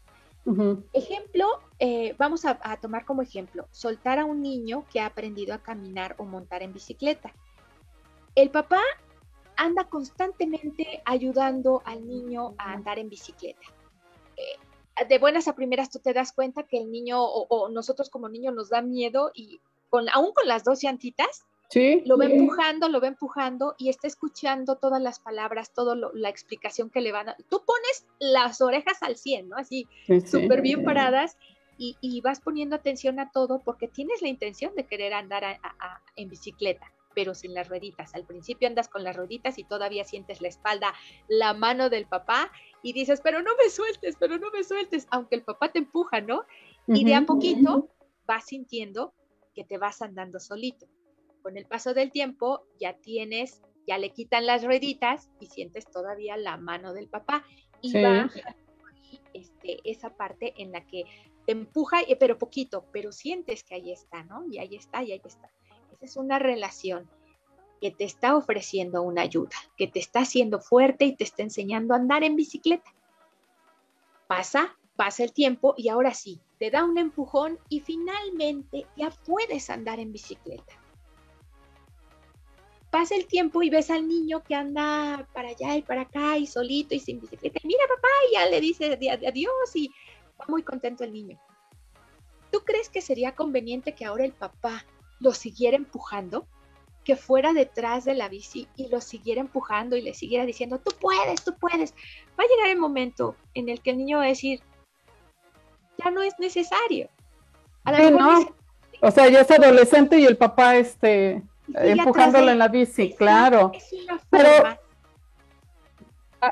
Ejemplo, 0.91 1.47
eh, 1.79 2.15
vamos 2.17 2.43
a, 2.43 2.57
tomar 2.81 3.05
como 3.05 3.21
ejemplo, 3.21 3.67
soltar 3.71 4.19
a 4.19 4.25
un 4.25 4.41
niño 4.41 4.86
que 4.91 4.99
ha 4.99 5.05
aprendido 5.05 5.53
a 5.53 5.59
caminar 5.59 6.15
o 6.17 6.25
montar 6.25 6.63
en 6.63 6.73
bicicleta. 6.73 7.33
El 8.36 8.49
papá 8.49 8.81
anda 9.55 9.86
constantemente 9.86 11.01
ayudando 11.05 11.81
al 11.86 12.05
niño 12.05 12.55
a 12.57 12.73
andar 12.73 12.99
en 12.99 13.09
bicicleta. 13.09 13.62
Eh, 14.36 15.05
de 15.07 15.17
buenas 15.17 15.47
a 15.47 15.55
primeras 15.55 15.89
tú 15.89 15.99
te 15.99 16.12
das 16.12 16.33
cuenta 16.33 16.63
que 16.63 16.77
el 16.77 16.91
niño 16.91 17.23
o, 17.23 17.69
nosotros 17.69 18.09
como 18.09 18.27
niño 18.27 18.51
nos 18.51 18.69
da 18.69 18.81
miedo 18.81 19.31
y 19.33 19.62
con, 19.89 20.09
aún 20.09 20.33
con 20.33 20.47
las 20.47 20.65
dos 20.65 20.81
llantitas, 20.81 21.45
lo 22.05 22.17
va 22.17 22.25
empujando, 22.25 22.89
lo 22.89 23.01
va 23.01 23.07
empujando 23.07 23.75
y 23.77 23.89
está 23.89 24.07
escuchando 24.07 24.75
todas 24.75 25.01
las 25.01 25.19
palabras, 25.19 25.73
toda 25.73 25.95
la 26.13 26.29
explicación 26.29 26.89
que 26.89 27.01
le 27.01 27.12
van 27.12 27.29
a... 27.29 27.36
Tú 27.49 27.63
pones 27.65 28.07
las 28.19 28.62
orejas 28.62 29.01
al 29.01 29.15
100, 29.15 29.49
¿no? 29.49 29.57
Así, 29.57 29.88
súper 30.25 30.62
bien 30.62 30.83
paradas 30.83 31.38
y, 31.77 32.21
vas 32.21 32.39
poniendo 32.39 32.75
atención 32.75 33.19
a 33.19 33.31
todo 33.31 33.62
porque 33.63 33.88
tienes 33.88 34.21
la 34.21 34.29
intención 34.29 34.73
de 34.75 34.86
querer 34.86 35.13
andar 35.13 35.43
en 36.15 36.29
bicicleta, 36.29 36.91
pero 37.15 37.33
sin 37.33 37.53
las 37.53 37.67
rueditas. 37.67 38.13
Al 38.15 38.25
principio 38.25 38.67
andas 38.67 38.88
con 38.88 39.03
las 39.03 39.15
rueditas 39.15 39.57
y 39.57 39.63
todavía 39.63 40.05
sientes 40.05 40.41
la 40.41 40.47
espalda, 40.47 40.93
la 41.27 41.53
mano 41.53 41.89
del 41.89 42.05
papá 42.05 42.51
y 42.83 42.93
dices, 42.93 43.21
pero 43.21 43.41
no 43.41 43.51
me 43.62 43.69
sueltes, 43.69 44.15
pero 44.19 44.38
no 44.38 44.49
me 44.51 44.63
sueltes, 44.63 45.07
aunque 45.12 45.36
el 45.36 45.43
papá 45.43 45.71
te 45.71 45.79
empuja, 45.79 46.21
¿no? 46.21 46.45
Y 46.88 47.03
de 47.03 47.15
a 47.15 47.25
poquito 47.25 47.89
vas 48.25 48.45
sintiendo 48.45 49.13
que 49.55 49.63
te 49.63 49.77
vas 49.77 50.01
andando 50.01 50.39
solito 50.39 50.88
con 51.43 51.58
el 51.58 51.65
paso 51.65 51.93
del 51.93 52.10
tiempo 52.10 52.65
ya 52.79 52.93
tienes, 52.93 53.62
ya 53.86 53.97
le 53.97 54.12
quitan 54.12 54.45
las 54.45 54.63
rueditas 54.63 55.29
y 55.39 55.47
sientes 55.47 55.86
todavía 55.86 56.38
la 56.38 56.58
mano 56.58 56.93
del 56.93 57.10
papá 57.10 57.45
y 57.82 58.01
va 58.01 58.32
este, 59.34 59.79
esa 59.84 60.15
parte 60.15 60.53
en 60.58 60.71
la 60.71 60.88
que 60.88 61.03
te 61.45 61.51
empuja, 61.51 62.01
eh, 62.01 62.15
pero 62.15 62.38
poquito, 62.38 62.86
pero 62.93 63.12
sientes 63.12 63.63
que 63.63 63.75
ahí 63.75 63.91
está, 63.91 64.23
¿no? 64.23 64.45
Y 64.49 64.58
ahí 64.60 64.75
está, 64.75 65.03
y 65.03 65.12
ahí 65.12 65.21
está. 65.23 65.51
Esa 65.91 66.06
es 66.06 66.15
una 66.15 66.39
relación 66.39 67.10
que 67.82 67.91
te 67.91 68.06
está 68.06 68.38
ofreciendo 68.38 69.01
una 69.01 69.23
ayuda, 69.23 69.58
que 69.77 69.88
te 69.88 69.99
está 69.99 70.21
haciendo 70.21 70.62
fuerte 70.62 71.03
y 71.03 71.15
te 71.17 71.25
está 71.25 71.43
enseñando 71.43 71.93
a 71.93 71.97
andar 71.97 72.23
en 72.23 72.38
bicicleta. 72.38 72.95
Pasa, 74.27 74.77
pasa 74.95 75.25
el 75.25 75.34
tiempo 75.34 75.73
y 75.75 75.89
ahora 75.89 76.13
sí, 76.13 76.39
te 76.58 76.71
da 76.71 76.86
un 76.86 76.97
empujón 76.97 77.60
y 77.67 77.82
finalmente 77.82 78.88
ya 78.95 79.10
puedes 79.25 79.69
andar 79.69 79.99
en 79.99 80.13
bicicleta 80.13 80.83
pasa 82.93 83.15
el 83.15 83.25
tiempo 83.25 83.63
y 83.63 83.71
ves 83.71 83.89
al 83.89 84.08
niño 84.08 84.43
que 84.43 84.53
anda 84.53 85.27
para 85.34 85.49
allá 85.49 85.75
y 85.75 85.82
para 85.82 86.01
acá 86.01 86.38
y 86.38 86.45
solito 86.45 86.93
y 86.93 86.99
sin 86.99 87.19
bicicleta. 87.19 87.60
Y 87.63 87.67
mira, 87.67 87.82
papá, 87.88 88.08
y 88.29 88.34
ya 88.34 88.45
le 88.45 88.62
dice 88.62 88.86
adiós 88.86 89.75
y 89.75 89.89
va 90.39 90.45
muy 90.47 90.62
contento 90.62 91.03
el 91.03 91.12
niño. 91.12 91.41
¿Tú 92.51 92.60
crees 92.60 92.89
que 92.89 93.01
sería 93.01 93.34
conveniente 93.34 93.95
que 93.95 94.06
ahora 94.06 94.25
el 94.25 94.32
papá 94.32 94.86
lo 95.19 95.34
siguiera 95.34 95.75
empujando? 95.75 96.45
Que 97.03 97.15
fuera 97.15 97.51
detrás 97.51 98.06
de 98.06 98.13
la 98.13 98.29
bici 98.29 98.67
y 98.75 98.89
lo 98.89 99.01
siguiera 99.01 99.41
empujando 99.41 99.97
y 99.97 100.03
le 100.03 100.13
siguiera 100.13 100.45
diciendo, 100.45 100.77
tú 100.77 100.93
puedes, 101.01 101.43
tú 101.43 101.56
puedes. 101.56 101.95
Va 102.39 102.43
a 102.43 102.47
llegar 102.47 102.69
el 102.69 102.77
momento 102.77 103.36
en 103.56 103.69
el 103.69 103.82
que 103.82 103.89
el 103.89 103.97
niño 103.97 104.19
va 104.19 104.25
a 104.25 104.27
decir, 104.27 104.62
ya 105.97 106.12
no 106.12 106.21
es 106.21 106.36
necesario. 106.38 107.10
O 109.01 109.10
sea, 109.10 109.29
ya 109.29 109.41
es 109.41 109.49
adolescente 109.49 110.19
y 110.19 110.25
el 110.27 110.38
papá, 110.38 110.77
este, 110.77 111.41
empujándolo 111.73 112.51
en 112.51 112.59
la 112.59 112.67
bici, 112.67 113.13
claro. 113.13 113.71
Pero 114.29 114.49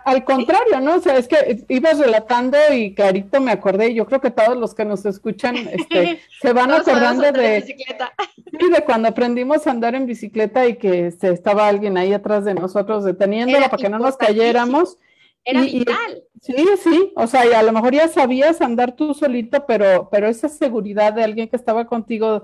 al 0.05 0.23
contrario, 0.23 0.79
¿no? 0.79 0.95
O 0.95 0.99
sea, 0.99 1.17
es 1.17 1.27
que 1.27 1.65
ibas 1.67 1.99
relatando 1.99 2.57
y 2.73 2.93
clarito 2.93 3.41
me 3.41 3.51
acordé, 3.51 3.93
yo 3.93 4.05
creo 4.05 4.21
que 4.21 4.31
todos 4.31 4.57
los 4.57 4.73
que 4.73 4.85
nos 4.85 5.05
escuchan 5.05 5.57
este, 5.57 6.21
se 6.41 6.53
van 6.53 6.71
acordando 6.71 7.31
de, 7.31 7.61
de 7.61 8.83
cuando 8.85 9.09
aprendimos 9.09 9.67
a 9.67 9.71
andar 9.71 9.95
en 9.95 10.05
bicicleta 10.05 10.67
y 10.67 10.77
que 10.77 11.07
este, 11.07 11.31
estaba 11.31 11.67
alguien 11.67 11.97
ahí 11.97 12.13
atrás 12.13 12.45
de 12.45 12.53
nosotros 12.53 13.03
deteniéndola 13.03 13.69
para 13.69 13.81
que 13.81 13.89
no 13.89 13.99
nos 13.99 14.17
cayéramos. 14.17 14.97
Era 15.43 15.61
vital. 15.61 16.23
sí, 16.39 16.55
sí, 16.81 17.13
o 17.15 17.25
sea, 17.25 17.45
y 17.47 17.53
a 17.53 17.63
lo 17.63 17.71
mejor 17.71 17.93
ya 17.93 18.07
sabías 18.07 18.61
andar 18.61 18.95
tú 18.95 19.13
solito, 19.13 19.65
pero, 19.65 20.07
pero 20.11 20.27
esa 20.27 20.49
seguridad 20.49 21.13
de 21.13 21.23
alguien 21.23 21.49
que 21.49 21.55
estaba 21.55 21.85
contigo 21.85 22.43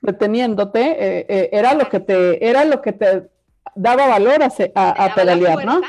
deteniéndote, 0.00 0.80
eh, 0.80 1.26
eh, 1.28 1.48
era 1.52 1.74
lo 1.74 1.88
que 1.88 2.00
te, 2.00 2.46
era 2.48 2.64
lo 2.64 2.80
que 2.80 2.92
te 2.92 3.28
daba 3.74 4.06
valor 4.06 4.42
a, 4.42 5.04
a, 5.04 5.14
pedalear, 5.14 5.64
¿no? 5.64 5.80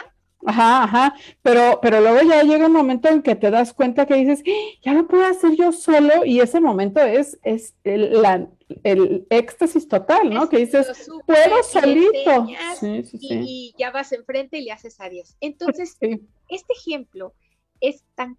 Ajá, 0.45 0.83
ajá, 0.83 1.15
pero, 1.41 1.79
pero 1.81 1.99
luego 1.99 2.21
ya 2.21 2.43
llega 2.43 2.67
un 2.67 2.71
momento 2.71 3.09
en 3.09 3.21
que 3.21 3.35
te 3.35 3.51
das 3.51 3.73
cuenta 3.73 4.05
que 4.05 4.15
dices, 4.15 4.41
¡Ah! 4.47 4.79
ya 4.81 4.93
lo 4.93 5.05
puedo 5.05 5.25
hacer 5.25 5.55
yo 5.55 5.73
solo, 5.73 6.23
y 6.23 6.39
ese 6.39 6.61
momento 6.61 7.01
es, 7.01 7.37
es 7.43 7.75
el, 7.83 8.21
la, 8.21 8.47
el 8.83 9.27
éxtasis 9.29 9.87
total, 9.87 10.33
¿no? 10.33 10.47
que 10.47 10.59
dices, 10.59 11.09
puedo 11.25 11.63
solito. 11.63 12.47
y, 12.81 13.75
ya 13.77 13.91
vas 13.91 14.13
enfrente 14.13 14.59
y 14.59 14.65
le 14.65 14.71
haces 14.71 14.99
adiós. 15.01 15.35
Entonces, 15.41 15.97
este 16.49 16.73
ejemplo 16.73 17.33
es 17.81 18.05
tan, 18.15 18.37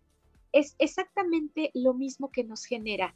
es 0.53 0.77
exactamente 0.79 1.71
lo 1.75 1.93
mismo 1.93 2.31
que 2.31 2.45
nos 2.45 2.65
genera 2.65 3.15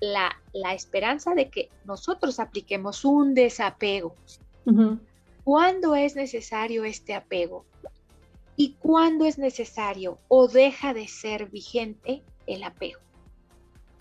la, 0.00 0.36
esperanza 0.72 1.34
de 1.34 1.50
que 1.50 1.68
nosotros 1.84 2.40
apliquemos 2.40 3.04
un 3.04 3.34
desapego. 3.34 4.14
¿Cuándo 5.44 5.94
es 5.94 6.16
necesario 6.16 6.84
este 6.84 7.14
apego? 7.14 7.64
¿Y 8.56 8.74
cuándo 8.74 9.24
es 9.24 9.38
necesario 9.38 10.18
o 10.28 10.48
deja 10.48 10.94
de 10.94 11.08
ser 11.08 11.48
vigente 11.50 12.22
el 12.46 12.62
apego? 12.62 13.00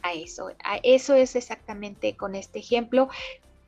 a 0.02 0.14
eso. 0.14 0.52
A 0.64 0.78
eso 0.84 1.14
es 1.16 1.36
exactamente 1.36 2.16
con 2.16 2.36
este 2.36 2.60
ejemplo. 2.60 3.10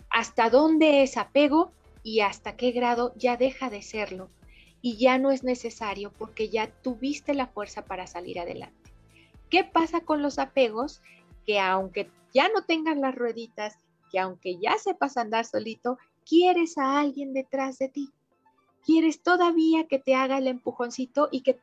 Hasta 0.10 0.50
dónde 0.50 1.04
es 1.04 1.18
apego 1.18 1.72
y 2.04 2.22
hasta 2.22 2.56
qué 2.56 2.72
grado 2.72 3.14
ya 3.16 3.38
deja 3.38 3.70
de 3.70 3.82
serlo. 3.82 4.30
Y 4.82 4.98
ya 4.98 5.18
no 5.18 5.32
es 5.32 5.44
necesario 5.44 6.12
porque 6.18 6.50
ya 6.50 6.68
tuviste 6.68 7.34
la 7.34 7.48
fuerza 7.48 7.86
para 7.86 8.08
salir 8.08 8.40
adelante. 8.40 8.92
¿Qué 9.50 9.64
pasa 9.64 10.02
con 10.02 10.22
los 10.22 10.40
apegos? 10.40 11.02
Que 11.46 11.60
aunque 11.60 12.10
ya 12.34 12.50
no 12.50 12.64
tengas 12.64 12.98
las 12.98 13.16
rueditas, 13.16 13.78
que 14.12 14.20
aunque 14.20 14.58
ya 14.58 14.78
sepas 14.78 15.18
andar 15.18 15.46
solito, 15.46 15.98
quieres 16.26 16.78
a 16.78 17.00
alguien 17.00 17.34
detrás 17.34 17.78
de 17.80 17.90
ti. 17.90 18.12
Quieres 18.86 19.22
todavía 19.22 19.88
que 19.88 20.00
te 20.00 20.16
haga 20.16 20.38
el 20.38 20.48
empujoncito 20.48 21.30
y 21.32 21.42
que 21.42 21.60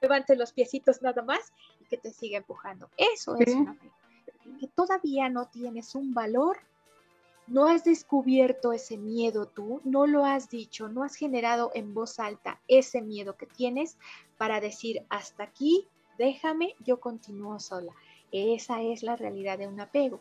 levante 0.00 0.36
los 0.36 0.52
piecitos 0.52 1.02
nada 1.02 1.22
más 1.22 1.52
y 1.80 1.84
que 1.84 1.96
te 1.96 2.10
siga 2.10 2.38
empujando. 2.38 2.88
Eso 2.96 3.36
es 3.36 3.54
un 3.54 3.68
apego. 3.68 3.94
Que 4.58 4.66
todavía 4.68 5.28
no 5.28 5.46
tienes 5.46 5.94
un 5.94 6.12
valor, 6.12 6.58
no 7.46 7.66
has 7.66 7.84
descubierto 7.84 8.72
ese 8.72 8.96
miedo 8.96 9.46
tú, 9.46 9.80
no 9.84 10.06
lo 10.06 10.24
has 10.24 10.48
dicho, 10.48 10.88
no 10.88 11.04
has 11.04 11.14
generado 11.14 11.70
en 11.74 11.94
voz 11.94 12.18
alta 12.18 12.60
ese 12.66 13.02
miedo 13.02 13.36
que 13.36 13.46
tienes 13.46 13.98
para 14.38 14.60
decir 14.60 15.04
hasta 15.08 15.44
aquí, 15.44 15.86
déjame, 16.18 16.74
yo 16.80 16.98
continúo 16.98 17.60
sola. 17.60 17.92
Esa 18.32 18.82
es 18.82 19.02
la 19.02 19.16
realidad 19.16 19.58
de 19.58 19.68
un 19.68 19.80
apego. 19.80 20.20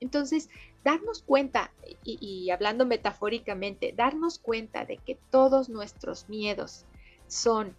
Entonces, 0.00 0.48
darnos 0.82 1.22
cuenta, 1.22 1.72
y, 2.04 2.48
hablando 2.50 2.86
metafóricamente, 2.86 3.92
darnos 3.94 4.38
cuenta 4.38 4.86
de 4.86 4.96
que 4.96 5.18
todos 5.30 5.68
nuestros 5.68 6.28
miedos 6.28 6.86
son 7.26 7.76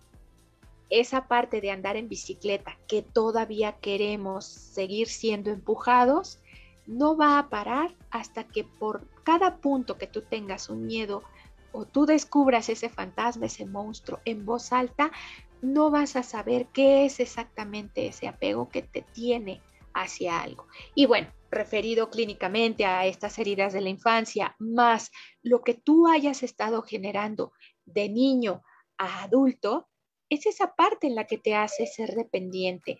esa 0.92 1.28
parte 1.28 1.62
de 1.62 1.72
andar 1.72 1.96
en 1.96 2.10
bicicleta 2.10 2.78
que 2.88 3.02
todavía 3.02 3.78
queremos 3.78 4.46
seguir 4.46 5.08
siendo 5.08 5.50
empujados, 5.50 6.40
no 6.86 7.16
va 7.16 7.40
a 7.40 7.50
parar 7.50 7.96
hasta 8.12 8.44
que 8.44 8.66
por 8.66 9.08
cada 9.24 9.58
punto 9.58 9.98
que 9.98 10.08
tú 10.08 10.22
tengas 10.22 10.70
un 10.70 10.86
miedo 10.86 11.24
o 11.72 11.86
tú 11.86 12.06
descubras 12.06 12.68
ese 12.70 12.90
fantasma, 12.90 13.46
ese 13.46 13.66
monstruo 13.66 14.20
en 14.26 14.46
voz 14.46 14.74
alta, 14.74 15.12
no 15.62 15.92
vas 15.92 16.16
a 16.16 16.24
saber 16.24 16.68
qué 16.74 17.06
es 17.06 17.20
exactamente 17.20 18.08
ese 18.08 18.28
apego 18.28 18.70
que 18.70 18.82
te 18.82 19.02
tiene 19.02 19.62
hacia 19.94 20.42
algo. 20.42 20.68
Y 20.96 21.06
bueno, 21.06 21.28
referido 21.50 22.10
clínicamente 22.10 22.86
a 22.86 23.06
estas 23.06 23.38
heridas 23.40 23.74
de 23.74 23.82
la 23.82 23.90
infancia, 23.90 24.56
más 24.60 25.12
lo 25.44 25.62
que 25.62 25.74
tú 25.74 26.08
hayas 26.08 26.44
estado 26.44 26.82
generando 26.82 27.52
de 27.86 28.10
niño 28.10 28.64
a 28.98 29.24
adulto, 29.24 29.90
es 30.30 30.46
esa 30.46 30.76
parte 30.76 31.08
en 31.08 31.16
la 31.16 31.28
que 31.28 31.38
te 31.38 31.56
hace 31.56 31.86
ser 31.86 32.16
dependiente. 32.16 32.98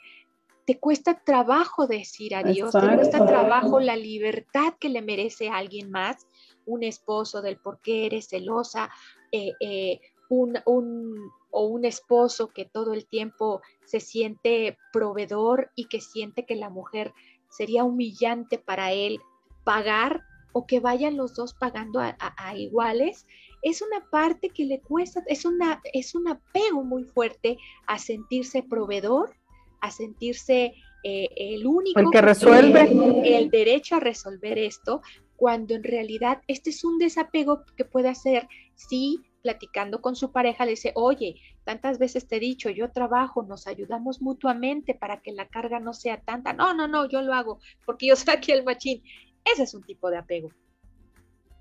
Te 0.66 0.80
cuesta 0.80 1.24
trabajo 1.24 1.88
decir 1.88 2.36
adiós, 2.36 2.72
te 2.72 2.96
cuesta 2.96 3.26
trabajo 3.26 3.80
la 3.80 3.96
libertad 3.96 4.74
que 4.80 4.90
le 4.90 5.02
merece 5.02 5.50
a 5.50 5.56
alguien 5.56 5.90
más, 5.90 6.28
un 6.66 6.84
esposo 6.84 7.42
del 7.42 7.58
por 7.58 7.80
qué 7.82 8.06
eres 8.06 8.28
celosa, 8.28 8.90
eh, 9.32 9.54
eh, 9.62 10.02
un, 10.32 11.32
o 11.50 11.66
un 11.66 11.86
esposo 11.86 12.48
que 12.48 12.66
todo 12.66 12.94
el 12.94 13.06
tiempo 13.06 13.62
se 13.86 14.00
siente 14.00 14.78
proveedor 14.94 15.72
y 15.76 15.86
que 15.86 16.00
siente 16.00 16.46
que 16.46 16.56
la 16.56 16.70
mujer 16.70 17.14
sería 17.50 17.84
humillante 17.84 18.58
para 18.58 18.94
él 18.94 19.20
pagar 19.66 20.24
o 20.54 20.66
que 20.66 20.80
vayan 20.80 21.18
los 21.18 21.36
dos 21.36 21.54
pagando 21.54 22.00
a, 22.02 22.56
iguales, 22.58 23.26
es 23.62 23.82
una 23.82 24.10
parte 24.10 24.50
que 24.50 24.66
le 24.66 24.82
cuesta, 24.82 25.24
es, 25.28 25.46
una, 25.46 25.82
es 25.94 26.14
un 26.16 26.28
apego 26.28 26.84
muy 26.84 27.04
fuerte 27.06 27.58
a 27.88 28.00
sentirse 28.00 28.64
proveedor, 28.64 29.34
a 29.80 29.92
sentirse 29.92 30.74
eh, 31.04 31.30
el 31.36 31.66
único 31.66 32.00
el 32.00 32.10
que 32.12 32.22
resuelve. 32.22 32.82
el 33.24 33.50
derecho 33.50 33.96
a 33.96 34.00
resolver 34.02 34.58
esto, 34.58 35.02
cuando 35.38 35.74
en 35.74 35.84
realidad 35.84 36.42
este 36.48 36.72
es 36.72 36.84
un 36.84 37.00
desapego 37.00 37.64
que 37.78 37.86
puede 37.86 38.10
hacer 38.10 38.48
si 38.76 39.22
platicando 39.42 40.02
con 40.02 40.16
su 40.16 40.32
pareja 40.32 40.66
le 40.66 40.72
dice, 40.72 40.92
oye, 40.96 41.42
tantas 41.64 41.98
veces 42.00 42.28
te 42.28 42.38
he 42.38 42.40
dicho, 42.40 42.70
yo 42.70 42.92
trabajo, 42.92 43.44
nos 43.44 43.68
ayudamos 43.68 44.22
mutuamente 44.22 44.94
para 44.94 45.22
que 45.22 45.32
la 45.32 45.48
carga 45.48 45.80
no 45.80 45.94
sea 45.94 46.22
tanta. 46.22 46.54
No, 46.54 46.74
no, 46.74 46.88
no, 46.88 47.08
yo 47.08 47.22
lo 47.22 47.34
hago 47.34 47.60
porque 47.86 48.08
yo 48.08 48.16
aquí 48.34 48.52
el 48.52 48.64
machín. 48.64 49.04
Ese 49.44 49.64
es 49.64 49.74
un 49.74 49.84
tipo 49.84 50.10
de 50.10 50.18
apego. 50.18 50.50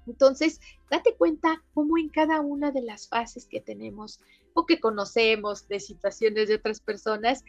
Entonces, 0.06 0.60
date 0.90 1.14
cuenta 1.16 1.62
cómo 1.74 1.98
en 1.98 2.08
cada 2.08 2.40
una 2.40 2.72
de 2.72 2.82
las 2.82 3.08
fases 3.08 3.46
que 3.46 3.60
tenemos 3.60 4.20
o 4.54 4.66
que 4.66 4.80
conocemos 4.80 5.68
de 5.68 5.80
situaciones 5.80 6.48
de 6.48 6.56
otras 6.56 6.80
personas, 6.80 7.44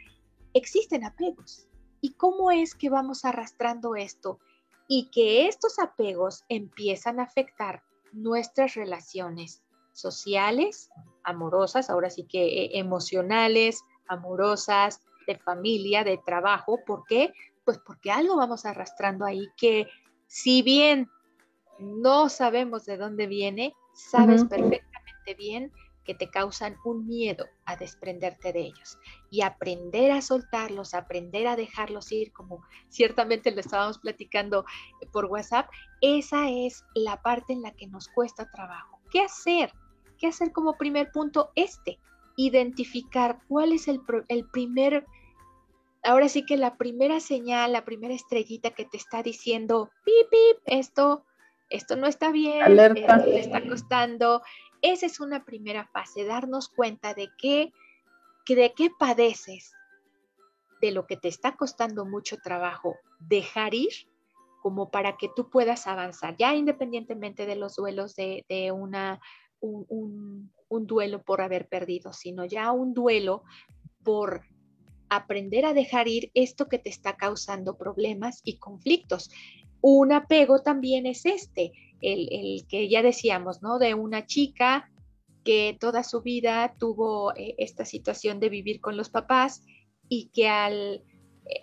existen 0.54 1.04
apegos. 1.04 1.68
¿Y 2.02 2.14
cómo 2.14 2.52
es 2.52 2.76
que 2.76 2.90
vamos 2.90 3.26
arrastrando 3.26 3.96
esto? 3.96 4.40
Y 4.88 5.10
que 5.12 5.48
estos 5.48 5.80
apegos 5.80 6.44
empiezan 6.50 7.20
a 7.20 7.24
afectar 7.24 7.84
nuestras 8.12 8.76
relaciones 8.76 9.64
sociales, 9.94 10.90
amorosas, 11.24 11.90
ahora 11.90 12.10
sí 12.10 12.26
que 12.26 12.66
eh, 12.66 12.70
emocionales, 12.80 13.84
amorosas, 14.08 15.02
de 15.28 15.38
familia, 15.38 16.04
de 16.04 16.18
trabajo. 16.18 16.80
¿Por 16.86 17.04
qué? 17.06 17.34
Pues 17.64 17.80
porque 17.80 18.12
algo 18.12 18.36
vamos 18.36 18.66
arrastrando 18.66 19.26
ahí 19.26 19.48
que 19.58 19.88
si 20.28 20.62
bien 20.62 21.10
no 21.80 22.30
sabemos 22.30 22.86
de 22.86 22.98
dónde 22.98 23.28
viene, 23.28 23.74
sabes 23.94 24.46
perfectamente 24.46 25.34
bien 25.38 25.72
que 26.04 26.16
te 26.16 26.30
causan 26.30 26.78
un 26.84 27.08
miedo 27.08 27.46
a 27.66 27.76
desprenderte 27.76 28.54
de 28.54 28.62
ellos 28.62 28.98
y 29.30 29.42
aprender 29.42 30.12
a 30.12 30.22
soltarlos, 30.22 30.94
aprender 30.94 31.48
a 31.48 31.56
dejarlos 31.56 32.12
ir, 32.12 32.32
como 32.34 32.64
ciertamente 32.90 33.52
lo 33.52 33.62
estábamos 33.62 34.00
platicando 34.00 34.66
por 35.12 35.26
WhatsApp, 35.26 35.70
esa 36.02 36.50
es 36.50 36.84
la 36.96 37.22
parte 37.22 37.54
en 37.54 37.62
la 37.62 37.72
que 37.72 37.88
nos 37.88 38.08
cuesta 38.08 38.50
trabajo. 38.52 39.00
¿Qué 39.12 39.22
hacer? 39.22 39.72
¿Qué 40.22 40.28
hacer 40.28 40.52
como 40.52 40.78
primer 40.78 41.12
punto? 41.12 41.52
Este, 41.56 42.00
identificar 42.36 43.40
cuál 43.48 43.74
es 43.74 43.88
el, 43.88 44.02
primer, 44.52 45.08
ahora 46.04 46.30
sí 46.30 46.46
que 46.46 46.58
la 46.58 46.78
primera 46.78 47.20
señal, 47.20 47.74
la 47.74 47.86
primera 47.86 48.14
estrellita 48.14 48.70
que 48.70 48.86
te 48.86 48.98
está 48.98 49.24
diciendo, 49.24 49.90
pip, 50.06 50.30
pip, 50.30 50.62
esto, 50.66 51.26
esto 51.72 51.96
no 51.96 52.06
está 52.06 52.32
bien, 52.32 52.62
Alerta. 52.62 53.18
esto 53.18 53.32
te 53.32 53.40
está 53.40 53.68
costando. 53.68 54.44
Esa 54.84 55.08
es 55.08 55.20
una 55.20 55.44
primera 55.44 55.88
fase, 55.88 56.24
darnos 56.24 56.70
cuenta 56.70 57.16
de 57.16 57.30
qué, 57.40 57.72
que 58.46 58.56
de 58.56 58.74
qué 58.74 58.92
padeces, 59.00 59.74
de 60.82 60.92
lo 60.92 61.08
que 61.08 61.18
te 61.18 61.30
está 61.30 61.56
costando 61.56 62.06
mucho 62.06 62.38
trabajo 62.38 62.96
dejar 63.20 63.74
ir, 63.74 63.92
como 64.62 64.92
para 64.92 65.18
que 65.18 65.30
tú 65.36 65.50
puedas 65.50 65.88
avanzar, 65.88 66.38
ya 66.38 66.54
independientemente 66.54 67.48
de 67.48 67.56
los 67.56 67.76
duelos 67.76 68.16
de, 68.16 68.46
de 68.48 68.72
una 68.72 69.20
un, 69.62 70.52
duelo 70.70 71.24
por 71.24 71.42
haber 71.42 71.68
perdido, 71.68 72.14
sino 72.14 72.46
ya 72.46 72.72
un 72.72 72.94
duelo 72.94 73.44
por 74.04 74.42
aprender 75.10 75.66
a 75.66 75.74
dejar 75.74 76.08
ir 76.08 76.32
esto 76.34 76.68
que 76.68 76.80
te 76.80 76.90
está 76.90 77.18
causando 77.18 77.78
problemas 77.78 78.42
y 78.44 78.58
conflictos. 78.58 79.30
Un 79.82 80.12
apego 80.12 80.62
también 80.62 81.06
es 81.06 81.26
este, 81.26 81.72
el, 82.02 82.66
que 82.68 82.90
ya 82.90 83.02
decíamos, 83.04 83.62
¿no? 83.62 83.80
De 83.80 83.94
una 83.94 84.26
chica 84.26 84.90
que 85.44 85.78
toda 85.80 86.04
su 86.04 86.22
vida 86.22 86.76
tuvo 86.78 87.34
eh, 87.36 87.56
esta 87.58 87.86
situación 87.86 88.40
de 88.40 88.50
vivir 88.50 88.80
con 88.80 88.96
los 88.96 89.10
papás 89.10 89.64
y 90.08 90.30
que 90.30 90.48
al, 90.48 91.04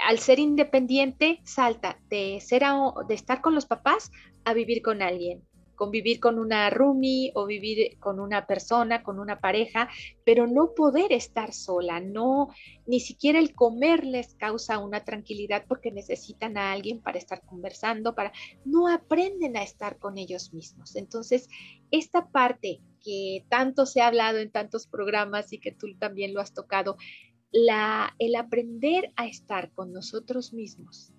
al 0.01 0.19
ser 0.19 0.39
independiente 0.39 1.41
salta 1.45 2.01
de, 2.09 2.41
ser 2.41 2.65
de 3.09 3.15
estar 3.15 3.41
con 3.41 3.55
los 3.55 3.67
papás 3.67 4.11
a 4.45 4.53
vivir 4.53 4.83
con 4.83 5.01
alguien 5.03 5.43
convivir 5.79 6.19
con 6.19 6.41
una 6.41 6.69
roomie 6.71 7.31
o 7.35 7.47
vivir 7.47 7.99
con 8.01 8.19
una 8.19 8.47
persona, 8.47 9.05
con 9.05 9.21
una 9.21 9.39
pareja, 9.39 9.89
pero 10.25 10.49
no 10.49 10.75
poder 10.75 11.13
estar 11.13 11.53
sola, 11.55 12.01
no, 12.01 12.49
ni 12.87 12.99
siquiera 12.99 13.39
el 13.39 13.55
comer 13.55 14.05
les 14.05 14.35
causa 14.35 14.79
una 14.79 15.05
tranquilidad 15.05 15.65
porque 15.69 15.93
necesitan 15.93 16.59
a 16.59 16.73
alguien 16.73 17.01
para 17.01 17.17
estar 17.17 17.41
conversando, 17.47 18.17
para, 18.17 18.33
no 18.65 18.89
aprenden 18.89 19.57
a 19.57 19.63
estar 19.63 19.99
con 19.99 20.19
ellos 20.19 20.53
mismos. 20.53 20.97
Entonces, 20.97 21.49
esta 21.93 22.29
parte 22.29 22.81
que 23.01 23.47
tanto 23.49 23.87
se 23.87 24.01
ha 24.01 24.09
hablado 24.09 24.39
en 24.39 24.51
tantos 24.51 24.89
programas 24.89 25.53
y 25.53 25.61
que 25.61 25.71
tú 25.71 25.87
también 25.97 26.35
lo 26.35 26.41
has 26.41 26.53
tocado, 26.53 26.97
la, 27.53 28.17
el 28.19 28.35
aprender 28.35 29.13
a 29.15 29.27
estar 29.27 29.71
con 29.71 29.93
nosotros 29.93 30.53
mismos 30.53 31.15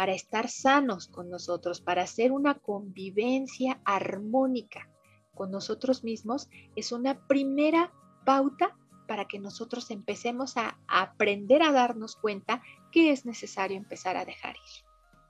para 0.00 0.14
estar 0.14 0.48
sanos 0.48 1.08
con 1.08 1.28
nosotros, 1.28 1.82
para 1.82 2.00
hacer 2.00 2.32
una 2.32 2.54
convivencia 2.54 3.82
armónica 3.84 4.88
con 5.34 5.50
nosotros 5.50 6.04
mismos, 6.04 6.48
es 6.74 6.90
una 6.90 7.26
primera 7.26 7.92
pauta 8.24 8.74
para 9.06 9.26
que 9.26 9.38
nosotros 9.38 9.90
empecemos 9.90 10.56
a 10.56 10.78
aprender 10.88 11.62
a 11.62 11.72
darnos 11.72 12.16
cuenta 12.16 12.62
que 12.90 13.12
es 13.12 13.26
necesario 13.26 13.76
empezar 13.76 14.16
a 14.16 14.24
dejar 14.24 14.56
ir. 14.56 14.86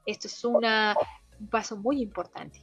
Esto 0.07 0.29
es 0.29 0.45
una, 0.45 0.95
un 1.41 1.49
paso 1.49 1.77
muy 1.77 2.01
importante. 2.01 2.63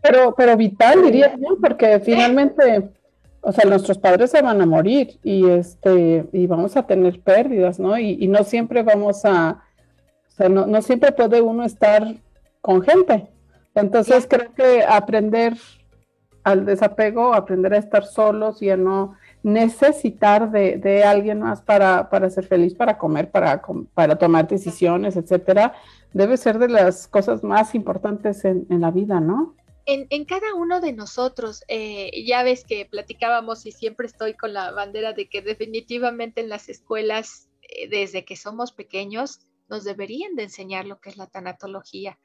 Pero, 0.00 0.34
pero 0.34 0.56
vital, 0.56 1.02
diría 1.02 1.36
yo, 1.36 1.58
porque 1.60 2.00
finalmente, 2.00 2.90
o 3.42 3.52
sea, 3.52 3.68
nuestros 3.68 3.98
padres 3.98 4.30
se 4.30 4.40
van 4.40 4.62
a 4.62 4.64
morir 4.64 5.20
y, 5.22 5.46
este, 5.46 6.26
y 6.32 6.46
vamos 6.46 6.74
a 6.78 6.86
tener 6.86 7.20
pérdidas, 7.20 7.78
¿no? 7.78 7.98
y 7.98 8.26
no 8.28 8.44
siempre 8.44 8.82
vamos 8.82 9.26
a, 9.26 9.62
sea, 10.38 10.48
no, 10.48 10.66
no 10.66 10.80
siempre 10.82 11.12
puede 11.12 11.42
uno 11.42 11.64
estar 11.64 12.14
con 12.60 12.82
gente. 12.82 13.28
Entonces 13.74 14.26
creo 14.28 14.52
que 14.54 14.82
aprender 14.82 15.54
al 16.42 16.64
desapego, 16.64 17.34
aprender 17.34 17.74
a 17.74 17.78
estar 17.78 18.06
solos 18.06 18.62
y 18.62 18.70
a 18.70 18.76
no 18.76 19.16
necesitar 19.42 20.50
de, 20.50 21.04
alguien 21.04 21.40
más 21.40 21.62
para, 21.62 22.08
ser 22.30 22.46
feliz, 22.46 22.74
para 22.74 22.98
comer, 22.98 23.30
para, 23.30 23.62
para 23.94 24.16
tomar 24.16 24.48
decisiones, 24.48 25.16
etcétera, 25.16 25.74
debe 26.12 26.36
ser 26.36 26.58
de 26.58 26.68
las 26.68 27.06
cosas 27.06 27.44
más 27.44 27.74
importantes 27.74 28.44
en, 28.44 28.66
la 28.68 28.90
vida, 28.90 29.20
¿no? 29.20 29.54
En, 29.86 30.24
cada 30.24 30.54
uno 30.54 30.80
de 30.80 30.92
nosotros, 30.92 31.62
eh, 31.68 32.10
ya 32.26 32.42
ves 32.42 32.64
que 32.64 32.84
platicábamos 32.84 33.64
y 33.64 33.72
siempre 33.72 34.06
estoy 34.06 34.34
con 34.34 34.52
la 34.52 34.70
bandera 34.72 35.12
de 35.12 35.28
que 35.28 35.40
definitivamente 35.40 36.40
en 36.42 36.48
las 36.48 36.68
escuelas, 36.68 37.48
eh, 37.62 37.88
desde 37.88 38.24
que 38.24 38.36
somos 38.36 38.72
pequeños, 38.72 39.47
nos 39.68 39.84
deberían 39.84 40.34
de 40.34 40.44
enseñar 40.44 40.86
lo 40.86 41.00
que 41.00 41.10
es 41.10 41.16
la 41.16 41.26
tanatología. 41.26 42.18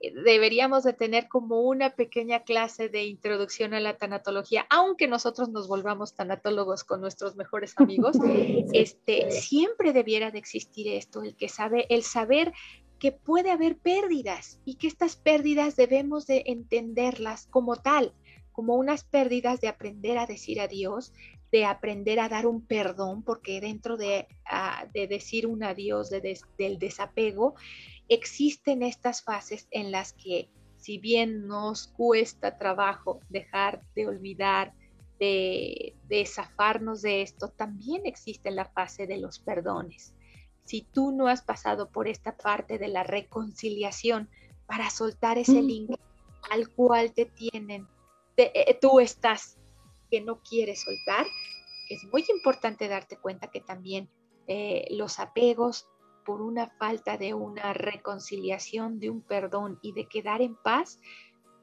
Deberíamos 0.00 0.84
de 0.84 0.92
tener 0.92 1.26
como 1.26 1.62
una 1.62 1.96
pequeña 1.96 2.44
clase 2.44 2.88
de 2.88 3.04
introducción 3.04 3.74
a 3.74 3.80
la 3.80 3.96
tanatología, 3.96 4.64
aunque 4.70 5.08
nosotros 5.08 5.48
nos 5.48 5.66
volvamos 5.66 6.14
tanatólogos 6.14 6.84
con 6.84 7.00
nuestros 7.00 7.34
mejores 7.34 7.74
amigos, 7.76 8.16
este, 8.72 9.30
siempre 9.32 9.92
debiera 9.92 10.30
de 10.30 10.38
existir 10.38 10.86
esto, 10.88 11.22
el 11.22 11.34
que 11.34 11.48
sabe, 11.48 11.86
el 11.88 12.04
saber 12.04 12.52
que 12.98 13.12
puede 13.12 13.50
haber 13.50 13.76
pérdidas 13.78 14.60
y 14.64 14.74
que 14.74 14.86
estas 14.86 15.16
pérdidas 15.16 15.76
debemos 15.76 16.26
de 16.26 16.44
entenderlas 16.46 17.46
como 17.46 17.76
tal, 17.76 18.12
como 18.52 18.74
unas 18.74 19.04
pérdidas 19.04 19.60
de 19.60 19.68
aprender 19.68 20.18
a 20.18 20.26
decir 20.26 20.60
adiós, 20.60 21.12
de 21.50 21.64
aprender 21.64 22.20
a 22.20 22.28
dar 22.28 22.46
un 22.46 22.64
perdón, 22.64 23.22
porque 23.22 23.60
dentro 23.60 23.96
de, 23.96 24.28
ah, 24.44 24.86
de 24.92 25.06
decir 25.06 25.46
un 25.46 25.62
adiós 25.64 26.10
del 26.10 26.78
desapego, 26.78 27.54
existen 28.08 28.82
estas 28.82 29.22
fases 29.22 29.66
en 29.70 29.90
las 29.90 30.12
que 30.12 30.50
si 30.76 30.98
bien 30.98 31.46
nos 31.46 31.88
cuesta 31.88 32.56
trabajo 32.58 33.20
dejar 33.28 33.82
de 33.94 34.06
olvidar, 34.06 34.72
de, 35.18 35.96
de 36.08 36.24
zafarnos 36.26 37.02
de 37.02 37.22
esto, 37.22 37.48
también 37.48 38.02
existe 38.04 38.50
la 38.52 38.66
fase 38.66 39.06
de 39.06 39.18
los 39.18 39.40
perdones. 39.40 40.14
Si 40.64 40.82
tú 40.82 41.12
no 41.12 41.26
has 41.26 41.42
pasado 41.42 41.90
por 41.90 42.06
esta 42.08 42.36
parte 42.36 42.78
de 42.78 42.88
la 42.88 43.02
reconciliación 43.02 44.28
para 44.66 44.90
soltar 44.90 45.38
ese 45.38 45.62
link 45.62 45.90
al 46.50 46.68
cual 46.68 47.12
te 47.12 47.26
tienen, 47.26 47.88
eh, 48.36 48.78
tú 48.80 49.00
estás 49.00 49.57
que 50.10 50.20
no 50.20 50.40
quieres 50.42 50.82
soltar, 50.82 51.26
es 51.88 52.04
muy 52.12 52.24
importante 52.28 52.88
darte 52.88 53.16
cuenta 53.16 53.50
que 53.50 53.60
también 53.60 54.08
eh, 54.46 54.86
los 54.90 55.18
apegos 55.18 55.88
por 56.24 56.42
una 56.42 56.68
falta 56.78 57.16
de 57.16 57.32
una 57.32 57.72
reconciliación, 57.72 59.00
de 59.00 59.10
un 59.10 59.22
perdón 59.22 59.78
y 59.80 59.92
de 59.92 60.06
quedar 60.06 60.42
en 60.42 60.56
paz, 60.56 61.00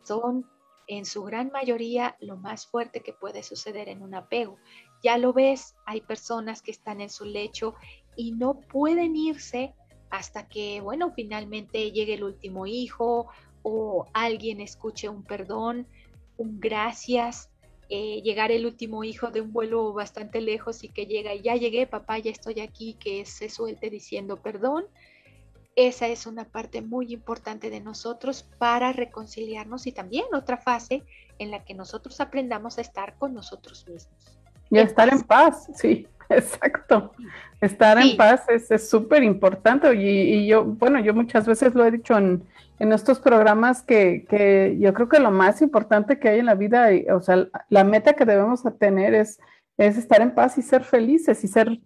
son 0.03 0.49
en 0.87 1.05
su 1.05 1.23
gran 1.23 1.51
mayoría 1.51 2.15
lo 2.19 2.37
más 2.37 2.67
fuerte 2.67 3.01
que 3.01 3.13
puede 3.13 3.43
suceder 3.43 3.89
en 3.89 4.01
un 4.01 4.13
apego. 4.15 4.57
Ya 5.03 5.17
lo 5.17 5.33
ves, 5.33 5.75
hay 5.85 6.01
personas 6.01 6.61
que 6.61 6.71
están 6.71 7.01
en 7.01 7.09
su 7.09 7.25
lecho 7.25 7.75
y 8.15 8.31
no 8.31 8.59
pueden 8.59 9.15
irse 9.15 9.73
hasta 10.09 10.47
que, 10.47 10.81
bueno, 10.81 11.11
finalmente 11.15 11.91
llegue 11.91 12.15
el 12.15 12.23
último 12.23 12.65
hijo 12.65 13.27
o 13.63 14.05
alguien 14.13 14.61
escuche 14.61 15.09
un 15.09 15.23
perdón, 15.23 15.87
un 16.37 16.59
gracias, 16.59 17.49
eh, 17.89 18.21
llegar 18.23 18.51
el 18.51 18.65
último 18.65 19.03
hijo 19.03 19.29
de 19.29 19.41
un 19.41 19.53
vuelo 19.53 19.93
bastante 19.93 20.41
lejos 20.41 20.83
y 20.83 20.89
que 20.89 21.05
llega 21.05 21.33
y 21.33 21.41
ya 21.41 21.55
llegué, 21.55 21.85
papá, 21.85 22.17
ya 22.17 22.31
estoy 22.31 22.59
aquí, 22.61 22.95
que 22.99 23.25
se 23.25 23.49
suelte 23.49 23.89
diciendo 23.89 24.37
perdón. 24.37 24.85
Esa 25.75 26.07
es 26.07 26.25
una 26.25 26.45
parte 26.45 26.81
muy 26.81 27.11
importante 27.11 27.69
de 27.69 27.81
nosotros 27.81 28.43
para 28.57 28.93
reconciliarnos 28.93 29.87
y 29.87 29.91
también 29.91 30.25
otra 30.33 30.57
fase 30.57 31.03
en 31.37 31.51
la 31.51 31.65
que 31.65 31.73
nosotros 31.73 32.21
aprendamos 32.21 32.77
a 32.77 32.81
estar 32.81 33.17
con 33.17 33.33
nosotros 33.33 33.85
mismos. 33.87 34.39
Y 34.71 34.77
a 34.77 34.83
estar 34.83 35.11
en 35.11 35.21
paz, 35.21 35.67
sí, 35.75 36.07
exacto. 36.29 37.13
Estar 37.61 37.97
en 37.97 38.17
paz 38.17 38.45
es 38.49 38.89
súper 38.89 39.23
importante 39.23 39.93
y, 39.95 40.07
y, 40.07 40.47
yo, 40.47 40.65
bueno, 40.65 40.99
yo 40.99 41.13
muchas 41.13 41.47
veces 41.47 41.73
lo 41.73 41.85
he 41.85 41.91
dicho 41.91 42.17
en, 42.17 42.43
en 42.79 42.91
estos 42.91 43.19
programas 43.19 43.83
que, 43.83 44.25
que, 44.29 44.75
yo 44.79 44.93
creo 44.93 45.07
que 45.07 45.19
lo 45.19 45.31
más 45.31 45.61
importante 45.61 46.19
que 46.19 46.29
hay 46.29 46.39
en 46.39 46.45
la 46.45 46.55
vida, 46.55 46.89
o 47.13 47.21
sea, 47.21 47.47
la 47.69 47.83
meta 47.83 48.13
que 48.13 48.25
debemos 48.25 48.63
tener 48.79 49.13
es, 49.13 49.39
es 49.77 49.97
estar 49.97 50.21
en 50.21 50.35
paz 50.35 50.57
y 50.57 50.61
ser 50.61 50.83
felices 50.83 51.43
y 51.43 51.47
ser, 51.47 51.79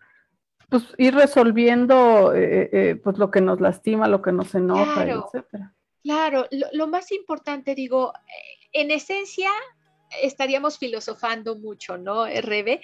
pues 0.70 0.84
ir 0.98 1.14
resolviendo 1.14 2.34
eh, 2.34 2.70
eh, 2.72 2.96
pues 2.96 3.18
lo 3.18 3.30
que 3.30 3.42
nos 3.42 3.62
lastima, 3.62 4.08
lo 4.08 4.22
que 4.22 4.32
nos 4.32 4.54
enoja, 4.56 5.04
claro, 5.04 5.26
etcétera. 5.28 5.74
Claro, 6.04 6.48
lo, 6.72 6.88
más 6.88 7.12
importante, 7.12 7.76
digo, 7.76 8.14
en 8.72 8.90
esencia 8.90 9.50
estaríamos 10.24 10.80
filosofando 10.80 11.56
mucho, 11.56 11.98
¿no, 11.98 12.26
Rebe? 12.26 12.82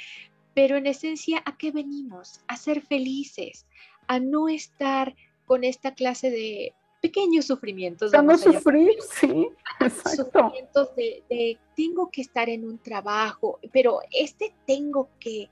Pero 0.56 0.78
en 0.78 0.88
esencia, 0.88 1.44
¿a 1.46 1.58
qué 1.58 1.72
venimos? 1.72 2.42
A 2.48 2.58
ser 2.58 2.82
felices, 2.82 3.68
a 4.08 4.20
no 4.20 4.50
estar 4.50 5.16
con 5.46 5.64
esta 5.64 5.94
clase 5.94 6.32
de 6.32 6.74
pequeños 7.02 7.46
sufrimientos. 7.46 8.14
A 8.16 8.38
sufrir, 8.38 8.96
sí, 9.02 9.48
Sufrimientos 10.16 10.96
de, 10.96 11.60
tengo 11.76 12.10
que 12.10 12.22
estar 12.22 12.50
en 12.50 12.66
un 12.66 12.80
trabajo, 12.80 13.60
pero 13.72 14.00
este 14.12 14.56
tengo 14.66 15.10
que, 15.20 15.50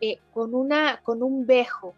eh, 0.00 0.18
con, 0.32 0.54
una, 0.54 1.02
con 1.02 1.22
un 1.22 1.44
vejo 1.44 1.94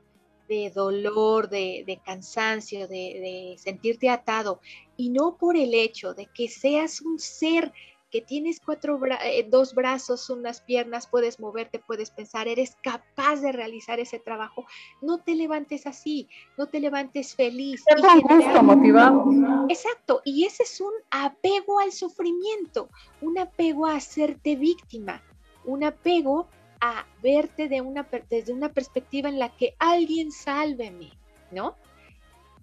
de 0.49 0.71
dolor, 0.71 1.49
de, 1.49 2.01
cansancio, 2.05 2.89
de, 2.89 2.97
de 2.97 3.55
sentirte 3.59 4.09
atado, 4.09 4.61
y 4.97 5.11
no 5.11 5.37
por 5.37 5.57
el 5.57 5.75
hecho 5.75 6.13
de 6.13 6.27
que 6.27 6.49
seas 6.49 7.01
un 7.01 7.21
ser 7.21 7.73
que 8.11 8.21
tienes 8.21 8.61
cuatro 8.61 8.99
eh, 9.25 9.47
dos 9.49 9.75
brazos, 9.75 10.29
unas 10.31 10.61
piernas, 10.61 11.07
puedes 11.07 11.41
moverte, 11.41 11.79
puedes 11.79 12.11
pensar, 12.11 12.49
eres 12.49 12.77
capaz 12.83 13.37
de 13.37 13.53
realizar 13.53 14.01
ese 14.01 14.19
trabajo, 14.19 14.67
no 15.01 15.19
te 15.19 15.35
levantes 15.35 15.87
así, 15.87 16.29
no 16.59 16.67
te 16.67 16.81
levantes 16.81 17.35
feliz. 17.35 17.85
gusto, 18.23 18.63
motivado. 18.63 19.25
Exacto, 19.69 20.23
y 20.25 20.45
ese 20.45 20.65
es 20.65 20.81
un 20.81 20.93
apego 21.11 21.81
al 21.81 21.93
sufrimiento, 21.93 22.89
un 23.21 23.39
apego 23.39 23.87
a 23.87 23.97
hacerte 23.97 24.57
víctima, 24.57 25.23
un 25.65 25.85
apego 25.85 26.49
a 26.81 27.07
verte 27.23 27.69
de 27.69 27.81
una, 27.81 28.07
desde 28.29 28.53
una 28.53 28.71
perspectiva 28.71 29.29
en 29.29 29.39
la 29.39 29.51
que 29.57 29.75
alguien 29.79 30.33
sálveme, 30.33 31.13
¿no? 31.51 31.77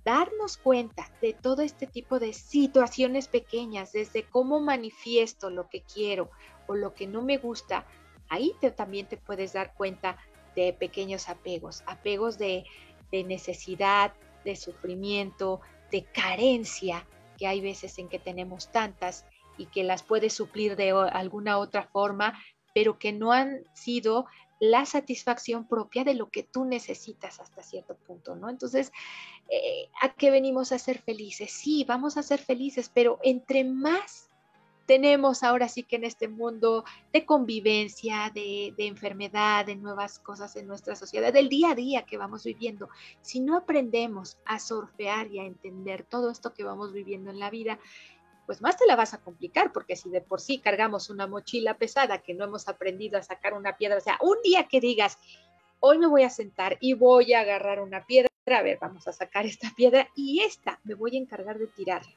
Darnos 0.08 0.56
cuenta 0.56 1.12
de 1.22 1.34
todo 1.34 1.62
este 1.62 1.86
tipo 1.86 2.18
de 2.18 2.32
situaciones 2.32 3.28
pequeñas, 3.28 3.92
desde 3.92 4.24
cómo 4.24 4.62
manifiesto 4.62 5.50
lo 5.50 5.68
que 5.68 5.82
quiero 5.82 6.30
o 6.66 6.76
lo 6.76 6.94
que 6.94 7.08
no 7.08 7.22
me 7.22 7.38
gusta, 7.38 7.86
ahí 8.30 8.56
también 8.78 9.08
te 9.08 9.18
puedes 9.18 9.52
dar 9.52 9.74
cuenta 9.74 10.16
de 10.56 10.72
pequeños 10.72 11.28
apegos, 11.28 11.84
apegos 11.88 12.38
de, 12.38 12.64
necesidad, 13.12 14.14
de 14.46 14.56
sufrimiento, 14.56 15.60
de 15.92 16.06
carencia, 16.06 17.06
que 17.38 17.48
hay 17.48 17.60
veces 17.60 18.00
en 18.00 18.08
que 18.08 18.18
tenemos 18.18 18.72
tantas 18.72 19.26
y 19.58 19.66
que 19.66 19.84
las 19.84 20.04
puedes 20.04 20.32
suplir 20.32 20.78
de 20.78 20.92
alguna 20.92 21.58
otra 21.58 21.84
forma, 21.84 22.40
pero 22.74 22.98
que 22.98 23.12
no 23.12 23.34
han 23.34 23.66
sido 23.74 24.26
la 24.60 24.86
satisfacción 24.86 25.68
propia 25.68 26.04
de 26.04 26.14
lo 26.14 26.30
que 26.30 26.44
tú 26.44 26.66
necesitas 26.66 27.40
hasta 27.40 27.64
cierto 27.64 27.96
punto, 27.96 28.36
¿no? 28.36 28.50
Entonces, 28.50 28.92
eh, 29.50 29.90
¿a 30.02 30.14
qué 30.14 30.32
venimos 30.32 30.72
a 30.72 30.80
ser 30.80 31.00
felices? 31.00 31.52
Sí, 31.52 31.86
vamos 31.88 32.18
a 32.18 32.24
ser 32.24 32.40
felices, 32.40 32.90
pero 32.94 33.20
entre 33.24 33.64
más 33.64 34.28
tenemos 34.88 35.44
ahora 35.44 35.68
sí 35.68 35.84
que 35.84 35.98
en 35.98 36.06
este 36.06 36.30
mundo 36.30 36.86
de 37.12 37.26
convivencia, 37.26 38.32
de, 38.34 38.74
enfermedad, 38.78 39.66
de 39.66 39.76
nuevas 39.76 40.18
cosas 40.18 40.56
en 40.56 40.66
nuestra 40.66 40.96
sociedad, 40.96 41.34
del 41.34 41.50
día 41.50 41.72
a 41.72 41.76
día 41.76 42.04
que 42.04 42.18
vamos 42.18 42.46
viviendo, 42.46 42.90
si 43.22 43.42
no 43.42 43.58
aprendemos 43.58 44.38
a 44.46 44.60
surfear 44.60 45.28
y 45.28 45.40
a 45.40 45.46
entender 45.46 46.04
todo 46.04 46.32
esto 46.32 46.54
que 46.54 46.64
vamos 46.64 46.94
viviendo 46.94 47.30
en 47.30 47.40
la 47.40 47.50
vida, 47.50 47.80
pues 48.48 48.62
más 48.62 48.78
te 48.78 48.88
la 48.88 48.96
vas 48.96 49.14
a 49.14 49.20
complicar, 49.20 49.74
porque 49.74 49.98
si 49.98 50.10
de 50.10 50.22
por 50.22 50.40
sí 50.40 50.60
cargamos 50.60 51.10
una 51.10 51.28
mochila 51.28 51.78
pesada 51.78 52.20
que 52.20 52.34
no 52.34 52.46
hemos 52.46 52.70
aprendido 52.70 53.20
a 53.20 53.22
sacar 53.22 53.54
una 53.54 53.76
piedra, 53.78 53.98
o 53.98 54.02
sea, 54.02 54.18
un 54.22 54.38
día 54.42 54.68
que 54.70 54.80
digas, 54.80 55.20
hoy 55.82 55.98
me 55.98 56.08
voy 56.08 56.24
a 56.24 56.30
sentar 56.30 56.78
y 56.80 56.94
voy 56.94 57.34
a 57.34 57.42
agarrar 57.42 57.82
una 57.82 58.06
piedra, 58.06 58.30
a 58.48 58.62
ver, 58.62 58.80
vamos 58.80 59.06
a 59.06 59.12
sacar 59.12 59.46
esta 59.46 59.70
piedra 59.76 60.08
y 60.16 60.40
esta 60.40 60.80
me 60.86 60.94
voy 60.94 61.18
a 61.18 61.20
encargar 61.20 61.60
de 61.60 61.68
tirarla. 61.68 62.12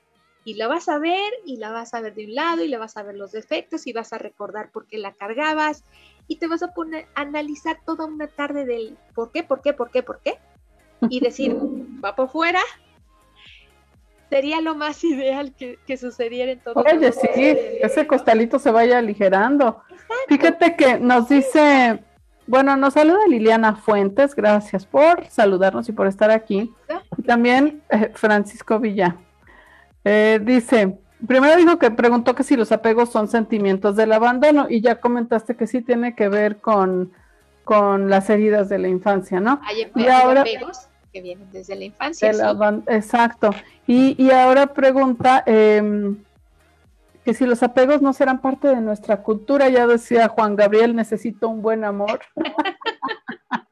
Y 0.45 0.55
la 0.55 0.69
vas 0.69 0.89
a 0.89 0.99
ver 0.99 1.31
y 1.45 1.57
la 1.57 1.71
vas 1.71 1.93
a 1.93 2.01
ver 2.01 2.15
de 2.15 2.25
un 2.25 2.35
lado 2.37 2.63
y 2.63 2.69
le 2.69 2.79
vas 2.79 2.97
a 2.97 3.03
ver 3.03 3.17
los 3.17 3.33
defectos 3.33 3.87
y 3.89 3.93
vas 3.93 4.13
a 4.13 4.19
recordar 4.19 4.71
por 4.71 4.87
qué 4.87 4.99
la 4.99 5.13
cargabas 5.13 5.85
y 6.29 6.37
te 6.37 6.47
vas 6.47 6.63
a 6.63 6.73
poner 6.73 7.09
a 7.15 7.23
analizar 7.23 7.81
toda 7.85 8.07
una 8.07 8.29
tarde 8.29 8.65
del 8.65 8.97
por 9.15 9.33
qué, 9.33 9.43
por 9.43 9.61
qué, 9.61 9.75
por 9.75 9.91
qué, 9.91 10.03
por 10.05 10.21
qué 10.21 10.39
y 11.09 11.19
decir, 11.21 11.57
va 12.05 12.15
por 12.15 12.31
fuera, 12.31 12.63
sería 14.31 14.61
lo 14.61 14.75
más 14.75 15.05
ideal 15.05 15.53
que, 15.53 15.97
sucediera 15.99 16.53
en 16.53 16.61
todo 16.61 16.83
Oye, 16.83 17.13
sí, 17.13 17.59
ese 17.83 18.07
costalito 18.07 18.59
se 18.59 18.71
vaya 18.71 18.99
aligerando. 18.99 19.83
Fíjate 20.29 20.77
que 20.77 20.99
nos 20.99 21.29
dice, 21.29 22.03
bueno, 22.47 22.77
nos 22.77 22.95
saluda 22.95 23.19
Liliana 23.29 23.77
Fuentes, 23.77 24.35
gracias 24.35 24.87
por 24.87 25.27
saludarnos 25.27 25.89
y 25.89 25.93
por 25.93 26.07
estar 26.07 26.31
aquí. 26.31 26.73
también 27.27 27.83
eh, 27.91 28.11
Francisco 28.15 28.79
Villa 28.79 29.17
eh, 30.05 30.41
dice, 30.43 30.99
primero 31.27 31.57
dijo 31.57 31.79
que 31.79 31.91
preguntó 31.91 32.35
que 32.35 32.43
si 32.43 32.57
los 32.57 32.73
apegos 32.73 33.11
son 33.11 33.29
sentimientos 33.29 33.97
del 33.97 34.13
abandono 34.13 34.67
y 34.69 34.81
ya 34.81 35.01
comentaste 35.01 35.57
que 35.57 35.67
sí 35.67 35.83
tiene 35.83 36.15
que 36.15 36.29
ver 36.29 36.61
con, 36.61 37.13
con 37.65 38.09
las 38.09 38.31
heridas 38.31 38.69
de 38.69 38.79
la 38.79 38.89
infancia, 38.89 39.41
¿no? 39.41 39.61
Hay, 39.65 39.91
y 39.95 40.07
ahora, 40.09 40.41
apegos 40.41 40.90
que 41.13 41.21
vienen 41.21 41.51
desde 41.53 41.77
la 41.77 41.85
infancia. 41.85 42.33
Exacto. 42.89 43.51
Y, 43.87 44.23
y, 44.23 44.31
ahora 44.31 44.73
pregunta 44.73 45.43
eh, 45.47 46.15
que 47.25 47.35
si 47.35 47.47
los 47.47 47.63
apegos 47.63 48.03
no 48.03 48.13
serán 48.13 48.41
parte 48.41 48.69
de 48.69 48.81
nuestra 48.81 49.23
cultura, 49.23 49.69
ya 49.69 49.87
decía 49.87 50.29
Juan 50.29 50.57
Gabriel, 50.57 50.95
necesito 50.97 51.49
un 51.49 51.63
buen 51.63 51.85
amor. 51.85 52.21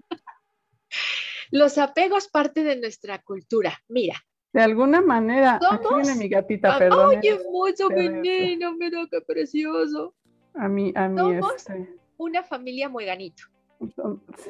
los 1.50 1.78
apegos 1.78 2.28
parte 2.28 2.62
de 2.62 2.76
nuestra 2.76 3.20
cultura. 3.22 3.78
Mira, 3.88 4.16
de 4.52 4.62
alguna 4.62 5.00
manera, 5.00 5.60
aquí 5.70 5.86
viene 5.94 6.14
mi 6.16 6.28
gatita, 6.28 6.78
perdón. 6.78 7.10
¡Ay, 7.10 7.20
qué 7.20 7.28
hermoso 7.30 7.90
menino! 7.90 8.74
Mira 8.76 9.06
qué 9.10 9.20
precioso. 9.20 10.14
A 10.54 10.68
mí, 10.68 10.92
a 10.94 11.08
mí, 11.08 11.18
somos 11.18 11.54
este... 11.56 11.96
una 12.16 12.42
familia 12.42 12.88
muy 12.88 13.04
ganito. 13.04 13.44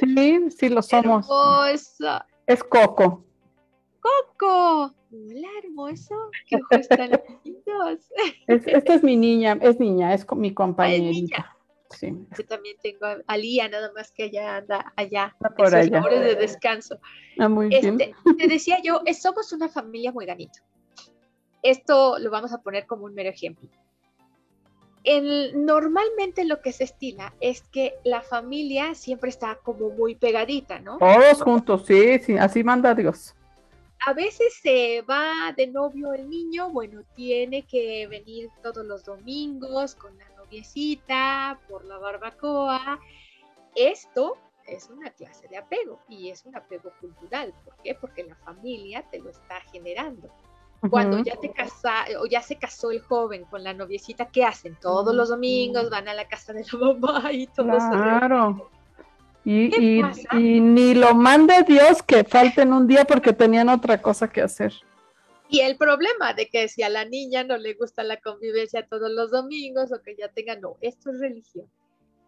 Sí, 0.00 0.50
sí 0.50 0.68
lo 0.68 0.82
somos. 0.82 1.26
Hermosa. 1.26 2.26
Es 2.48 2.64
Coco. 2.64 3.22
¡Coco! 4.00 4.94
Hola, 5.12 5.48
hermoso. 5.62 6.14
¡Qué 6.46 6.56
ojos 6.56 6.88
tan 6.88 7.10
lindos! 7.44 8.10
esta 8.46 8.94
es 8.94 9.02
mi 9.02 9.18
niña, 9.18 9.58
es 9.60 9.78
niña, 9.78 10.14
es 10.14 10.26
mi 10.34 10.54
compañerita. 10.54 11.54
Sí. 11.90 12.14
Yo 12.38 12.46
también 12.46 12.76
tengo 12.82 13.04
a 13.26 13.36
Lía, 13.36 13.68
nada 13.68 13.92
más 13.94 14.12
que 14.12 14.24
ella 14.24 14.56
anda 14.56 14.94
allá, 14.96 15.36
por 15.58 15.68
en 15.74 15.94
allá. 15.94 16.08
de 16.08 16.36
descanso. 16.36 16.98
Ah, 17.38 17.50
muy 17.50 17.68
bien. 17.68 18.00
Este, 18.00 18.14
te 18.38 18.48
decía 18.48 18.78
yo, 18.82 19.02
somos 19.20 19.52
una 19.52 19.68
familia 19.68 20.10
muy 20.10 20.24
ganito. 20.24 20.60
Esto 21.62 22.18
lo 22.18 22.30
vamos 22.30 22.54
a 22.54 22.62
poner 22.62 22.86
como 22.86 23.04
un 23.04 23.12
mero 23.12 23.28
ejemplo. 23.28 23.68
El, 25.10 25.64
normalmente 25.64 26.44
lo 26.44 26.60
que 26.60 26.70
se 26.70 26.84
estila 26.84 27.32
es 27.40 27.62
que 27.62 27.94
la 28.04 28.20
familia 28.20 28.94
siempre 28.94 29.30
está 29.30 29.56
como 29.62 29.88
muy 29.88 30.16
pegadita, 30.16 30.80
¿no? 30.80 30.98
Todos 30.98 31.40
juntos, 31.40 31.86
sí, 31.86 32.18
sí, 32.18 32.36
así 32.36 32.62
manda 32.62 32.94
Dios. 32.94 33.34
A 34.04 34.12
veces 34.12 34.52
se 34.60 35.00
va 35.08 35.54
de 35.56 35.66
novio 35.66 36.12
el 36.12 36.28
niño, 36.28 36.68
bueno, 36.68 37.00
tiene 37.14 37.62
que 37.62 38.06
venir 38.06 38.50
todos 38.62 38.84
los 38.84 39.02
domingos 39.02 39.94
con 39.94 40.16
la 40.18 40.28
noviecita, 40.36 41.58
por 41.70 41.86
la 41.86 41.96
barbacoa. 41.96 43.00
Esto 43.74 44.36
es 44.66 44.90
una 44.90 45.08
clase 45.08 45.48
de 45.48 45.56
apego 45.56 46.00
y 46.06 46.28
es 46.28 46.44
un 46.44 46.54
apego 46.54 46.92
cultural. 47.00 47.54
¿Por 47.64 47.74
qué? 47.82 47.94
Porque 47.94 48.24
la 48.24 48.36
familia 48.36 49.06
te 49.10 49.20
lo 49.20 49.30
está 49.30 49.62
generando. 49.72 50.28
Cuando 50.90 51.18
ya 51.24 51.34
te 51.36 51.50
casa 51.50 52.04
o 52.20 52.26
ya 52.26 52.40
se 52.40 52.56
casó 52.56 52.92
el 52.92 53.00
joven 53.00 53.44
con 53.44 53.64
la 53.64 53.74
noviecita, 53.74 54.26
¿qué 54.26 54.44
hacen? 54.44 54.76
Todos 54.80 55.14
los 55.14 55.28
domingos 55.28 55.90
van 55.90 56.08
a 56.08 56.14
la 56.14 56.28
casa 56.28 56.52
de 56.52 56.64
la 56.70 56.78
mamá 56.78 57.32
y 57.32 57.46
todo 57.48 57.66
Claro. 57.66 58.70
Y, 59.44 60.02
y, 60.32 60.60
ni 60.60 60.94
lo 60.94 61.14
mande 61.14 61.62
Dios 61.66 62.02
que 62.02 62.22
falten 62.22 62.72
un 62.72 62.86
día 62.86 63.04
porque 63.06 63.32
tenían 63.32 63.70
otra 63.70 64.00
cosa 64.02 64.28
que 64.28 64.42
hacer. 64.42 64.74
Y 65.48 65.60
el 65.60 65.78
problema 65.78 66.34
de 66.34 66.48
que 66.48 66.68
si 66.68 66.82
a 66.82 66.90
la 66.90 67.06
niña 67.06 67.44
no 67.44 67.56
le 67.56 67.72
gusta 67.72 68.02
la 68.02 68.18
convivencia 68.18 68.86
todos 68.86 69.10
los 69.10 69.30
domingos 69.30 69.90
o 69.92 70.02
que 70.02 70.14
ya 70.16 70.28
tenga, 70.28 70.56
no, 70.56 70.76
esto 70.82 71.10
es 71.10 71.20
religión. 71.20 71.66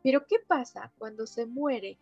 Pero 0.03 0.25
¿qué 0.27 0.37
pasa 0.47 0.91
cuando 0.97 1.27
se 1.27 1.45
muere 1.45 1.99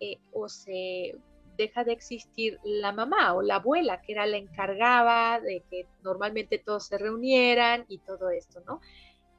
eh, 0.00 0.16
o 0.32 0.48
se 0.48 1.16
deja 1.56 1.84
de 1.84 1.92
existir 1.92 2.58
la 2.64 2.92
mamá 2.92 3.34
o 3.34 3.42
la 3.42 3.56
abuela, 3.56 4.00
que 4.00 4.12
era 4.12 4.26
la 4.26 4.36
encargada 4.36 5.40
de 5.40 5.62
que 5.70 5.86
normalmente 6.02 6.58
todos 6.58 6.86
se 6.86 6.98
reunieran 6.98 7.84
y 7.88 7.98
todo 7.98 8.30
esto, 8.30 8.62
¿no? 8.66 8.80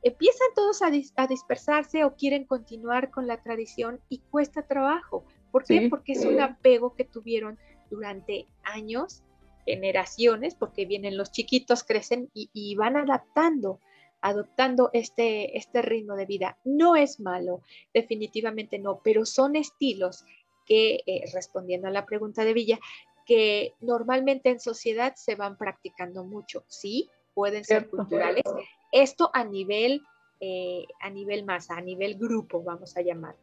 Empiezan 0.04 0.48
todos 0.54 0.82
a, 0.82 1.28
dispersarse 1.28 2.04
o 2.04 2.16
quieren 2.16 2.44
continuar 2.44 3.10
con 3.10 3.26
la 3.26 3.42
tradición 3.42 4.02
y 4.10 4.20
cuesta 4.20 4.64
trabajo. 4.64 5.24
¿Por 5.50 5.64
qué? 5.64 5.88
Porque 5.90 6.12
es 6.12 6.26
un 6.26 6.42
apego 6.42 6.94
que 6.94 7.06
tuvieron 7.06 7.58
durante 7.90 8.48
años, 8.64 9.24
generaciones, 9.66 10.56
porque 10.56 10.86
vienen 10.86 11.16
los 11.16 11.32
chiquitos, 11.32 11.86
crecen 11.86 12.30
y, 12.34 12.76
van 12.76 12.98
adaptando 12.98 13.80
adoptando 14.26 14.90
este, 14.94 15.58
este 15.58 15.82
ritmo 15.82 16.16
de 16.16 16.26
vida. 16.26 16.58
No 16.64 16.96
es 16.96 17.20
malo, 17.20 17.60
definitivamente 17.94 18.80
no, 18.80 19.02
pero 19.04 19.26
son 19.26 19.58
estilos 19.58 20.24
que, 20.66 21.04
eh, 21.06 21.24
respondiendo 21.34 21.88
a 21.88 21.92
la 21.92 22.06
pregunta 22.06 22.44
de 22.44 22.54
Villa, 22.54 22.80
que 23.26 23.74
normalmente 23.80 24.50
en 24.50 24.60
sociedad 24.60 25.16
se 25.16 25.36
van 25.36 25.58
practicando 25.58 26.24
mucho. 26.24 26.64
Sí, 26.68 27.10
pueden 27.34 27.64
ser 27.64 27.90
culturales. 27.90 28.44
Esto 28.92 29.32
a 29.34 29.44
nivel, 29.44 30.04
eh, 30.40 30.86
a 31.00 31.10
nivel 31.10 31.46
masa, 31.46 31.78
a 31.78 31.82
nivel 31.82 32.16
grupo, 32.16 32.62
vamos 32.62 32.98
a 32.98 33.02
llamar. 33.02 33.36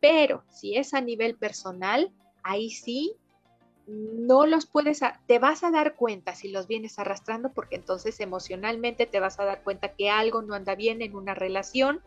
Pero 0.00 0.44
si 0.50 0.76
es 0.76 0.94
a 0.94 1.00
nivel 1.00 1.36
personal, 1.36 2.12
ahí 2.42 2.70
sí 2.70 3.16
no 3.86 4.46
los 4.46 4.66
puedes, 4.66 5.00
te 5.26 5.38
vas 5.38 5.62
a 5.62 5.70
dar 5.70 5.94
cuenta 5.94 6.34
si 6.34 6.48
los 6.48 6.66
vienes 6.66 6.98
arrastrando 6.98 7.52
porque 7.52 7.76
entonces 7.76 8.18
emocionalmente 8.20 9.06
te 9.06 9.20
vas 9.20 9.38
a 9.38 9.44
dar 9.44 9.62
cuenta 9.62 9.94
que 9.94 10.08
algo 10.08 10.42
no 10.42 10.54
anda 10.54 10.74
bien 10.74 11.02
en 11.02 11.14
una 11.14 11.34
relación, 11.34 12.00